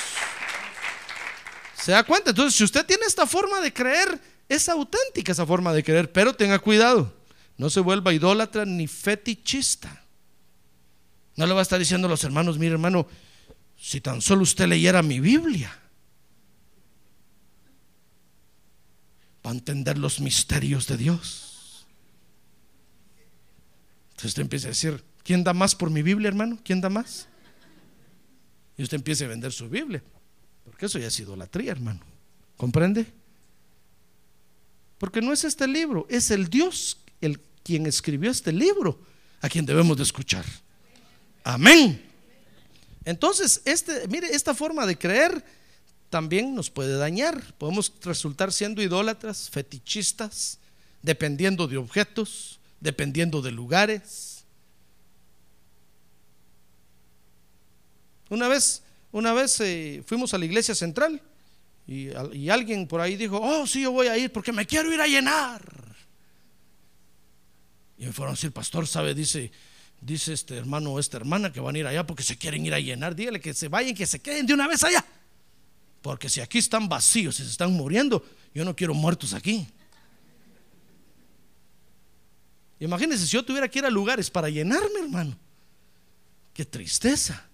¿Se 1.77 1.91
da 1.91 2.05
cuenta? 2.05 2.31
Entonces, 2.31 2.55
si 2.55 2.62
usted 2.62 2.87
tiene 2.87 3.05
esta 3.05 3.27
forma 3.27 3.59
de 3.61 3.73
creer, 3.73 4.17
es 4.49 4.69
auténtica 4.69 5.33
esa 5.33 5.45
forma 5.45 5.73
de 5.73 5.83
creer, 5.83 6.12
pero 6.12 6.35
tenga 6.35 6.61
cuidado. 6.61 7.12
No 7.57 7.69
se 7.69 7.81
vuelva 7.81 8.12
idólatra 8.12 8.64
ni 8.64 8.87
fetichista. 8.87 10.05
No 11.35 11.45
le 11.49 11.53
va 11.53 11.59
a 11.59 11.62
estar 11.62 11.81
diciendo 11.81 12.07
a 12.07 12.11
los 12.11 12.23
hermanos, 12.23 12.59
mire 12.59 12.75
hermano, 12.75 13.09
si 13.77 14.01
tan 14.01 14.23
solo 14.23 14.43
usted 14.43 14.69
leyera 14.69 15.03
mi 15.03 15.19
Biblia, 15.19 15.77
va 19.47 19.51
a 19.53 19.55
entender 19.55 19.97
los 19.97 20.19
misterios 20.21 20.89
de 20.89 20.97
Dios. 20.97 21.87
Entonces 24.11 24.31
usted 24.31 24.43
empieza 24.43 24.67
a 24.67 24.71
decir, 24.71 25.05
¿quién 25.23 25.45
da 25.45 25.53
más 25.53 25.75
por 25.75 25.89
mi 25.89 26.03
Biblia, 26.03 26.29
hermano? 26.29 26.59
¿Quién 26.65 26.81
da 26.81 26.89
más? 26.89 27.29
Y 28.77 28.83
usted 28.83 28.97
empieza 28.97 29.25
a 29.25 29.29
vender 29.29 29.53
su 29.53 29.69
Biblia, 29.69 30.03
porque 30.65 30.87
eso 30.87 30.99
ya 30.99 31.07
es 31.07 31.21
idolatría, 31.21 31.73
hermano. 31.73 32.01
¿Comprende? 32.57 33.07
Porque 34.99 35.21
no 35.21 35.33
es 35.33 35.45
este 35.45 35.69
libro, 35.69 36.07
es 36.11 36.31
el 36.31 36.49
Dios, 36.49 36.99
el 37.21 37.39
quien 37.63 37.87
escribió 37.87 38.31
este 38.31 38.53
libro, 38.53 38.99
a 39.41 39.49
quien 39.49 39.65
debemos 39.65 39.97
de 39.97 40.03
escuchar. 40.03 40.45
Amén. 41.45 42.03
Entonces, 43.05 43.63
este, 43.65 44.09
mire, 44.09 44.29
esta 44.35 44.55
forma 44.55 44.87
de 44.87 44.99
creer 44.99 45.45
también 46.11 46.55
nos 46.55 46.71
puede 46.71 46.97
dañar. 46.97 47.55
Podemos 47.59 47.93
resultar 48.03 48.53
siendo 48.53 48.83
idólatras, 48.83 49.51
fetichistas, 49.51 50.59
dependiendo 51.03 51.67
de 51.67 51.77
objetos, 51.77 52.59
dependiendo 52.81 53.43
de 53.43 53.53
lugares. 53.53 54.45
Una 58.29 58.49
vez, 58.49 58.83
una 59.13 59.33
vez 59.33 59.61
eh, 59.61 60.03
fuimos 60.07 60.35
a 60.35 60.39
la 60.39 60.45
iglesia 60.45 60.75
central 60.75 61.23
y, 61.87 62.11
alguien 62.49 62.89
por 62.89 63.01
ahí 63.01 63.17
dijo, 63.17 63.41
oh, 63.41 63.67
sí, 63.67 63.83
yo 63.83 63.93
voy 63.93 64.09
a 64.09 64.19
ir 64.19 64.33
porque 64.33 64.53
me 64.53 64.67
quiero 64.67 64.93
ir 64.93 65.01
a 65.01 65.07
llenar. 65.07 65.63
Y 67.99 68.07
me 68.07 68.13
fueron 68.13 68.33
a 68.33 68.37
decir, 68.37 68.53
pastor, 68.53 68.87
¿sabe? 68.87 69.15
Dice, 69.15 69.53
dice 70.01 70.33
este 70.33 70.57
hermano 70.57 70.93
o 70.93 70.99
esta 70.99 71.17
hermana 71.17 71.53
que 71.53 71.61
van 71.61 71.77
a 71.77 71.79
ir 71.79 71.87
allá 71.87 72.05
porque 72.05 72.25
se 72.25 72.37
quieren 72.37 72.67
ir 72.67 72.75
a 72.75 72.81
llenar. 72.81 73.15
Dígale 73.15 73.41
que 73.41 73.55
se 73.55 73.69
vayan, 73.69 73.95
que 73.95 74.07
se 74.07 74.19
queden 74.19 74.47
de 74.47 74.55
una 74.55 74.67
vez 74.67 74.83
allá. 74.83 75.05
Porque 76.07 76.29
si 76.29 76.41
aquí 76.41 76.59
están 76.59 76.89
vacíos 76.89 77.41
y 77.41 77.43
se 77.43 77.51
están 77.51 77.73
muriendo, 77.73 78.25
yo 78.55 78.65
no 78.65 78.77
quiero 78.77 78.95
muertos 78.95 79.35
aquí. 79.35 79.67
Imagínense 82.79 83.27
si 83.27 83.33
yo 83.33 83.45
tuviera 83.45 83.67
que 83.67 83.81
ir 83.81 83.87
a 83.87 83.91
lugares 83.91 84.31
para 84.31 84.49
llenarme, 84.49 85.01
hermano. 85.01 85.37
Qué 86.55 86.65
tristeza. 86.65 87.45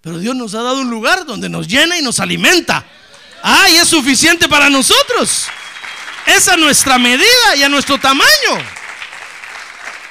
Pero 0.00 0.18
Dios 0.18 0.34
nos 0.34 0.54
ha 0.54 0.62
dado 0.62 0.80
un 0.80 0.88
lugar 0.88 1.26
donde 1.26 1.50
nos 1.50 1.68
llena 1.68 1.98
y 1.98 2.02
nos 2.02 2.20
alimenta. 2.20 2.86
Ah, 3.42 3.68
y 3.68 3.76
es 3.76 3.88
suficiente 3.88 4.48
para 4.48 4.70
nosotros. 4.70 5.44
Es 6.26 6.48
a 6.48 6.56
nuestra 6.56 6.96
medida 6.96 7.54
y 7.54 7.62
a 7.64 7.68
nuestro 7.68 8.00
tamaño. 8.00 8.64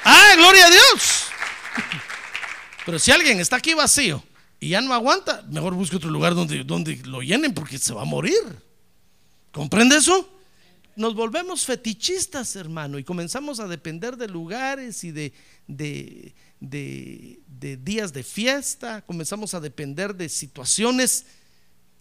Ah, 0.04 0.34
gloria 0.36 0.66
a 0.66 0.70
Dios. 0.70 1.24
Pero 2.86 3.00
si 3.00 3.10
alguien 3.10 3.40
está 3.40 3.56
aquí 3.56 3.74
vacío 3.74 4.22
y 4.62 4.68
ya 4.68 4.80
no 4.80 4.94
aguanta, 4.94 5.44
mejor 5.50 5.74
busque 5.74 5.96
otro 5.96 6.08
lugar 6.08 6.36
donde, 6.36 6.62
donde 6.62 6.94
lo 6.98 7.20
llenen 7.20 7.52
porque 7.52 7.80
se 7.80 7.92
va 7.92 8.02
a 8.02 8.04
morir. 8.04 8.38
¿Comprende 9.50 9.96
eso? 9.96 10.38
Nos 10.94 11.16
volvemos 11.16 11.66
fetichistas, 11.66 12.54
hermano, 12.54 12.96
y 13.00 13.02
comenzamos 13.02 13.58
a 13.58 13.66
depender 13.66 14.16
de 14.16 14.28
lugares 14.28 15.02
y 15.02 15.10
de, 15.10 15.32
de, 15.66 16.32
de, 16.60 17.76
días 17.78 18.12
de 18.12 18.22
fiesta, 18.22 19.02
comenzamos 19.02 19.52
a 19.54 19.58
depender 19.58 20.14
de 20.14 20.28
situaciones 20.28 21.26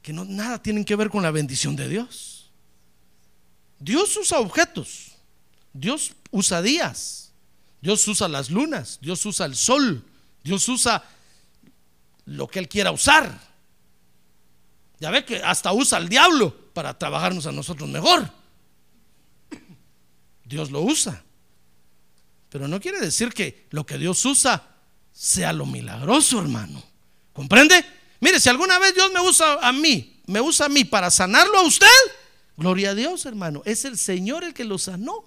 que 0.03 0.13
no, 0.13 0.23
nada 0.23 0.61
tienen 0.61 0.85
que 0.85 0.95
ver 0.95 1.09
con 1.09 1.23
la 1.23 1.31
bendición 1.31 1.75
de 1.75 1.89
Dios. 1.89 2.51
Dios 3.79 4.15
usa 4.17 4.37
objetos, 4.37 5.13
Dios 5.73 6.13
usa 6.29 6.61
días, 6.61 7.31
Dios 7.81 8.07
usa 8.07 8.27
las 8.27 8.51
lunas, 8.51 8.99
Dios 9.01 9.25
usa 9.25 9.47
el 9.47 9.55
sol, 9.55 10.05
Dios 10.43 10.69
usa 10.69 11.03
lo 12.31 12.47
que 12.47 12.59
Él 12.59 12.67
quiera 12.67 12.91
usar. 12.91 13.39
Ya 14.99 15.09
ve 15.09 15.25
que 15.25 15.37
hasta 15.37 15.73
usa 15.73 15.97
el 15.97 16.09
diablo 16.09 16.55
para 16.73 16.97
trabajarnos 16.97 17.45
a 17.47 17.51
nosotros 17.51 17.89
mejor. 17.89 18.29
Dios 20.45 20.71
lo 20.71 20.81
usa. 20.81 21.23
Pero 22.49 22.67
no 22.67 22.79
quiere 22.79 22.99
decir 22.99 23.33
que 23.33 23.67
lo 23.71 23.85
que 23.85 23.97
Dios 23.97 24.23
usa 24.25 24.63
sea 25.11 25.53
lo 25.53 25.65
milagroso, 25.65 26.39
hermano. 26.39 26.83
¿Comprende? 27.33 27.83
Mire, 28.19 28.39
si 28.39 28.49
alguna 28.49 28.77
vez 28.77 28.93
Dios 28.93 29.11
me 29.13 29.21
usa 29.21 29.57
a 29.61 29.71
mí, 29.71 30.21
me 30.27 30.41
usa 30.41 30.67
a 30.67 30.69
mí 30.69 30.83
para 30.83 31.09
sanarlo 31.09 31.59
a 31.59 31.63
usted, 31.63 31.87
gloria 32.57 32.91
a 32.91 32.95
Dios, 32.95 33.25
hermano. 33.25 33.61
Es 33.65 33.85
el 33.85 33.97
Señor 33.97 34.43
el 34.43 34.53
que 34.53 34.65
lo 34.65 34.77
sanó. 34.77 35.23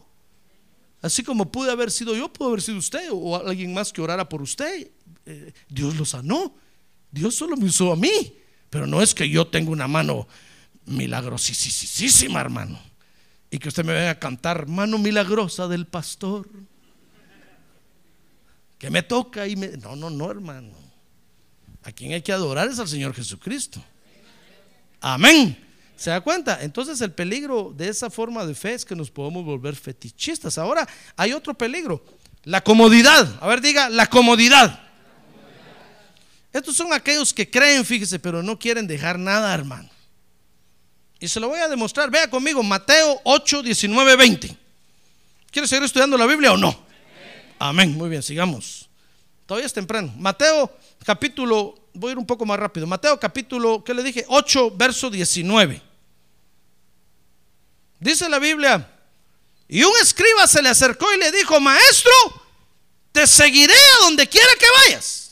Así 1.02 1.22
como 1.22 1.50
pude 1.50 1.70
haber 1.70 1.90
sido 1.90 2.14
yo, 2.14 2.32
pudo 2.32 2.48
haber 2.48 2.62
sido 2.62 2.78
usted 2.78 3.08
o 3.12 3.36
alguien 3.36 3.74
más 3.74 3.92
que 3.92 4.00
orara 4.00 4.28
por 4.28 4.40
usted. 4.40 4.90
Eh, 5.26 5.52
Dios 5.68 5.96
lo 5.96 6.04
sanó. 6.04 6.54
Dios 7.14 7.36
solo 7.36 7.56
me 7.56 7.66
usó 7.66 7.92
a 7.92 7.96
mí. 7.96 8.36
Pero 8.68 8.88
no 8.88 9.00
es 9.00 9.14
que 9.14 9.28
yo 9.28 9.46
tenga 9.46 9.70
una 9.70 9.86
mano 9.86 10.26
milagrosísima, 10.86 12.40
hermano. 12.40 12.78
Y 13.50 13.58
que 13.58 13.68
usted 13.68 13.84
me 13.84 13.92
venga 13.92 14.10
a 14.10 14.18
cantar 14.18 14.66
mano 14.66 14.98
milagrosa 14.98 15.68
del 15.68 15.86
pastor. 15.86 16.48
Que 18.78 18.90
me 18.90 19.02
toca 19.02 19.46
y 19.46 19.54
me... 19.54 19.68
No, 19.68 19.94
no, 19.94 20.10
no, 20.10 20.28
hermano. 20.28 20.72
A 21.84 21.92
quien 21.92 22.12
hay 22.12 22.22
que 22.22 22.32
adorar 22.32 22.66
es 22.66 22.80
al 22.80 22.88
Señor 22.88 23.14
Jesucristo. 23.14 23.82
Amén. 25.00 25.56
¿Se 25.96 26.10
da 26.10 26.20
cuenta? 26.20 26.60
Entonces 26.62 27.00
el 27.00 27.12
peligro 27.12 27.72
de 27.76 27.88
esa 27.88 28.10
forma 28.10 28.44
de 28.44 28.56
fe 28.56 28.74
es 28.74 28.84
que 28.84 28.96
nos 28.96 29.08
podemos 29.08 29.44
volver 29.44 29.76
fetichistas. 29.76 30.58
Ahora 30.58 30.88
hay 31.16 31.32
otro 31.32 31.54
peligro, 31.54 32.04
la 32.42 32.64
comodidad. 32.64 33.38
A 33.40 33.46
ver, 33.46 33.60
diga, 33.60 33.88
la 33.88 34.06
comodidad. 34.06 34.83
Estos 36.54 36.76
son 36.76 36.92
aquellos 36.92 37.34
que 37.34 37.50
creen, 37.50 37.84
fíjese, 37.84 38.20
pero 38.20 38.40
no 38.40 38.56
quieren 38.56 38.86
dejar 38.86 39.18
nada, 39.18 39.52
hermano. 39.52 39.90
Y 41.18 41.26
se 41.26 41.40
lo 41.40 41.48
voy 41.48 41.58
a 41.58 41.66
demostrar. 41.66 42.12
Vea 42.12 42.30
conmigo, 42.30 42.62
Mateo 42.62 43.20
8, 43.24 43.64
19, 43.64 44.14
20. 44.14 44.56
¿Quiere 45.50 45.66
seguir 45.66 45.82
estudiando 45.82 46.16
la 46.16 46.26
Biblia 46.26 46.52
o 46.52 46.56
no? 46.56 46.86
Amén. 47.58 47.96
Muy 47.96 48.08
bien, 48.08 48.22
sigamos. 48.22 48.88
Todavía 49.46 49.66
es 49.66 49.72
temprano. 49.72 50.14
Mateo 50.16 50.72
capítulo, 51.04 51.74
voy 51.92 52.10
a 52.10 52.12
ir 52.12 52.18
un 52.18 52.26
poco 52.26 52.46
más 52.46 52.56
rápido. 52.56 52.86
Mateo 52.86 53.18
capítulo, 53.18 53.82
¿qué 53.82 53.92
le 53.92 54.04
dije? 54.04 54.24
8, 54.28 54.76
verso 54.76 55.10
19. 55.10 55.82
Dice 57.98 58.28
la 58.28 58.38
Biblia, 58.38 58.88
y 59.66 59.82
un 59.82 59.92
escriba 60.00 60.46
se 60.46 60.62
le 60.62 60.68
acercó 60.68 61.12
y 61.12 61.18
le 61.18 61.32
dijo, 61.32 61.58
maestro, 61.58 62.12
te 63.10 63.26
seguiré 63.26 63.74
a 63.74 64.04
donde 64.04 64.28
quiera 64.28 64.52
que 64.56 64.66
vayas. 64.84 65.23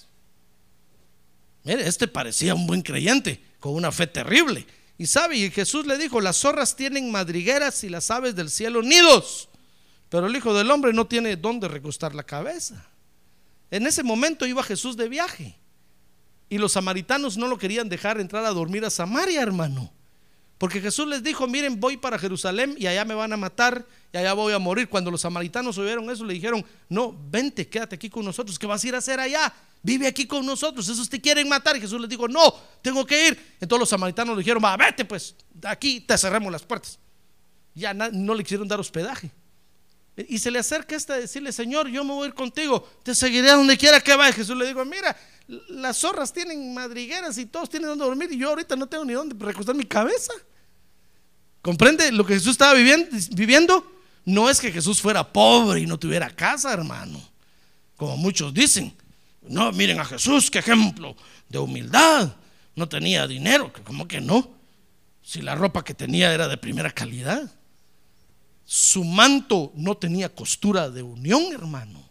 Mire, 1.65 1.87
este 1.87 2.09
parecía 2.09 2.55
un 2.55 2.67
buen 2.67 2.83
creyente, 2.83 3.43
con 3.61 3.75
una 3.75 3.93
fe 3.93 4.07
terrible. 4.07 4.67
Y 4.99 5.07
sabe, 5.07 5.37
y 5.37 5.51
Jesús 5.51 5.87
le 5.87 5.99
dijo, 5.99 6.21
las 6.21 6.37
zorras 6.37 6.77
tienen 6.77 7.11
madrigueras 7.11 7.83
y 7.85 7.89
las 7.89 8.11
aves 8.11 8.35
del 8.35 8.51
cielo 8.51 8.83
nidos, 8.83 9.49
pero 10.09 10.27
el 10.27 10.37
Hijo 10.37 10.55
del 10.55 10.71
Hombre 10.71 10.93
no 10.93 11.07
tiene 11.07 11.37
dónde 11.37 11.69
recostar 11.69 12.15
la 12.15 12.23
cabeza. 12.23 12.87
En 13.71 13.87
ese 13.87 14.03
momento 14.03 14.47
iba 14.47 14.63
Jesús 14.63 14.97
de 14.97 15.09
viaje 15.09 15.57
y 16.49 16.59
los 16.59 16.73
samaritanos 16.73 17.39
no 17.39 17.49
lo 17.49 17.57
querían 17.57 17.89
dejar 17.89 18.21
entrar 18.21 18.45
a 18.45 18.51
dormir 18.51 18.85
a 18.85 18.91
Samaria, 18.91 19.41
hermano. 19.41 19.91
Porque 20.63 20.81
Jesús 20.81 21.09
les 21.09 21.25
dijo, 21.25 21.49
miren, 21.49 21.81
voy 21.81 21.97
para 21.97 22.17
Jerusalén 22.17 22.77
y 22.79 22.87
allá 22.87 23.05
me 23.05 23.15
van 23.15 23.33
a 23.33 23.37
matar 23.37 23.85
y 24.13 24.17
allá 24.17 24.33
voy 24.33 24.53
a 24.53 24.61
morir. 24.61 24.89
Cuando 24.89 25.11
los 25.11 25.23
samaritanos 25.23 25.77
oyeron 25.77 26.09
eso, 26.09 26.25
le 26.25 26.35
dijeron, 26.35 26.65
no, 26.89 27.19
vente, 27.33 27.67
quédate 27.67 27.97
aquí 27.97 28.09
con 28.09 28.25
nosotros, 28.25 28.61
¿qué 28.61 28.69
vas 28.69 28.85
a 28.85 28.87
ir 28.87 28.95
a 28.95 28.99
hacer 28.99 29.19
allá? 29.19 29.53
Vive 29.83 30.07
aquí 30.07 30.25
con 30.25 30.47
nosotros, 30.47 30.89
esos 30.89 31.09
te 31.09 31.21
quieren 31.21 31.49
matar. 31.49 31.77
Y 31.77 31.81
Jesús 31.81 32.01
les 32.01 32.09
dijo, 32.09 32.29
no, 32.29 32.55
tengo 32.81 33.05
que 33.05 33.27
ir. 33.27 33.57
Entonces 33.61 33.81
los 33.81 33.89
samaritanos 33.89 34.37
le 34.37 34.45
dijeron, 34.45 34.63
va, 34.63 34.77
vete 34.77 35.05
pues, 35.05 35.35
aquí 35.65 36.01
te 36.01 36.17
cerramos 36.17 36.53
las 36.53 36.63
puertas. 36.63 36.97
Ya 37.75 37.93
no 37.93 38.33
le 38.33 38.45
quisieron 38.45 38.69
dar 38.69 38.79
hospedaje. 38.79 39.33
Y 40.17 40.39
se 40.39 40.53
le 40.53 40.61
acerca 40.61 40.95
este 40.95 41.13
a 41.13 41.17
decirle, 41.17 41.51
Señor, 41.51 41.89
yo 41.89 42.05
me 42.05 42.13
voy 42.13 42.27
a 42.27 42.29
ir 42.29 42.35
contigo, 42.35 42.89
te 43.03 43.17
seguiré 43.17 43.51
a 43.51 43.57
donde 43.57 43.77
quiera 43.77 44.01
que 44.01 44.15
vayas. 44.15 44.37
Jesús 44.37 44.57
le 44.57 44.69
dijo, 44.69 44.85
mira, 44.85 45.17
las 45.71 45.97
zorras 45.97 46.33
tienen 46.33 46.73
madrigueras 46.73 47.37
y 47.39 47.47
todos 47.47 47.69
tienen 47.69 47.89
donde 47.89 48.05
dormir 48.05 48.31
y 48.31 48.39
yo 48.39 48.51
ahorita 48.51 48.77
no 48.77 48.87
tengo 48.87 49.05
ni 49.05 49.15
donde 49.15 49.35
recostar 49.45 49.75
mi 49.75 49.87
cabeza. 49.87 50.33
¿Comprende 51.63 52.11
lo 52.11 52.27
que 52.27 52.35
Jesús 52.35 52.51
estaba 52.51 52.75
viviendo? 52.75 53.87
No 54.25 54.51
es 54.51 54.61
que 54.61 54.73
Jesús 54.73 55.01
fuera 55.01 55.33
pobre 55.33 55.81
y 55.81 55.87
no 55.87 55.99
tuviera 55.99 56.29
casa, 56.29 56.73
hermano. 56.73 57.21
como 57.97 58.17
muchos 58.17 58.53
dicen. 58.53 58.93
No, 59.49 59.73
miren 59.73 59.99
a 59.99 60.05
Jesús, 60.05 60.51
qué 60.51 60.59
ejemplo 60.59 61.17
de 61.49 61.59
humildad. 61.59 62.35
No 62.75 62.89
tenía 62.89 63.27
dinero, 63.27 63.73
¿cómo 63.85 64.07
que 64.07 64.21
no? 64.21 64.51
Si 65.23 65.41
la 65.43 65.55
ropa 65.55 65.85
que 65.85 65.95
tenía 65.95 66.33
era 66.33 66.49
de 66.49 66.57
primera 66.57 66.91
calidad. 66.91 67.51
Su 68.65 69.05
manto 69.05 69.73
no 69.77 69.97
tenía 69.97 70.35
costura 70.35 70.91
de 70.91 71.03
unión, 71.03 71.53
hermano. 71.53 72.09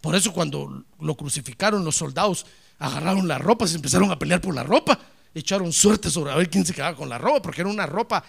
Por 0.00 0.14
eso 0.14 0.32
cuando 0.32 0.84
lo 0.98 1.14
crucificaron 1.16 1.84
los 1.84 1.96
soldados, 1.96 2.46
agarraron 2.78 3.28
la 3.28 3.38
ropa, 3.38 3.66
se 3.66 3.76
empezaron 3.76 4.10
a 4.10 4.18
pelear 4.18 4.40
por 4.40 4.54
la 4.54 4.62
ropa, 4.62 4.98
echaron 5.34 5.72
suerte 5.72 6.10
sobre 6.10 6.32
a 6.32 6.36
ver 6.36 6.48
quién 6.48 6.64
se 6.64 6.72
quedaba 6.72 6.96
con 6.96 7.08
la 7.08 7.18
ropa, 7.18 7.42
porque 7.42 7.60
era 7.62 7.70
una 7.70 7.86
ropa 7.86 8.24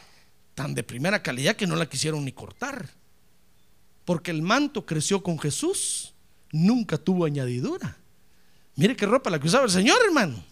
tan 0.56 0.74
de 0.74 0.84
primera 0.84 1.22
calidad 1.22 1.56
que 1.56 1.68
no 1.68 1.76
la 1.76 1.88
quisieron 1.88 2.26
ni 2.26 2.32
cortar. 2.32 2.90
Porque 4.06 4.32
el 4.32 4.42
manto 4.42 4.86
creció 4.86 5.22
con 5.22 5.40
Jesús, 5.40 6.14
nunca 6.52 6.98
tuvo 6.98 7.26
añadidura. 7.26 7.98
Mire 8.76 8.96
qué 8.96 9.06
ropa 9.06 9.30
la 9.30 9.40
que 9.40 9.48
usaba 9.48 9.66
el 9.66 9.72
Señor, 9.72 9.98
hermano. 10.06 10.44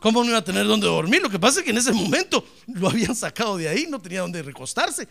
¿Cómo 0.00 0.22
no 0.22 0.30
iba 0.30 0.38
a 0.38 0.44
tener 0.44 0.66
dónde 0.66 0.86
dormir? 0.86 1.22
Lo 1.22 1.30
que 1.30 1.38
pasa 1.38 1.60
es 1.60 1.64
que 1.64 1.70
en 1.70 1.78
ese 1.78 1.92
momento 1.92 2.46
lo 2.66 2.90
habían 2.90 3.16
sacado 3.16 3.56
de 3.56 3.68
ahí, 3.68 3.86
no 3.88 4.00
tenía 4.00 4.20
dónde 4.20 4.42
recostarse. 4.42 5.08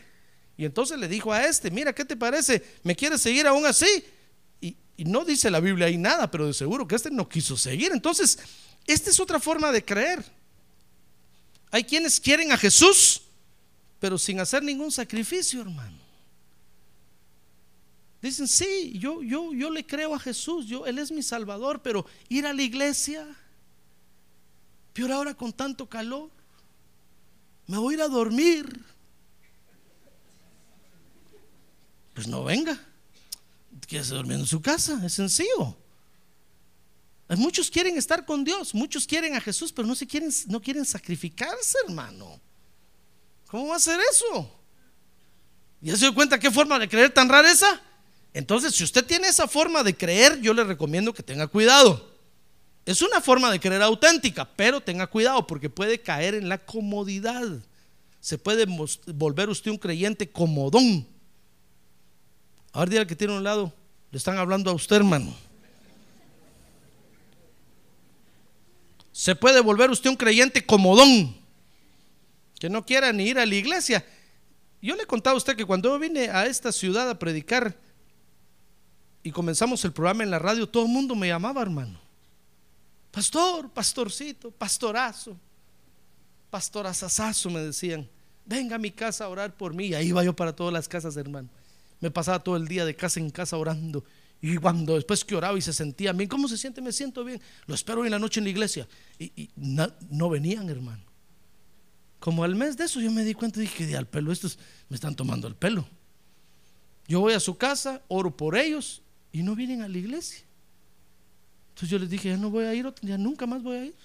Y 0.56 0.66
entonces 0.66 1.00
le 1.00 1.08
dijo 1.08 1.34
a 1.34 1.46
este, 1.46 1.72
mira, 1.72 1.94
¿qué 1.94 2.06
te 2.06 2.16
parece? 2.16 2.64
¿Me 2.84 2.96
quieres 2.96 3.22
seguir 3.22 3.48
aún 3.48 3.66
así? 3.66 4.06
Y, 4.62 4.78
y 4.96 5.06
no 5.06 5.26
dice 5.26 5.50
la 5.50 5.60
Biblia 5.60 5.88
ahí 5.88 5.98
nada, 5.98 6.30
pero 6.30 6.46
de 6.46 6.54
seguro 6.54 6.88
que 6.88 6.96
este 6.96 7.10
no 7.10 7.28
quiso 7.28 7.58
seguir. 7.58 7.92
Entonces, 7.92 8.38
esta 8.86 9.10
es 9.10 9.20
otra 9.20 9.40
forma 9.40 9.72
de 9.72 9.84
creer. 9.84 10.24
Hay 11.72 11.84
quienes 11.84 12.20
quieren 12.20 12.52
a 12.52 12.58
Jesús, 12.58 13.23
pero 14.04 14.18
sin 14.18 14.38
hacer 14.42 14.62
ningún 14.62 14.92
sacrificio, 14.92 15.62
hermano. 15.62 15.98
Dicen, 18.22 18.50
sí, 18.50 19.00
yo, 19.00 19.24
yo, 19.24 19.54
yo 19.54 19.70
le 19.70 19.86
creo 19.86 20.14
a 20.14 20.20
Jesús, 20.20 20.66
yo, 20.66 20.86
Él 20.86 21.00
es 21.00 21.10
mi 21.10 21.24
Salvador, 21.24 21.82
pero 21.82 22.06
ir 22.28 22.46
a 22.46 22.52
la 22.52 22.64
iglesia, 22.64 23.26
peor 24.92 25.14
ahora 25.14 25.34
con 25.34 25.54
tanto 25.54 25.88
calor, 25.88 26.30
me 27.66 27.78
voy 27.78 27.94
a 27.94 27.96
ir 27.96 28.02
a 28.02 28.10
dormir. 28.10 28.78
Pues 32.14 32.28
no 32.28 32.44
venga, 32.44 32.78
quédese 33.88 34.16
durmiendo 34.16 34.44
en 34.44 34.50
su 34.50 34.62
casa, 34.62 35.02
es 35.06 35.14
sencillo. 35.14 35.78
Muchos 37.38 37.72
quieren 37.72 37.98
estar 37.98 38.26
con 38.26 38.44
Dios, 38.44 38.76
muchos 38.76 39.08
quieren 39.08 39.38
a 39.38 39.40
Jesús, 39.40 39.72
pero 39.72 39.88
no, 39.88 39.96
se 39.96 40.06
quieren, 40.06 40.30
no 40.48 40.62
quieren 40.62 40.84
sacrificarse, 40.84 41.78
hermano. 41.88 42.42
¿Cómo 43.54 43.68
va 43.68 43.76
a 43.76 43.80
ser 43.80 44.00
eso? 44.12 44.52
¿Ya 45.80 45.94
se 45.94 46.06
dio 46.06 46.16
cuenta 46.16 46.40
qué 46.40 46.50
forma 46.50 46.80
de 46.80 46.90
creer 46.90 47.14
tan 47.14 47.30
rara 47.30 47.52
esa? 47.52 47.80
Entonces, 48.34 48.74
si 48.74 48.84
usted 48.84 49.06
tiene 49.06 49.28
esa 49.28 49.48
forma 49.48 49.84
de 49.84 49.96
creer, 49.96 50.42
yo 50.42 50.56
le 50.56 50.64
recomiendo 50.64 51.14
que 51.14 51.22
tenga 51.22 51.46
cuidado. 51.46 52.04
Es 52.84 53.04
una 53.04 53.22
forma 53.22 53.52
de 53.52 53.60
creer 53.60 53.84
auténtica, 53.84 54.50
pero 54.56 54.82
tenga 54.82 55.06
cuidado 55.06 55.46
porque 55.46 55.70
puede 55.70 56.02
caer 56.02 56.34
en 56.34 56.50
la 56.50 56.58
comodidad. 56.58 57.44
Se 58.20 58.40
puede 58.40 58.66
volver 59.14 59.50
usted 59.50 59.70
un 59.70 59.78
creyente 59.78 60.28
comodón. 60.32 61.08
Ahora 62.72 62.90
día 62.90 63.06
que 63.06 63.16
tiene 63.16 63.36
a 63.36 63.38
un 63.38 63.44
lado, 63.44 63.72
le 64.10 64.18
están 64.18 64.40
hablando 64.40 64.72
a 64.72 64.74
usted, 64.74 64.96
hermano. 64.96 65.32
Se 69.12 69.36
puede 69.36 69.60
volver 69.60 69.92
usted 69.92 70.10
un 70.10 70.16
creyente 70.16 70.66
comodón, 70.66 71.43
que 72.64 72.70
no 72.70 72.86
quiera 72.86 73.12
ni 73.12 73.26
ir 73.26 73.38
a 73.38 73.46
la 73.46 73.56
iglesia. 73.56 74.06
Yo 74.82 74.96
le 74.96 75.04
he 75.04 75.06
contado 75.06 75.36
a 75.36 75.38
usted 75.38 75.58
que 75.58 75.66
cuando 75.66 75.90
yo 75.90 76.00
vine 76.00 76.30
a 76.30 76.46
esta 76.46 76.72
ciudad 76.72 77.10
a 77.10 77.20
predicar 77.20 77.76
y 79.22 79.32
comenzamos 79.32 79.84
el 79.84 79.92
programa 79.92 80.24
en 80.24 80.32
la 80.32 80.40
radio, 80.40 80.66
todo 80.66 80.86
el 80.86 80.90
mundo 80.90 81.14
me 81.14 81.28
llamaba, 81.28 81.62
hermano. 81.62 82.00
Pastor, 83.12 83.70
pastorcito, 83.70 84.50
pastorazo, 84.50 85.38
pastorazazazo, 86.50 87.50
me 87.50 87.60
decían. 87.60 88.08
Venga 88.46 88.78
a 88.78 88.80
mi 88.80 88.92
casa 88.92 89.26
a 89.26 89.28
orar 89.28 89.58
por 89.58 89.74
mí. 89.74 89.88
Y 89.88 89.96
ahí 89.96 90.08
iba 90.08 90.24
yo 90.24 90.34
para 90.34 90.56
todas 90.56 90.72
las 90.72 90.88
casas, 90.88 91.18
hermano. 91.18 91.50
Me 92.00 92.12
pasaba 92.12 92.42
todo 92.42 92.56
el 92.56 92.70
día 92.70 92.86
de 92.86 92.96
casa 92.96 93.20
en 93.20 93.30
casa 93.30 93.58
orando. 93.58 94.06
Y 94.42 94.56
cuando 94.56 94.96
después 94.96 95.26
que 95.26 95.36
oraba 95.36 95.58
y 95.58 95.62
se 95.62 95.74
sentía 95.74 96.14
bien, 96.14 96.30
¿cómo 96.30 96.48
se 96.48 96.58
siente? 96.58 96.82
Me 96.82 96.94
siento 96.94 97.26
bien. 97.26 97.42
Lo 97.66 97.76
espero 97.76 98.06
en 98.06 98.12
la 98.12 98.20
noche 98.20 98.40
en 98.40 98.46
la 98.46 98.52
iglesia. 98.52 98.88
Y, 99.20 99.50
no, 99.58 100.30
venían, 100.30 100.70
hermano. 100.70 101.13
Como 102.24 102.46
al 102.46 102.56
mes 102.56 102.78
de 102.78 102.86
eso 102.86 103.02
yo 103.02 103.12
me 103.12 103.26
di 103.26 103.34
cuenta 103.34 103.60
y 103.60 103.64
dije, 103.64 103.86
de 103.86 103.98
al 103.98 104.08
pelo, 104.08 104.32
estos 104.32 104.58
me 104.88 104.96
están 104.96 105.14
tomando 105.14 105.46
el 105.48 105.56
pelo. 105.56 105.86
Yo 107.06 107.20
voy 107.20 107.34
a 107.34 107.40
su 107.42 107.58
casa, 107.58 108.02
oro 108.08 108.38
por 108.38 108.56
ellos 108.56 109.02
y 109.34 109.44
no 109.44 109.56
vienen 109.56 109.82
a 109.82 109.90
la 109.90 109.98
iglesia. 109.98 110.40
Entonces 111.70 111.90
yo 111.90 112.00
les 112.00 112.10
dije, 112.10 112.30
ya 112.30 112.38
no 112.38 112.50
voy 112.50 112.64
a 112.64 112.74
ir, 112.74 112.94
ya 113.02 113.18
nunca 113.18 113.46
más 113.46 113.62
voy 113.62 113.76
a 113.76 113.86
ir. 113.88 113.96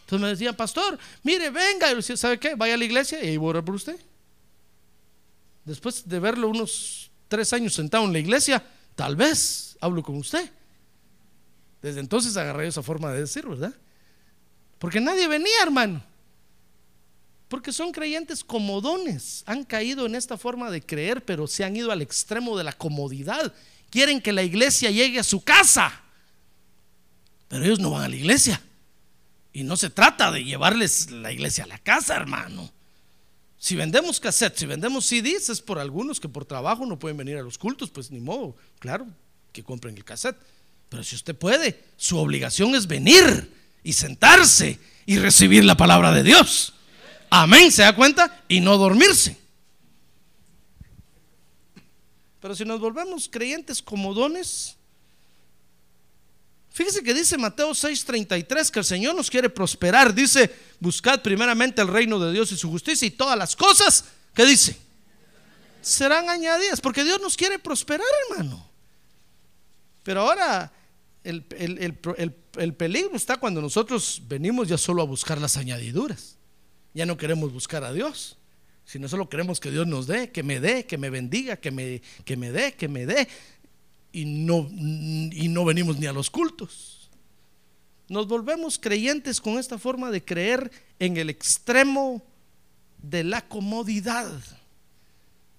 Entonces 0.00 0.20
me 0.20 0.28
decían, 0.28 0.54
pastor, 0.54 0.98
mire, 1.22 1.48
venga. 1.48 1.86
Y 1.86 1.92
yo 1.92 1.96
decía, 1.96 2.16
¿sabe 2.18 2.38
qué? 2.38 2.56
Vaya 2.56 2.74
a 2.74 2.76
la 2.76 2.84
iglesia 2.84 3.24
y 3.24 3.28
ahí 3.28 3.36
voy 3.38 3.46
a 3.46 3.50
orar 3.50 3.64
por 3.64 3.76
usted. 3.76 3.98
Después 5.64 6.06
de 6.06 6.20
verlo 6.20 6.48
unos 6.48 7.10
tres 7.28 7.54
años 7.54 7.72
sentado 7.72 8.04
en 8.04 8.12
la 8.12 8.18
iglesia, 8.18 8.62
Tal 9.00 9.16
vez 9.16 9.78
hablo 9.80 10.02
con 10.02 10.16
usted. 10.16 10.50
Desde 11.80 12.00
entonces 12.00 12.36
agarré 12.36 12.66
esa 12.66 12.82
forma 12.82 13.10
de 13.10 13.20
decir, 13.20 13.46
¿verdad? 13.46 13.72
Porque 14.78 15.00
nadie 15.00 15.26
venía, 15.26 15.62
hermano. 15.62 16.04
Porque 17.50 17.72
son 17.72 17.90
creyentes 17.90 18.44
comodones. 18.44 19.42
Han 19.44 19.64
caído 19.64 20.06
en 20.06 20.14
esta 20.14 20.38
forma 20.38 20.70
de 20.70 20.80
creer, 20.80 21.24
pero 21.24 21.48
se 21.48 21.64
han 21.64 21.74
ido 21.74 21.90
al 21.90 22.00
extremo 22.00 22.56
de 22.56 22.62
la 22.62 22.72
comodidad. 22.72 23.52
Quieren 23.90 24.20
que 24.20 24.32
la 24.32 24.44
iglesia 24.44 24.88
llegue 24.92 25.18
a 25.18 25.24
su 25.24 25.40
casa. 25.40 26.00
Pero 27.48 27.64
ellos 27.64 27.80
no 27.80 27.90
van 27.90 28.04
a 28.04 28.08
la 28.08 28.14
iglesia. 28.14 28.62
Y 29.52 29.64
no 29.64 29.76
se 29.76 29.90
trata 29.90 30.30
de 30.30 30.44
llevarles 30.44 31.10
la 31.10 31.32
iglesia 31.32 31.64
a 31.64 31.66
la 31.66 31.78
casa, 31.78 32.14
hermano. 32.14 32.70
Si 33.58 33.74
vendemos 33.74 34.20
cassettes, 34.20 34.60
si 34.60 34.66
vendemos 34.66 35.04
CDs, 35.06 35.48
es 35.48 35.60
por 35.60 35.80
algunos 35.80 36.20
que 36.20 36.28
por 36.28 36.44
trabajo 36.44 36.86
no 36.86 37.00
pueden 37.00 37.16
venir 37.16 37.36
a 37.36 37.42
los 37.42 37.58
cultos, 37.58 37.90
pues 37.90 38.12
ni 38.12 38.20
modo, 38.20 38.54
claro, 38.78 39.08
que 39.52 39.64
compren 39.64 39.96
el 39.96 40.04
cassette. 40.04 40.38
Pero 40.88 41.02
si 41.02 41.16
usted 41.16 41.34
puede, 41.34 41.82
su 41.96 42.16
obligación 42.16 42.76
es 42.76 42.86
venir 42.86 43.52
y 43.82 43.94
sentarse 43.94 44.78
y 45.04 45.18
recibir 45.18 45.64
la 45.64 45.76
palabra 45.76 46.12
de 46.12 46.22
Dios. 46.22 46.74
Amén, 47.30 47.70
¿se 47.70 47.82
da 47.82 47.94
cuenta? 47.94 48.42
Y 48.48 48.60
no 48.60 48.76
dormirse. 48.76 49.38
Pero 52.40 52.54
si 52.54 52.64
nos 52.64 52.80
volvemos 52.80 53.28
creyentes 53.30 53.80
comodones, 53.80 54.76
Fíjese 56.72 57.02
que 57.02 57.12
dice 57.12 57.36
Mateo 57.36 57.72
6:33 57.72 58.70
que 58.70 58.78
el 58.78 58.84
Señor 58.84 59.14
nos 59.14 59.28
quiere 59.28 59.50
prosperar. 59.50 60.14
Dice, 60.14 60.50
buscad 60.78 61.20
primeramente 61.20 61.82
el 61.82 61.88
reino 61.88 62.18
de 62.18 62.32
Dios 62.32 62.52
y 62.52 62.56
su 62.56 62.70
justicia 62.70 63.06
y 63.06 63.10
todas 63.10 63.36
las 63.36 63.56
cosas, 63.56 64.04
¿qué 64.32 64.46
dice? 64.46 64.76
Serán 65.82 66.30
añadidas, 66.30 66.80
porque 66.80 67.02
Dios 67.02 67.20
nos 67.20 67.36
quiere 67.36 67.58
prosperar, 67.58 68.06
hermano. 68.30 68.66
Pero 70.04 70.22
ahora 70.22 70.72
el, 71.24 71.44
el 72.56 72.74
peligro 72.74 73.16
está 73.16 73.36
cuando 73.36 73.60
nosotros 73.60 74.22
venimos 74.26 74.68
ya 74.68 74.78
solo 74.78 75.02
a 75.02 75.06
buscar 75.06 75.38
las 75.40 75.56
añadiduras. 75.56 76.36
Ya 76.94 77.06
no 77.06 77.16
queremos 77.16 77.52
buscar 77.52 77.84
a 77.84 77.92
Dios 77.92 78.36
sino 78.90 79.08
solo 79.08 79.28
queremos 79.28 79.60
que 79.60 79.70
Dios 79.70 79.86
nos 79.86 80.08
dé, 80.08 80.32
que 80.32 80.42
me 80.42 80.58
dé, 80.58 80.84
que 80.84 80.98
me 80.98 81.10
bendiga, 81.10 81.56
que 81.56 81.70
me, 81.70 82.02
que 82.24 82.36
me 82.36 82.50
dé, 82.50 82.74
que 82.74 82.88
me 82.88 83.06
dé 83.06 83.28
y 84.12 84.24
no, 84.24 84.68
y 84.68 85.46
no 85.46 85.64
venimos 85.64 85.96
ni 85.96 86.06
a 86.06 86.12
los 86.12 86.28
cultos. 86.28 87.08
Nos 88.08 88.26
volvemos 88.26 88.80
creyentes 88.80 89.40
con 89.40 89.60
esta 89.60 89.78
forma 89.78 90.10
de 90.10 90.24
creer 90.24 90.72
en 90.98 91.16
el 91.18 91.30
extremo 91.30 92.20
de 93.00 93.22
la 93.22 93.46
comodidad. 93.46 94.28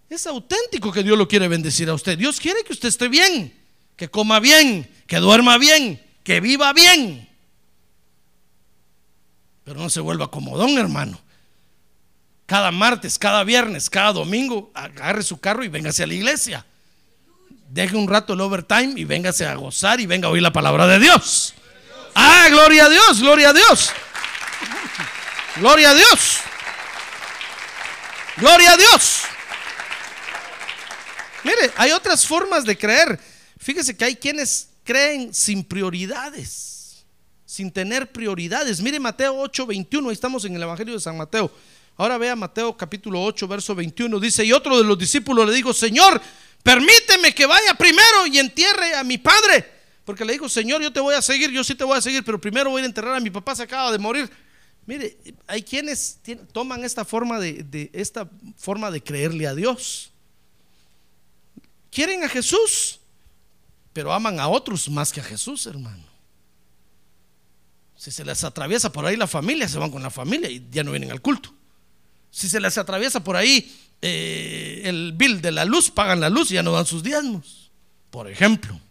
Es 0.10 0.28
auténtico 0.28 0.92
que 0.92 1.02
Dios 1.02 1.18
lo 1.18 1.30
quiere 1.30 1.48
bendecir 1.48 1.90
a 1.90 1.94
usted. 1.94 2.18
Dios 2.18 2.38
quiere 2.38 2.66
que 2.66 2.74
usted 2.74 2.90
esté 2.90 3.08
bien, 3.08 3.54
que 3.96 4.10
coma 4.10 4.42
bien, 4.42 4.92
que 5.08 5.18
duerma 5.18 5.58
bien, 5.58 6.02
que 6.26 6.42
viva 6.42 6.74
bien. 6.74 7.30
Pero 9.64 9.80
no 9.80 9.90
se 9.90 10.00
vuelva 10.00 10.32
comodón, 10.32 10.78
hermano. 10.78 11.20
Cada 12.46 12.72
martes, 12.72 13.18
cada 13.18 13.44
viernes, 13.44 13.90
cada 13.90 14.14
domingo, 14.14 14.72
agarre 14.74 15.24
su 15.24 15.40
carro 15.40 15.64
y 15.64 15.68
véngase 15.68 16.04
a 16.04 16.08
la 16.08 16.14
iglesia 16.14 16.66
deje 17.72 17.96
un 17.96 18.08
rato 18.08 18.34
el 18.34 18.42
overtime 18.42 18.94
y 18.98 19.06
véngase 19.06 19.46
a 19.46 19.56
gozar 19.56 20.00
y 20.00 20.06
venga 20.06 20.28
a 20.28 20.32
oír 20.32 20.42
la 20.42 20.52
palabra 20.52 20.86
de 20.88 21.00
Dios. 21.00 21.54
Ah, 22.14 22.48
gloria 22.50 22.86
a 22.86 22.90
Dios, 22.90 23.22
gloria 23.22 23.50
a 23.50 23.54
Dios. 23.54 23.92
Gloria 25.56 25.92
a 25.92 25.94
Dios. 25.94 26.38
Gloria 28.38 28.74
a 28.74 28.78
Dios. 28.78 29.22
Mire, 31.44 31.72
hay 31.78 31.92
otras 31.92 32.28
formas 32.28 32.66
de 32.66 32.78
creer. 32.78 33.20
Fíjese 33.58 33.96
que 33.96 34.06
hay 34.06 34.16
quienes 34.16 34.70
creen 34.84 35.34
sin 35.34 35.64
prioridades, 35.64 36.71
sin 37.52 37.72
tener 37.72 38.12
prioridades. 38.12 38.82
Mire 38.82 39.00
Mateo 39.00 39.38
8, 39.40 39.66
21, 39.66 40.10
ahí 40.10 40.14
estamos 40.14 40.46
en 40.46 40.56
el 40.56 40.64
Evangelio 40.64 40.94
de 40.94 41.00
San 41.00 41.18
Mateo. 41.18 41.52
Ahora 41.98 42.18
vea 42.18 42.36
Mateo 42.36 42.76
capítulo 42.78 43.22
8, 43.24 43.48
verso 43.48 43.76
21. 43.76 44.20
Dice, 44.20 44.46
y 44.46 44.54
otro 44.54 44.78
de 44.78 44.84
los 44.84 44.98
discípulos 44.98 45.48
le 45.48 45.54
dijo, 45.54 45.74
Señor, 45.74 46.22
Permíteme 46.64 47.34
que 47.34 47.46
vaya 47.46 47.74
primero 47.74 48.28
y 48.28 48.38
entierre 48.38 48.96
a 48.96 49.04
mi 49.04 49.18
padre. 49.18 49.66
Porque 50.06 50.26
le 50.26 50.34
dijo, 50.34 50.50
Señor, 50.50 50.82
yo 50.82 50.92
te 50.92 51.00
voy 51.00 51.16
a 51.16 51.22
seguir, 51.22 51.50
yo 51.52 51.64
sí 51.64 51.76
te 51.76 51.84
voy 51.84 51.98
a 51.98 52.02
seguir, 52.02 52.24
pero 52.24 52.40
primero 52.40 52.70
voy 52.70 52.82
a 52.82 52.86
enterrar 52.86 53.16
a 53.16 53.20
mi 53.20 53.30
papá, 53.30 53.56
se 53.56 53.64
acaba 53.64 53.92
de 53.92 53.98
morir. 53.98 54.30
Mire, 54.86 55.18
hay 55.48 55.62
quienes 55.62 56.20
toman 56.52 56.84
esta 56.84 57.06
forma 57.06 57.40
de, 57.40 57.90
esta 57.94 58.30
forma 58.58 58.92
de 58.92 59.02
creerle 59.02 59.48
a 59.48 59.56
Dios. 59.56 60.12
Quieren 61.92 62.24
a 62.24 62.30
Jesús, 62.30 63.00
pero 63.94 64.12
aman 64.12 64.40
a 64.40 64.48
otros 64.48 64.90
más 64.90 65.12
que 65.12 65.20
a 65.20 65.24
Jesús, 65.24 65.66
hermano. 65.66 66.11
Si 68.02 68.10
se 68.10 68.26
les 68.26 68.44
atraviesa 68.44 68.92
por 68.92 69.06
ahí 69.06 69.16
la 69.16 69.28
familia, 69.28 69.70
se 69.70 69.78
van 69.78 69.92
con 69.92 70.02
la 70.02 70.10
familia 70.10 70.50
y 70.50 70.66
ya 70.72 70.84
no 70.84 70.90
vienen 70.90 71.12
al 71.12 71.22
culto. 71.22 71.54
Si 72.32 72.50
se 72.50 72.60
les 72.60 72.76
atraviesa 72.80 73.24
por 73.24 73.36
ahí 73.36 73.72
eh, 74.02 74.82
el 74.86 75.14
bill 75.16 75.40
de 75.40 75.52
la 75.52 75.66
luz, 75.66 75.92
pagan 75.92 76.20
la 76.20 76.32
luz 76.32 76.50
y 76.50 76.56
ya 76.56 76.64
no 76.64 76.72
dan 76.72 76.88
sus 76.88 77.04
diezmos, 77.04 77.70
por 78.10 78.28
ejemplo. 78.28 78.82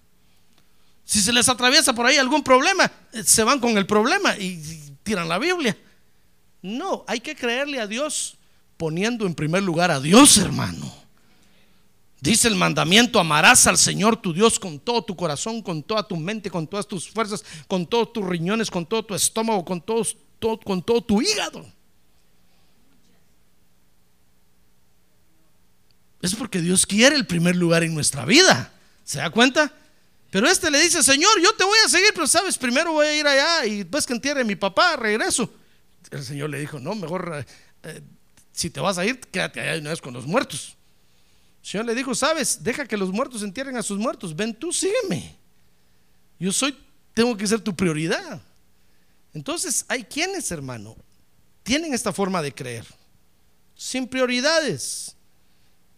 Si 1.04 1.20
se 1.20 1.32
les 1.32 1.48
atraviesa 1.48 1.92
por 1.92 2.06
ahí 2.06 2.18
algún 2.18 2.44
problema, 2.44 2.88
eh, 3.12 3.24
se 3.24 3.42
van 3.42 3.58
con 3.58 3.76
el 3.76 3.84
problema 3.84 4.38
y 4.38 4.62
tiran 5.02 5.28
la 5.28 5.40
Biblia. 5.40 5.76
No, 6.62 7.04
hay 7.08 7.18
que 7.18 7.34
creerle 7.34 7.80
a 7.80 7.88
Dios 7.88 8.36
poniendo 8.76 9.26
en 9.26 9.34
primer 9.34 9.64
lugar 9.64 9.90
a 9.90 9.98
Dios, 9.98 10.38
hermano. 10.38 10.89
Dice 12.20 12.48
el 12.48 12.54
mandamiento, 12.54 13.18
amarás 13.18 13.66
al 13.66 13.78
Señor 13.78 14.16
tu 14.18 14.34
Dios 14.34 14.58
con 14.58 14.78
todo 14.78 15.02
tu 15.02 15.16
corazón, 15.16 15.62
con 15.62 15.82
toda 15.82 16.06
tu 16.06 16.16
mente, 16.16 16.50
con 16.50 16.66
todas 16.66 16.86
tus 16.86 17.08
fuerzas, 17.08 17.42
con 17.66 17.86
todos 17.86 18.12
tus 18.12 18.26
riñones, 18.26 18.70
con 18.70 18.84
todo 18.84 19.04
tu 19.04 19.14
estómago, 19.14 19.64
con 19.64 19.80
todo, 19.80 20.04
con 20.62 20.82
todo 20.82 21.00
tu 21.00 21.22
hígado. 21.22 21.66
Es 26.20 26.34
porque 26.34 26.60
Dios 26.60 26.84
quiere 26.84 27.16
el 27.16 27.26
primer 27.26 27.56
lugar 27.56 27.82
en 27.82 27.94
nuestra 27.94 28.26
vida. 28.26 28.70
¿Se 29.02 29.18
da 29.18 29.30
cuenta? 29.30 29.72
Pero 30.30 30.46
este 30.46 30.70
le 30.70 30.78
dice, 30.80 31.02
Señor, 31.02 31.40
yo 31.42 31.54
te 31.54 31.64
voy 31.64 31.78
a 31.86 31.88
seguir, 31.88 32.10
pero 32.14 32.26
sabes, 32.26 32.58
primero 32.58 32.92
voy 32.92 33.06
a 33.06 33.16
ir 33.16 33.26
allá 33.26 33.64
y 33.64 33.78
después 33.78 34.06
que 34.06 34.12
entierre 34.12 34.42
a 34.42 34.44
mi 34.44 34.56
papá, 34.56 34.96
regreso. 34.96 35.50
El 36.10 36.22
Señor 36.22 36.50
le 36.50 36.60
dijo, 36.60 36.78
no, 36.78 36.94
mejor 36.94 37.32
eh, 37.34 37.46
eh, 37.84 38.02
si 38.52 38.68
te 38.68 38.80
vas 38.80 38.98
a 38.98 39.06
ir, 39.06 39.18
quédate 39.20 39.60
allá 39.60 39.80
una 39.80 39.90
vez 39.90 40.02
con 40.02 40.12
los 40.12 40.26
muertos. 40.26 40.76
El 41.62 41.68
Señor 41.68 41.86
le 41.86 41.94
dijo, 41.94 42.14
sabes, 42.14 42.62
deja 42.62 42.86
que 42.86 42.96
los 42.96 43.10
muertos 43.10 43.42
entierren 43.42 43.76
a 43.76 43.82
sus 43.82 43.98
muertos, 43.98 44.34
ven 44.34 44.54
tú, 44.54 44.72
sígueme. 44.72 45.36
Yo 46.38 46.52
soy, 46.52 46.76
tengo 47.12 47.36
que 47.36 47.46
ser 47.46 47.60
tu 47.60 47.74
prioridad. 47.74 48.40
Entonces, 49.34 49.84
hay 49.88 50.04
quienes, 50.04 50.50
hermano, 50.50 50.96
tienen 51.62 51.92
esta 51.92 52.12
forma 52.12 52.40
de 52.40 52.52
creer, 52.52 52.86
sin 53.76 54.08
prioridades. 54.08 55.14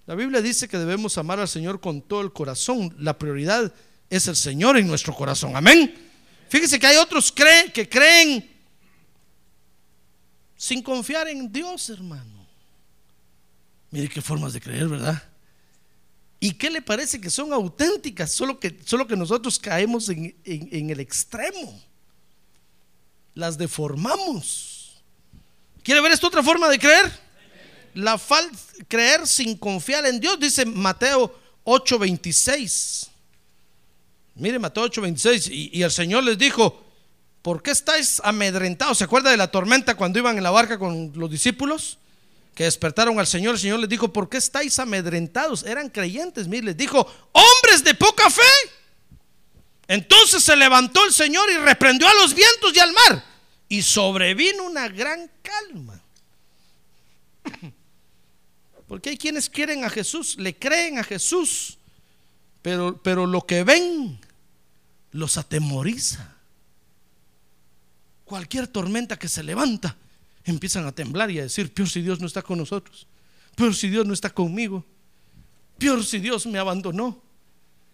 La 0.07 0.15
Biblia 0.17 0.43
dice 0.43 0.67
que 0.67 0.79
debemos 0.79 1.17
amar 1.17 1.39
al 1.39 1.49
Señor 1.49 1.81
con 1.81 2.03
todo 2.03 2.23
el 2.23 2.33
corazón. 2.33 2.95
La 2.99 3.17
prioridad 3.17 3.73
es 4.11 4.27
el 4.27 4.37
Señor 4.37 4.77
en 4.77 4.89
nuestro 4.89 5.15
corazón. 5.15 5.55
Amén. 5.57 5.95
Fíjese 6.49 6.79
que 6.79 6.87
hay 6.87 6.97
otros 6.97 7.33
que 7.33 7.89
creen 7.89 8.51
sin 10.57 10.83
confiar 10.83 11.29
en 11.29 11.51
Dios, 11.51 11.89
hermano. 11.89 12.47
Mire 13.91 14.09
qué 14.09 14.21
formas 14.21 14.53
de 14.53 14.61
creer, 14.61 14.89
¿verdad? 14.89 15.23
¿Y 16.43 16.55
qué 16.55 16.71
le 16.71 16.83
parece 16.83 17.21
que 17.21 17.31
son 17.31 17.53
auténticas? 17.53 18.33
Solo 18.33 18.59
que, 18.59 18.77
solo 18.85 19.07
que 19.07 19.15
nosotros 19.15 19.61
caemos 19.61 20.09
en, 20.09 20.35
el 20.45 20.99
extremo. 20.99 21.81
Las 23.37 23.57
deformamos. 23.57 25.05
¿Quiere 25.85 26.01
ver 26.01 26.11
esta 26.11 26.27
otra 26.27 26.43
forma 26.43 26.69
de 26.69 26.81
creer? 26.81 27.13
La 27.95 28.19
falta 28.19 28.59
creer 28.89 29.25
sin 29.29 29.57
confiar 29.57 30.05
en 30.05 30.19
Dios, 30.19 30.37
dice 30.41 30.67
Mateo 30.67 31.33
8:26. 31.65 33.07
Mire 34.35 34.59
Mateo 34.59 34.87
8:26. 34.87 35.49
Y, 35.49 35.79
y 35.79 35.83
el 35.85 35.93
Señor 35.93 36.25
les 36.25 36.37
dijo, 36.37 36.85
¿por 37.43 37.63
qué 37.63 37.71
estáis 37.71 38.21
amedrentados? 38.25 38.99
¿Se 38.99 39.05
acuerda 39.05 39.31
de 39.31 39.37
la 39.37 39.53
tormenta 39.53 39.95
cuando 39.95 40.19
iban 40.19 40.37
en 40.39 40.43
la 40.43 40.51
barca 40.51 40.77
con 40.77 41.13
los 41.15 41.31
discípulos? 41.31 41.99
Que 42.55 42.65
despertaron 42.65 43.19
al 43.19 43.27
Señor, 43.27 43.55
el 43.55 43.61
Señor 43.61 43.81
les 43.81 43.89
dijo, 43.89 44.13
¿por 44.13 44.29
qué 44.29 44.37
estáis 44.37 44.79
amedrentados? 44.79 45.65
Eran 45.65 45.89
creyentes, 45.89 46.49
mire, 46.49 46.67
les 46.67 46.77
dijo, 46.77 47.07
hombres 47.33 47.83
de 47.83 47.95
poca 47.95 48.29
fe. 48.29 48.43
Entonces 49.89 50.43
se 50.43 50.57
levantó 50.57 51.05
el 51.05 51.13
Señor 51.13 51.51
y 51.51 51.57
reprendió 51.57 52.09
a 52.09 52.15
los 52.15 52.35
vientos 52.35 52.75
y 52.75 52.79
al 52.79 52.93
mar. 52.93 53.25
Y 53.69 53.83
sobrevino 53.83 54.65
una 54.65 54.89
gran 54.89 55.31
calma. 55.43 56.01
Porque 58.87 59.11
hay 59.11 59.17
quienes 59.17 59.49
quieren 59.49 59.85
a 59.85 59.91
Jesús, 59.91 60.37
le 60.39 60.55
creen 60.55 60.99
a 60.99 61.05
Jesús, 61.05 61.79
pero, 62.61 63.01
pero 63.03 63.27
lo 63.27 63.47
que 63.47 63.65
ven 63.65 64.21
los 65.13 65.39
atemoriza. 65.39 66.37
Cualquier 68.27 68.67
tormenta 68.69 69.19
que 69.19 69.29
se 69.29 69.43
levanta, 69.43 69.97
empiezan 70.45 70.87
a 70.87 70.93
temblar 70.93 71.31
y 71.31 71.39
a 71.39 71.43
decir, 71.43 71.73
peor 71.73 71.89
si 71.89 72.03
Dios 72.03 72.21
no 72.21 72.27
está 72.27 72.43
con 72.43 72.59
nosotros, 72.59 73.07
peor 73.55 73.75
si 73.75 73.89
Dios 73.89 74.07
no 74.07 74.15
está 74.15 74.31
conmigo, 74.31 74.85
peor 75.79 76.05
si 76.05 76.19
Dios 76.19 76.47
me 76.47 76.59
abandonó, 76.59 77.23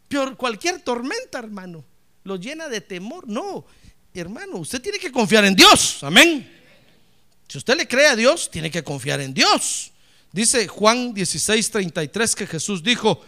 peor 0.09 0.36
cualquier 0.36 0.80
tormenta, 0.80 1.38
hermano, 1.38 1.84
lo 2.24 2.36
llena 2.36 2.68
de 2.68 2.80
temor. 2.80 3.28
No, 3.28 3.64
hermano, 4.14 4.59
usted 4.59 4.80
tiene 4.80 4.99
que 4.99 5.12
confiar 5.12 5.44
en 5.44 5.55
Dios, 5.55 6.03
amén. 6.03 6.51
Si 7.49 7.59
usted 7.59 7.76
le 7.76 7.88
cree 7.88 8.07
a 8.07 8.16
Dios, 8.16 8.51
tiene 8.51 8.70
que 8.70 8.84
confiar 8.84 9.20
en 9.20 9.32
Dios. 9.32 9.92
Dice 10.32 10.68
Juan 10.68 11.14
16:33 11.14 12.34
que 12.34 12.46
Jesús 12.46 12.82
dijo, 12.82 13.24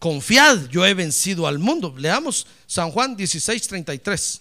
confiad, 0.00 0.68
yo 0.68 0.84
he 0.84 0.94
vencido 0.94 1.46
al 1.46 1.60
mundo. 1.60 1.94
Leamos 1.96 2.46
San 2.66 2.90
Juan 2.90 3.16
16:33. 3.16 4.40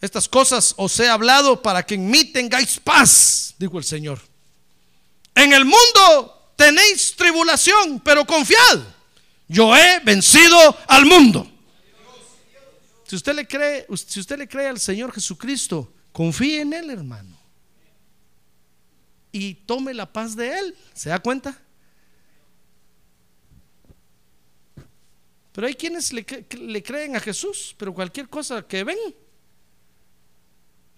Estas 0.00 0.28
cosas 0.28 0.74
os 0.76 0.98
he 1.00 1.08
hablado 1.08 1.60
para 1.60 1.84
que 1.84 1.94
en 1.94 2.08
mí 2.08 2.24
tengáis 2.24 2.78
paz, 2.78 3.54
dijo 3.58 3.78
el 3.78 3.84
Señor. 3.84 4.20
En 5.34 5.52
el 5.52 5.64
mundo 5.64 6.52
tenéis 6.56 7.14
tribulación, 7.16 8.00
pero 8.00 8.24
confiad, 8.24 8.80
yo 9.48 9.76
he 9.76 10.00
vencido 10.00 10.76
al 10.86 11.04
mundo. 11.04 11.50
Si 13.06 13.16
usted 13.16 13.34
le 13.34 13.46
cree, 13.46 13.86
si 14.06 14.20
usted 14.20 14.38
le 14.38 14.46
cree 14.46 14.68
al 14.68 14.78
Señor 14.78 15.12
Jesucristo, 15.12 15.92
confíe 16.12 16.60
en 16.60 16.74
él, 16.74 16.90
hermano. 16.90 17.36
Y 19.32 19.54
tome 19.54 19.94
la 19.94 20.12
paz 20.12 20.36
de 20.36 20.58
él. 20.58 20.76
¿Se 20.94 21.08
da 21.08 21.18
cuenta? 21.18 21.58
Pero 25.52 25.66
hay 25.66 25.74
quienes 25.74 26.12
le, 26.12 26.24
le 26.50 26.82
creen 26.82 27.16
a 27.16 27.20
Jesús, 27.20 27.74
pero 27.78 27.94
cualquier 27.94 28.28
cosa 28.28 28.62
que 28.62 28.84
ven, 28.84 28.98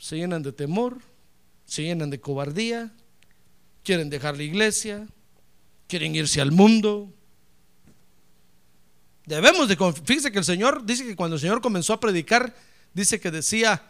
se 0.00 0.16
llenan 0.16 0.42
de 0.42 0.50
temor, 0.50 0.98
se 1.66 1.82
llenan 1.82 2.08
de 2.08 2.18
cobardía, 2.18 2.90
quieren 3.84 4.08
dejar 4.08 4.34
la 4.36 4.42
iglesia, 4.42 5.06
quieren 5.86 6.14
irse 6.14 6.40
al 6.40 6.52
mundo. 6.52 7.12
Debemos 9.26 9.68
de 9.68 9.76
fíjese 9.76 10.32
que 10.32 10.38
el 10.38 10.44
Señor 10.44 10.86
dice 10.86 11.04
que 11.04 11.14
cuando 11.14 11.36
el 11.36 11.40
Señor 11.40 11.60
comenzó 11.60 11.92
a 11.92 12.00
predicar, 12.00 12.56
dice 12.94 13.20
que 13.20 13.30
decía, 13.30 13.82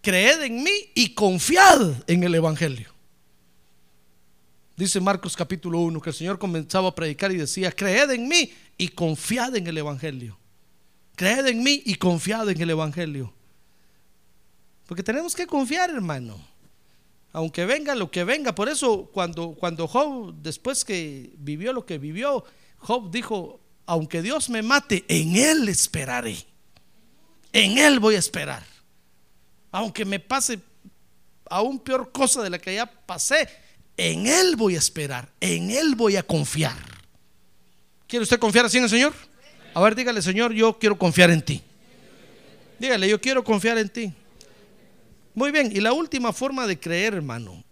creed 0.00 0.42
en 0.42 0.62
mí 0.62 0.90
y 0.94 1.14
confiad 1.14 2.04
en 2.06 2.22
el 2.22 2.36
Evangelio. 2.36 2.92
Dice 4.76 5.00
Marcos 5.00 5.36
capítulo 5.36 5.80
1 5.80 6.00
que 6.00 6.10
el 6.10 6.16
Señor 6.16 6.38
comenzaba 6.38 6.90
a 6.90 6.94
predicar 6.94 7.32
y 7.32 7.36
decía, 7.36 7.72
creed 7.72 8.10
en 8.12 8.28
mí 8.28 8.52
y 8.78 8.88
confiad 8.88 9.56
en 9.56 9.66
el 9.66 9.78
Evangelio. 9.78 10.38
Creed 11.16 11.46
en 11.46 11.62
mí 11.64 11.82
y 11.84 11.96
confiad 11.96 12.48
en 12.50 12.60
el 12.60 12.70
Evangelio. 12.70 13.34
Porque 14.86 15.02
tenemos 15.02 15.34
que 15.34 15.46
confiar, 15.46 15.90
hermano. 15.90 16.40
Aunque 17.32 17.64
venga 17.64 17.94
lo 17.94 18.10
que 18.10 18.24
venga. 18.24 18.54
Por 18.54 18.68
eso 18.68 19.10
cuando, 19.12 19.54
cuando 19.54 19.88
Job, 19.88 20.34
después 20.42 20.84
que 20.84 21.32
vivió 21.38 21.72
lo 21.72 21.86
que 21.86 21.98
vivió, 21.98 22.44
Job 22.78 23.10
dijo, 23.10 23.60
aunque 23.86 24.22
Dios 24.22 24.50
me 24.50 24.62
mate, 24.62 25.04
en 25.08 25.36
Él 25.36 25.68
esperaré. 25.68 26.36
En 27.52 27.78
Él 27.78 28.00
voy 28.00 28.16
a 28.16 28.18
esperar. 28.18 28.64
Aunque 29.70 30.04
me 30.04 30.20
pase 30.20 30.58
aún 31.48 31.78
peor 31.78 32.12
cosa 32.12 32.42
de 32.42 32.50
la 32.50 32.58
que 32.58 32.74
ya 32.74 32.86
pasé, 32.86 33.48
en 33.96 34.26
Él 34.26 34.56
voy 34.56 34.74
a 34.74 34.78
esperar. 34.78 35.30
En 35.40 35.70
Él 35.70 35.94
voy 35.94 36.16
a 36.16 36.22
confiar. 36.22 36.76
¿Quiere 38.06 38.24
usted 38.24 38.38
confiar 38.38 38.66
así 38.66 38.76
en 38.76 38.84
el 38.84 38.90
Señor? 38.90 39.14
A 39.74 39.80
ver, 39.80 39.94
dígale, 39.94 40.20
Señor, 40.20 40.52
yo 40.52 40.78
quiero 40.78 40.98
confiar 40.98 41.30
en 41.30 41.40
ti. 41.40 41.62
Dígale, 42.78 43.08
yo 43.08 43.20
quiero 43.20 43.42
confiar 43.42 43.78
en 43.78 43.88
ti. 43.88 44.12
Muy 45.34 45.50
bien, 45.50 45.70
y 45.74 45.80
la 45.80 45.92
última 45.92 46.32
forma 46.32 46.66
de 46.66 46.78
creer, 46.78 47.14
hermano. 47.14 47.64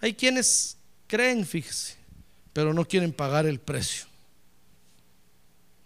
Hay 0.00 0.14
quienes 0.14 0.76
creen, 1.06 1.46
fíjese, 1.46 1.96
pero 2.52 2.72
no 2.72 2.86
quieren 2.86 3.12
pagar 3.12 3.46
el 3.46 3.58
precio. 3.58 4.06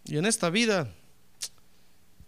Y 0.05 0.17
en 0.17 0.27
esta 0.27 0.51
vida, 0.51 0.93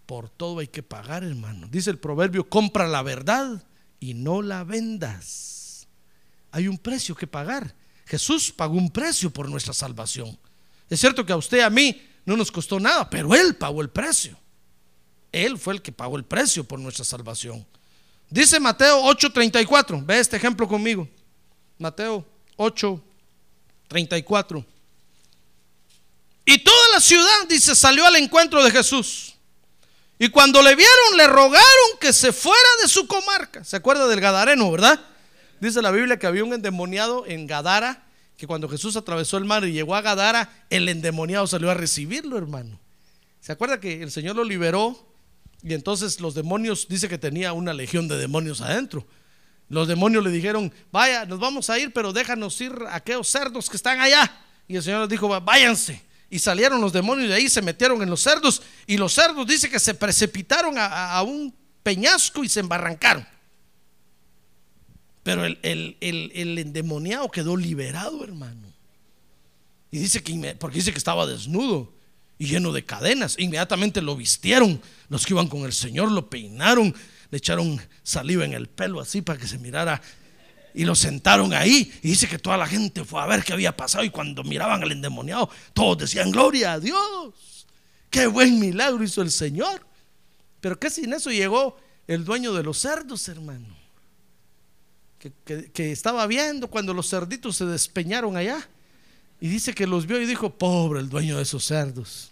por 0.06 0.30
todo 0.30 0.60
hay 0.60 0.68
que 0.68 0.82
pagar, 0.82 1.24
hermano. 1.24 1.68
Dice 1.68 1.90
el 1.90 1.98
proverbio, 1.98 2.48
compra 2.48 2.86
la 2.86 3.02
verdad 3.02 3.62
y 3.98 4.14
no 4.14 4.42
la 4.42 4.64
vendas. 4.64 5.86
Hay 6.50 6.68
un 6.68 6.78
precio 6.78 7.14
que 7.14 7.26
pagar. 7.26 7.74
Jesús 8.06 8.52
pagó 8.52 8.74
un 8.74 8.90
precio 8.90 9.32
por 9.32 9.48
nuestra 9.48 9.72
salvación. 9.72 10.38
Es 10.88 11.00
cierto 11.00 11.24
que 11.24 11.32
a 11.32 11.36
usted, 11.36 11.60
a 11.60 11.70
mí, 11.70 12.02
no 12.24 12.36
nos 12.36 12.52
costó 12.52 12.78
nada, 12.78 13.08
pero 13.08 13.34
Él 13.34 13.56
pagó 13.56 13.80
el 13.80 13.90
precio. 13.90 14.38
Él 15.32 15.58
fue 15.58 15.74
el 15.74 15.82
que 15.82 15.92
pagó 15.92 16.16
el 16.16 16.24
precio 16.24 16.64
por 16.64 16.78
nuestra 16.78 17.04
salvación. 17.04 17.66
Dice 18.32 18.58
Mateo 18.58 19.02
8:34, 19.02 20.02
ve 20.06 20.18
este 20.18 20.38
ejemplo 20.38 20.66
conmigo. 20.66 21.06
Mateo 21.76 22.24
8:34. 22.56 24.64
Y 26.46 26.64
toda 26.64 26.88
la 26.94 27.00
ciudad, 27.00 27.46
dice, 27.46 27.74
salió 27.74 28.06
al 28.06 28.16
encuentro 28.16 28.64
de 28.64 28.70
Jesús. 28.70 29.34
Y 30.18 30.30
cuando 30.30 30.62
le 30.62 30.74
vieron, 30.74 31.16
le 31.18 31.26
rogaron 31.26 31.98
que 32.00 32.14
se 32.14 32.32
fuera 32.32 32.58
de 32.80 32.88
su 32.88 33.06
comarca. 33.06 33.64
¿Se 33.64 33.76
acuerda 33.76 34.06
del 34.06 34.22
Gadareno, 34.22 34.70
verdad? 34.70 34.98
Dice 35.60 35.82
la 35.82 35.90
Biblia 35.90 36.18
que 36.18 36.26
había 36.26 36.42
un 36.42 36.54
endemoniado 36.54 37.26
en 37.26 37.46
Gadara, 37.46 38.06
que 38.38 38.46
cuando 38.46 38.66
Jesús 38.66 38.96
atravesó 38.96 39.36
el 39.36 39.44
mar 39.44 39.62
y 39.64 39.72
llegó 39.72 39.94
a 39.94 40.00
Gadara, 40.00 40.64
el 40.70 40.88
endemoniado 40.88 41.46
salió 41.46 41.70
a 41.70 41.74
recibirlo, 41.74 42.38
hermano. 42.38 42.80
¿Se 43.42 43.52
acuerda 43.52 43.78
que 43.78 44.02
el 44.02 44.10
Señor 44.10 44.36
lo 44.36 44.44
liberó? 44.44 45.11
Y 45.62 45.74
entonces 45.74 46.20
los 46.20 46.34
demonios, 46.34 46.88
dice 46.88 47.08
que 47.08 47.18
tenía 47.18 47.52
una 47.52 47.72
legión 47.72 48.08
de 48.08 48.18
demonios 48.18 48.60
adentro. 48.60 49.06
Los 49.68 49.88
demonios 49.88 50.24
le 50.24 50.30
dijeron, 50.30 50.72
vaya, 50.90 51.24
nos 51.24 51.38
vamos 51.38 51.70
a 51.70 51.78
ir, 51.78 51.92
pero 51.92 52.12
déjanos 52.12 52.60
ir 52.60 52.72
a 52.88 52.96
aquellos 52.96 53.28
cerdos 53.28 53.70
que 53.70 53.76
están 53.76 54.00
allá. 54.00 54.30
Y 54.66 54.76
el 54.76 54.82
Señor 54.82 55.00
les 55.00 55.08
dijo, 55.08 55.28
váyanse. 55.40 56.02
Y 56.28 56.38
salieron 56.38 56.80
los 56.80 56.92
demonios 56.92 57.28
de 57.28 57.34
ahí, 57.34 57.48
se 57.48 57.62
metieron 57.62 58.02
en 58.02 58.10
los 58.10 58.20
cerdos. 58.20 58.62
Y 58.86 58.96
los 58.96 59.12
cerdos 59.12 59.46
dice 59.46 59.70
que 59.70 59.78
se 59.78 59.94
precipitaron 59.94 60.74
a, 60.76 61.22
un 61.22 61.54
peñasco 61.82 62.42
y 62.42 62.48
se 62.48 62.60
embarrancaron. 62.60 63.26
Pero 65.22 65.44
el, 65.44 65.58
el, 65.62 65.96
el, 66.00 66.32
el, 66.34 66.58
endemoniado 66.58 67.30
quedó 67.30 67.56
liberado, 67.56 68.24
hermano. 68.24 68.68
Y 69.90 69.98
dice 69.98 70.22
que, 70.22 70.56
porque 70.58 70.78
dice 70.78 70.90
que 70.90 70.98
estaba 70.98 71.26
desnudo 71.26 71.92
y 72.42 72.46
lleno 72.46 72.72
de 72.72 72.84
cadenas. 72.84 73.36
Inmediatamente 73.38 74.02
lo 74.02 74.16
vistieron. 74.16 74.82
Los 75.08 75.24
que 75.24 75.32
iban 75.32 75.46
con 75.46 75.62
el 75.62 75.72
Señor 75.72 76.10
lo 76.10 76.28
peinaron, 76.28 76.92
le 77.30 77.38
echaron 77.38 77.80
saliva 78.02 78.44
en 78.44 78.52
el 78.52 78.68
pelo 78.68 79.00
así 79.00 79.22
para 79.22 79.38
que 79.38 79.46
se 79.46 79.58
mirara. 79.58 80.02
Y 80.74 80.84
lo 80.84 80.96
sentaron 80.96 81.54
ahí. 81.54 81.92
Y 82.02 82.08
dice 82.08 82.26
que 82.26 82.40
toda 82.40 82.56
la 82.56 82.66
gente 82.66 83.04
fue 83.04 83.22
a 83.22 83.26
ver 83.26 83.44
qué 83.44 83.52
había 83.52 83.76
pasado. 83.76 84.02
Y 84.02 84.10
cuando 84.10 84.42
miraban 84.42 84.82
al 84.82 84.90
endemoniado, 84.90 85.48
todos 85.72 85.98
decían, 85.98 86.32
gloria 86.32 86.72
a 86.72 86.80
Dios. 86.80 87.68
Qué 88.10 88.26
buen 88.26 88.58
milagro 88.58 89.04
hizo 89.04 89.22
el 89.22 89.30
Señor. 89.30 89.86
Pero 90.60 90.80
que 90.80 90.90
sin 90.90 91.12
eso 91.12 91.30
llegó 91.30 91.78
el 92.08 92.24
dueño 92.24 92.52
de 92.54 92.64
los 92.64 92.76
cerdos, 92.76 93.28
hermano. 93.28 93.68
Que, 95.20 95.32
que, 95.44 95.70
que, 95.70 95.92
estaba 95.92 96.26
viendo 96.26 96.66
cuando 96.66 96.92
los 96.92 97.08
cerditos 97.08 97.54
se 97.54 97.66
despeñaron 97.66 98.36
allá. 98.36 98.68
Y 99.42 99.48
dice 99.48 99.74
que 99.74 99.88
los 99.88 100.06
vio 100.06 100.20
y 100.20 100.24
dijo, 100.24 100.50
pobre 100.50 101.00
el 101.00 101.08
dueño 101.08 101.36
de 101.36 101.42
esos 101.42 101.64
cerdos. 101.64 102.30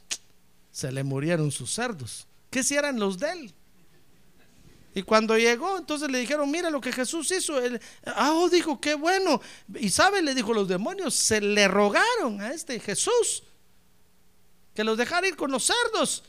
Se 0.70 0.92
le 0.92 1.02
murieron 1.02 1.50
sus 1.50 1.74
cerdos. 1.74 2.24
Que 2.50 2.62
si 2.62 2.76
eran 2.76 3.00
los 3.00 3.18
de 3.18 3.32
él. 3.32 3.54
Y 4.94 5.02
cuando 5.02 5.36
llegó, 5.36 5.76
entonces 5.76 6.08
le 6.08 6.20
dijeron, 6.20 6.48
mira 6.48 6.70
lo 6.70 6.80
que 6.80 6.92
Jesús 6.92 7.28
hizo. 7.32 7.60
Él, 7.60 7.80
ah, 8.06 8.30
oh, 8.34 8.48
dijo, 8.48 8.80
qué 8.80 8.94
bueno. 8.94 9.42
Y 9.74 9.90
sabe, 9.90 10.22
le 10.22 10.36
dijo 10.36 10.54
los 10.54 10.68
demonios, 10.68 11.16
se 11.16 11.40
le 11.40 11.66
rogaron 11.66 12.40
a 12.40 12.52
este 12.52 12.78
Jesús 12.78 13.42
que 14.72 14.84
los 14.84 14.96
dejara 14.96 15.26
ir 15.26 15.34
con 15.34 15.50
los 15.50 15.64
cerdos. 15.64 16.22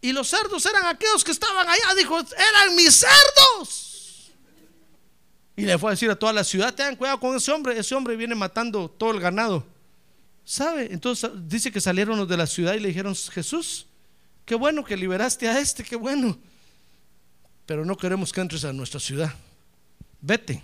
Y 0.00 0.12
los 0.12 0.26
cerdos 0.26 0.64
eran 0.64 0.86
aquellos 0.86 1.22
que 1.22 1.32
estaban 1.32 1.68
allá. 1.68 1.94
Dijo, 1.98 2.18
eran 2.18 2.74
mis 2.74 2.94
cerdos. 2.94 4.32
Y 5.54 5.66
le 5.66 5.78
fue 5.78 5.90
a 5.90 5.92
decir 5.92 6.10
a 6.10 6.16
toda 6.16 6.32
la 6.32 6.44
ciudad, 6.44 6.72
tengan 6.72 6.96
cuidado 6.96 7.20
con 7.20 7.36
ese 7.36 7.52
hombre. 7.52 7.78
Ese 7.78 7.94
hombre 7.94 8.16
viene 8.16 8.34
matando 8.34 8.88
todo 8.88 9.10
el 9.10 9.20
ganado. 9.20 9.73
¿Sabe? 10.44 10.92
Entonces 10.92 11.30
dice 11.46 11.72
que 11.72 11.80
salieron 11.80 12.18
los 12.18 12.28
de 12.28 12.36
la 12.36 12.46
ciudad 12.46 12.74
y 12.74 12.80
le 12.80 12.88
dijeron, 12.88 13.14
Jesús, 13.14 13.86
qué 14.44 14.54
bueno 14.54 14.84
que 14.84 14.96
liberaste 14.96 15.48
a 15.48 15.58
este, 15.58 15.82
qué 15.82 15.96
bueno. 15.96 16.38
Pero 17.66 17.84
no 17.84 17.96
queremos 17.96 18.32
que 18.32 18.42
entres 18.42 18.64
a 18.64 18.72
nuestra 18.72 19.00
ciudad. 19.00 19.32
Vete. 20.20 20.62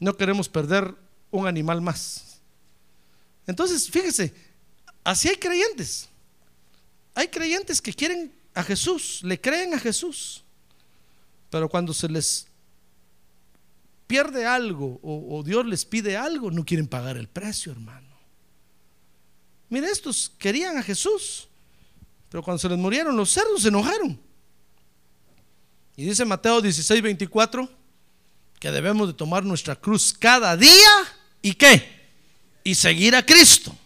No 0.00 0.16
queremos 0.16 0.48
perder 0.48 0.94
un 1.30 1.46
animal 1.46 1.80
más. 1.80 2.40
Entonces, 3.46 3.88
fíjese, 3.88 4.34
así 5.04 5.28
hay 5.28 5.36
creyentes. 5.36 6.08
Hay 7.14 7.28
creyentes 7.28 7.80
que 7.80 7.94
quieren 7.94 8.34
a 8.54 8.62
Jesús, 8.64 9.20
le 9.22 9.40
creen 9.40 9.74
a 9.74 9.78
Jesús. 9.78 10.42
Pero 11.48 11.68
cuando 11.68 11.94
se 11.94 12.08
les 12.08 12.48
pierde 14.08 14.44
algo 14.44 14.98
o, 15.02 15.38
o 15.38 15.42
Dios 15.44 15.64
les 15.64 15.84
pide 15.84 16.16
algo, 16.16 16.50
no 16.50 16.64
quieren 16.64 16.88
pagar 16.88 17.16
el 17.16 17.28
precio, 17.28 17.70
hermano. 17.70 18.03
Mire, 19.74 19.90
estos 19.90 20.30
querían 20.38 20.78
a 20.78 20.84
Jesús, 20.84 21.48
pero 22.28 22.44
cuando 22.44 22.60
se 22.60 22.68
les 22.68 22.78
murieron 22.78 23.16
los 23.16 23.28
cerdos 23.28 23.62
se 23.62 23.68
enojaron. 23.70 24.16
Y 25.96 26.04
dice 26.04 26.24
Mateo 26.24 26.60
16, 26.60 27.02
24 27.02 27.68
que 28.60 28.70
debemos 28.70 29.08
de 29.08 29.14
tomar 29.14 29.44
nuestra 29.44 29.74
cruz 29.74 30.14
cada 30.16 30.56
día 30.56 31.18
y 31.42 31.54
qué? 31.54 32.06
Y 32.62 32.76
seguir 32.76 33.16
a 33.16 33.26
Cristo. 33.26 33.76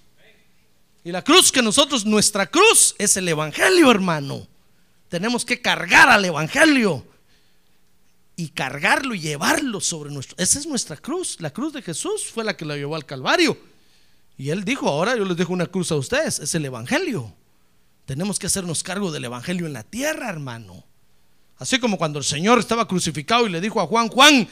Y 1.05 1.11
la 1.11 1.25
cruz 1.25 1.51
que 1.51 1.63
nosotros, 1.63 2.05
nuestra 2.05 2.47
cruz 2.47 2.95
es 2.99 3.17
el 3.17 3.27
Evangelio, 3.27 3.91
hermano. 3.91 4.47
Tenemos 5.09 5.43
que 5.43 5.63
cargar 5.63 6.11
al 6.11 6.23
Evangelio 6.23 7.03
y 8.37 8.51
cargarlo 8.51 9.15
y 9.15 9.21
llevarlo 9.21 9.81
sobre 9.81 10.11
nuestro. 10.11 10.37
Esa 10.37 10.59
es 10.59 10.67
nuestra 10.67 10.99
cruz. 10.99 11.41
La 11.41 11.51
cruz 11.51 11.73
de 11.73 11.81
Jesús 11.81 12.27
fue 12.27 12.45
la 12.45 12.55
que 12.59 12.67
la 12.67 12.77
llevó 12.77 12.95
al 12.95 13.07
Calvario. 13.07 13.78
Y 14.39 14.51
él 14.51 14.65
dijo, 14.65 14.89
ahora 14.89 15.17
yo 15.17 15.25
les 15.25 15.37
dejo 15.37 15.53
una 15.53 15.67
cruz 15.67 15.91
a 15.91 15.97
ustedes, 15.97 16.39
es 16.39 16.55
el 16.55 16.65
Evangelio. 16.65 17.35
Tenemos 18.07 18.39
que 18.39 18.47
hacernos 18.47 18.85
cargo 18.85 19.11
del 19.11 19.25
Evangelio 19.25 19.67
en 19.67 19.73
la 19.73 19.83
tierra, 19.83 20.31
hermano. 20.31 20.85
Así 21.59 21.81
como 21.81 21.99
cuando 21.99 22.21
el 22.21 22.25
Señor 22.25 22.61
estaba 22.61 22.87
crucificado 22.87 23.47
y 23.47 23.51
le 23.51 23.61
dijo 23.61 23.81
a 23.81 23.87
Juan, 23.87 24.09
Juan, 24.09 24.49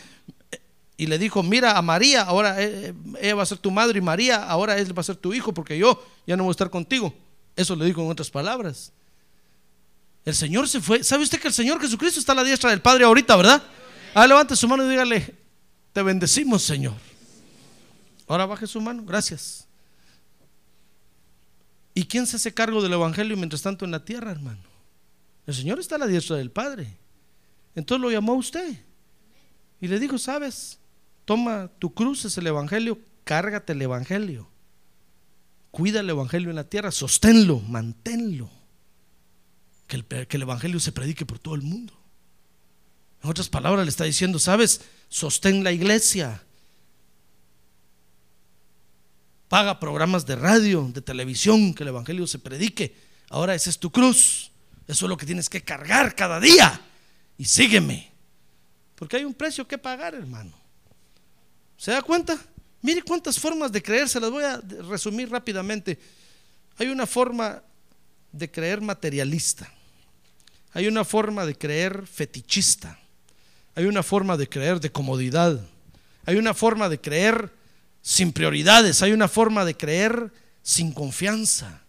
y 0.97 1.07
le 1.07 1.19
dijo, 1.19 1.43
mira 1.43 1.79
a 1.79 1.83
María, 1.83 2.23
ahora 2.23 2.61
eh, 2.61 2.95
ella 3.21 3.35
va 3.37 3.45
a 3.45 3.47
ser 3.47 3.59
tu 3.59 3.71
madre 3.71 3.99
y 3.99 4.03
María, 4.03 4.43
ahora 4.43 4.77
él 4.77 4.97
va 4.97 5.03
a 5.03 5.05
ser 5.05 5.17
tu 5.17 5.33
hijo 5.33 5.55
porque 5.55 5.79
yo 5.79 6.03
ya 6.27 6.37
no 6.37 6.43
voy 6.43 6.51
a 6.51 6.53
estar 6.53 6.69
contigo. 6.69 7.15
Eso 7.55 7.77
le 7.77 7.85
dijo 7.85 8.03
en 8.03 8.11
otras 8.11 8.29
palabras. 8.29 8.93
El 10.25 10.35
Señor 10.35 10.69
se 10.69 10.81
fue. 10.81 11.05
¿Sabe 11.05 11.23
usted 11.23 11.39
que 11.39 11.49
el 11.49 11.55
Señor 11.55 11.81
Jesucristo 11.81 12.19
está 12.19 12.33
a 12.33 12.35
la 12.35 12.45
diestra 12.45 12.71
del 12.71 12.81
Padre 12.81 13.05
ahorita, 13.05 13.37
verdad? 13.37 13.63
Ah, 14.15 14.27
levante 14.27 14.57
su 14.57 14.67
mano 14.67 14.85
y 14.85 14.91
dígale, 14.91 15.35
te 15.93 16.03
bendecimos, 16.03 16.63
Señor. 16.63 16.95
Ahora 18.27 18.47
baje 18.47 18.67
su 18.67 18.81
mano, 18.81 19.05
gracias. 19.05 19.67
¿Y 21.97 22.05
quién 22.05 22.27
se 22.27 22.37
hace 22.37 22.53
cargo 22.53 22.83
del 22.83 22.93
Evangelio 22.93 23.39
mientras 23.39 23.63
tanto 23.63 23.87
en 23.87 23.91
la 23.91 24.05
tierra, 24.05 24.31
hermano? 24.31 24.61
El 25.47 25.55
Señor 25.55 25.81
está 25.81 25.95
a 25.95 25.99
la 25.99 26.07
diestra 26.07 26.37
del 26.37 26.51
Padre. 26.51 26.95
Entonces 27.75 28.03
lo 28.03 28.11
llamó 28.11 28.33
a 28.33 28.37
usted. 28.37 28.85
Y 29.81 29.89
le 29.89 29.99
dijo, 29.99 30.19
sabes, 30.19 30.79
toma 31.25 31.71
tu 31.79 31.95
cruz, 31.95 32.27
es 32.27 32.37
el 32.37 32.49
Evangelio, 32.49 32.99
cárgate 33.25 33.73
el 33.73 33.81
Evangelio. 33.81 34.47
Cuida 35.71 36.01
el 36.01 36.11
Evangelio 36.11 36.51
en 36.51 36.57
la 36.57 36.69
tierra, 36.69 36.91
sosténlo, 36.91 37.61
manténlo. 37.61 38.51
Que 39.87 39.97
el, 39.97 40.05
que 40.05 40.37
el 40.37 40.43
Evangelio 40.43 40.81
se 40.81 40.93
predique 40.93 41.25
por 41.25 41.39
todo 41.39 41.55
el 41.55 41.63
mundo. 41.63 41.99
En 43.23 43.31
otras 43.31 43.49
palabras 43.49 43.87
le 43.87 43.91
está 43.91 44.05
diciendo, 44.05 44.39
sabes, 44.39 44.83
sostén 45.09 45.65
la 45.65 45.73
iglesia, 45.73 46.43
paga 49.49 49.79
programas 49.79 50.27
de 50.27 50.37
radio, 50.37 50.91
de 50.93 51.01
televisión, 51.01 51.75
que 51.75 51.83
el 51.83 51.89
Evangelio 51.89 52.27
se 52.27 52.39
predique. 52.39 52.97
Ahora 53.31 53.55
esa 53.55 53.71
es 53.71 53.79
tu 53.79 53.91
cruz. 53.91 54.51
Eso 54.87 55.07
es 55.07 55.09
lo 55.09 55.17
que 55.17 55.27
tienes 55.27 55.49
que 55.49 55.63
cargar 55.63 56.15
cada 56.15 56.41
día. 56.41 56.81
Y 57.39 57.45
sígueme. 57.45 58.11
Porque 58.95 59.17
hay 59.17 59.25
un 59.25 59.35
precio 59.35 59.67
que 59.67 59.79
pagar, 59.79 60.15
hermano. 60.15 60.53
¿Se 61.77 61.91
da 61.91 62.03
cuenta? 62.03 62.39
Mire 62.83 63.03
cuántas 63.03 63.39
formas 63.39 63.73
de 63.73 63.83
creer, 63.83 64.09
se 64.09 64.21
las 64.21 64.31
voy 64.31 64.45
a 64.45 64.61
resumir 64.89 65.31
rápidamente. 65.31 65.99
Hay 66.79 66.89
una 66.89 67.07
forma 67.07 67.63
de 68.33 68.51
creer 68.51 68.81
materialista. 68.81 69.71
Hay 70.73 70.87
una 70.87 71.05
forma 71.05 71.45
de 71.47 71.57
creer 71.57 72.07
fetichista. 72.07 72.99
Hay 73.75 73.87
una 73.87 74.03
forma 74.03 74.37
de 74.37 74.49
creer 74.49 74.81
de 74.81 74.93
comodidad. 74.93 75.61
Hay 76.25 76.37
una 76.37 76.55
forma 76.55 76.89
de 76.89 77.01
creer 77.01 77.51
sin 78.07 78.33
prioridades, 78.33 79.03
hay 79.03 79.11
una 79.11 79.27
forma 79.27 79.65
de 79.65 79.77
creer 79.77 80.33
sin 80.63 80.93
confianza 80.93 81.83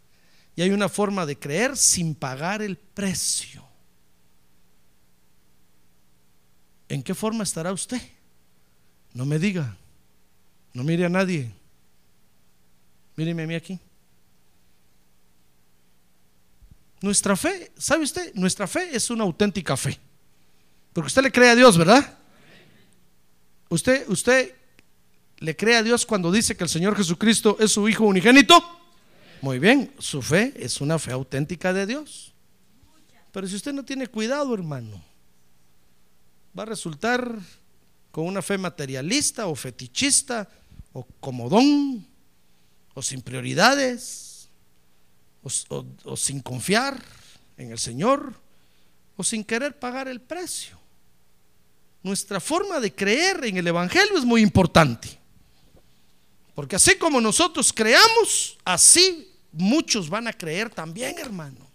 y 0.56 0.64
hay 0.64 0.72
una 0.72 0.90
forma 0.90 1.28
de 1.28 1.38
creer 1.38 1.78
sin 1.78 2.16
pagar 2.16 2.64
el 2.64 2.76
precio. 2.76 3.64
¿En 6.90 7.04
qué 7.04 7.14
forma 7.14 7.44
estará 7.44 7.72
usted? 7.72 8.02
No 9.14 9.28
me 9.28 9.38
diga, 9.38 9.78
no 10.74 10.84
mire 10.84 11.06
a 11.06 11.10
nadie. 11.10 11.52
Míreme 13.16 13.44
a 13.44 13.48
mí 13.48 13.54
aquí. 13.54 13.80
Nuestra 17.00 17.36
fe, 17.36 17.72
¿sabe 17.78 18.06
usted? 18.06 18.34
Nuestra 18.34 18.66
fe 18.66 18.90
es 18.96 19.12
una 19.12 19.24
auténtica 19.24 19.78
fe. 19.78 20.00
Porque 20.94 21.08
usted 21.10 21.22
le 21.22 21.32
cree 21.32 21.52
a 21.52 21.56
Dios, 21.56 21.78
¿verdad? 21.78 22.18
Usted, 23.70 24.10
usted 24.10 24.57
le 25.40 25.56
cree 25.56 25.76
a 25.78 25.84
Dios 25.84 26.06
cuando 26.06 26.32
dice 26.32 26.56
que 26.58 26.64
el 26.64 26.70
Señor 26.70 26.96
Jesucristo 26.96 27.58
es 27.60 27.72
su 27.72 27.88
Hijo 27.88 28.06
unigénito? 28.06 28.62
Muy 29.42 29.60
bien, 29.60 29.94
su 30.00 30.22
fe 30.22 30.54
es 30.58 30.82
una 30.82 30.98
fe 30.98 31.12
auténtica 31.12 31.72
de 31.74 31.86
Dios. 31.86 32.34
Pero 33.32 33.48
si 33.48 33.56
usted 33.56 33.74
no 33.74 33.86
tiene 33.86 34.08
cuidado, 34.08 34.54
hermano, 34.54 35.04
va 36.58 36.64
a 36.64 36.66
resultar 36.68 37.38
con 38.12 38.26
una 38.26 38.42
fe 38.42 38.58
materialista 38.58 39.46
o 39.48 39.56
fetichista 39.56 40.50
o 40.94 41.04
comodón 41.20 42.08
o 42.96 43.02
sin 43.04 43.22
prioridades 43.22 44.50
o, 45.44 45.50
o- 45.76 45.86
o 46.06 46.18
sin 46.18 46.40
confiar 46.42 47.00
en 47.58 47.72
el 47.72 47.78
Señor 47.78 48.34
o 49.18 49.24
sin 49.24 49.44
querer 49.44 49.78
pagar 49.78 50.08
el 50.08 50.20
precio. 50.20 50.80
Nuestra 52.02 52.40
forma 52.40 52.80
de 52.80 52.94
creer 52.94 53.46
en 53.46 53.58
el 53.58 53.68
Evangelio 53.68 54.18
es 54.18 54.26
muy 54.26 54.42
importante. 54.42 55.20
Porque 56.58 56.76
así 56.76 56.96
como 56.96 57.22
nosotros 57.22 57.72
creamos, 57.72 58.58
así 58.66 59.32
muchos 59.52 60.10
van 60.10 60.28
a 60.28 60.34
creer 60.34 60.72
también, 60.72 61.20
hermano. 61.20 61.70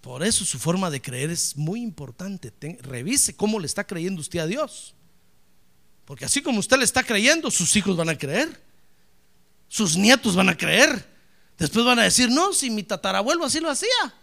Por 0.00 0.22
eso 0.22 0.46
su 0.46 0.58
forma 0.58 0.88
de 0.88 1.02
creer 1.02 1.28
es 1.28 1.54
muy 1.54 1.82
importante. 1.82 2.50
Revise 2.80 3.36
cómo 3.36 3.60
le 3.60 3.66
está 3.66 3.86
creyendo 3.86 4.22
usted 4.22 4.38
a 4.38 4.46
Dios. 4.46 4.94
Porque 6.06 6.24
así 6.24 6.40
como 6.40 6.60
usted 6.60 6.78
le 6.78 6.84
está 6.84 7.02
creyendo, 7.02 7.50
sus 7.50 7.76
hijos 7.76 7.94
van 7.94 8.08
a 8.08 8.16
creer. 8.16 8.58
Sus 9.68 9.98
nietos 9.98 10.34
van 10.34 10.48
a 10.48 10.56
creer. 10.56 11.06
Después 11.58 11.84
van 11.84 11.98
a 11.98 12.04
decir, 12.04 12.30
no, 12.30 12.54
si 12.54 12.70
mi 12.70 12.84
tatarabuelo 12.84 13.44
así 13.44 13.60
lo 13.60 13.68
hacía. 13.68 14.14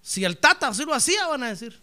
Si 0.00 0.22
el 0.22 0.38
tata 0.38 0.68
así 0.68 0.84
lo 0.84 0.94
hacía, 0.94 1.26
van 1.26 1.42
a 1.42 1.48
decir. 1.48 1.82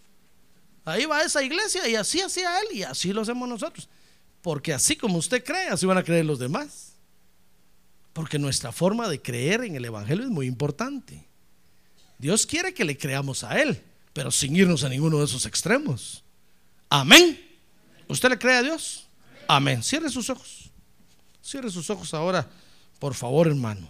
Ahí 0.90 1.06
va 1.06 1.24
esa 1.24 1.44
iglesia 1.44 1.88
y 1.88 1.96
así 1.96 2.22
hacía 2.22 2.60
él 2.60 2.78
y 2.78 2.84
así 2.84 3.14
lo 3.14 3.22
hacemos 3.22 3.48
nosotros. 3.48 3.88
Porque 4.42 4.74
así 4.74 4.96
como 4.96 5.18
usted 5.18 5.44
cree, 5.44 5.70
así 5.70 5.86
van 5.86 5.98
a 5.98 6.04
creer 6.04 6.26
los 6.26 6.40
demás. 6.40 6.94
Porque 8.14 8.40
nuestra 8.40 8.72
forma 8.72 9.08
de 9.08 9.22
creer 9.22 9.64
en 9.64 9.76
el 9.76 9.86
Evangelio 9.86 10.26
es 10.26 10.32
muy 10.32 10.48
importante. 10.48 11.26
Dios 12.18 12.46
quiere 12.46 12.74
que 12.74 12.84
le 12.84 12.98
creamos 12.98 13.44
a 13.44 13.62
Él, 13.62 13.82
pero 14.14 14.32
sin 14.32 14.56
irnos 14.56 14.84
a 14.84 14.90
ninguno 14.90 15.20
de 15.20 15.26
esos 15.26 15.46
extremos. 15.46 16.24
Amén. 16.90 17.40
¿Usted 18.08 18.30
le 18.30 18.40
cree 18.40 18.58
a 18.58 18.64
Dios? 18.64 19.08
Amén. 19.48 19.84
Cierre 19.84 20.10
sus 20.10 20.30
ojos. 20.30 20.70
Cierre 21.42 21.72
sus 21.72 21.90
ojos 21.90 22.14
ahora, 22.14 22.48
por 23.00 23.14
favor, 23.14 23.48
hermano. 23.48 23.90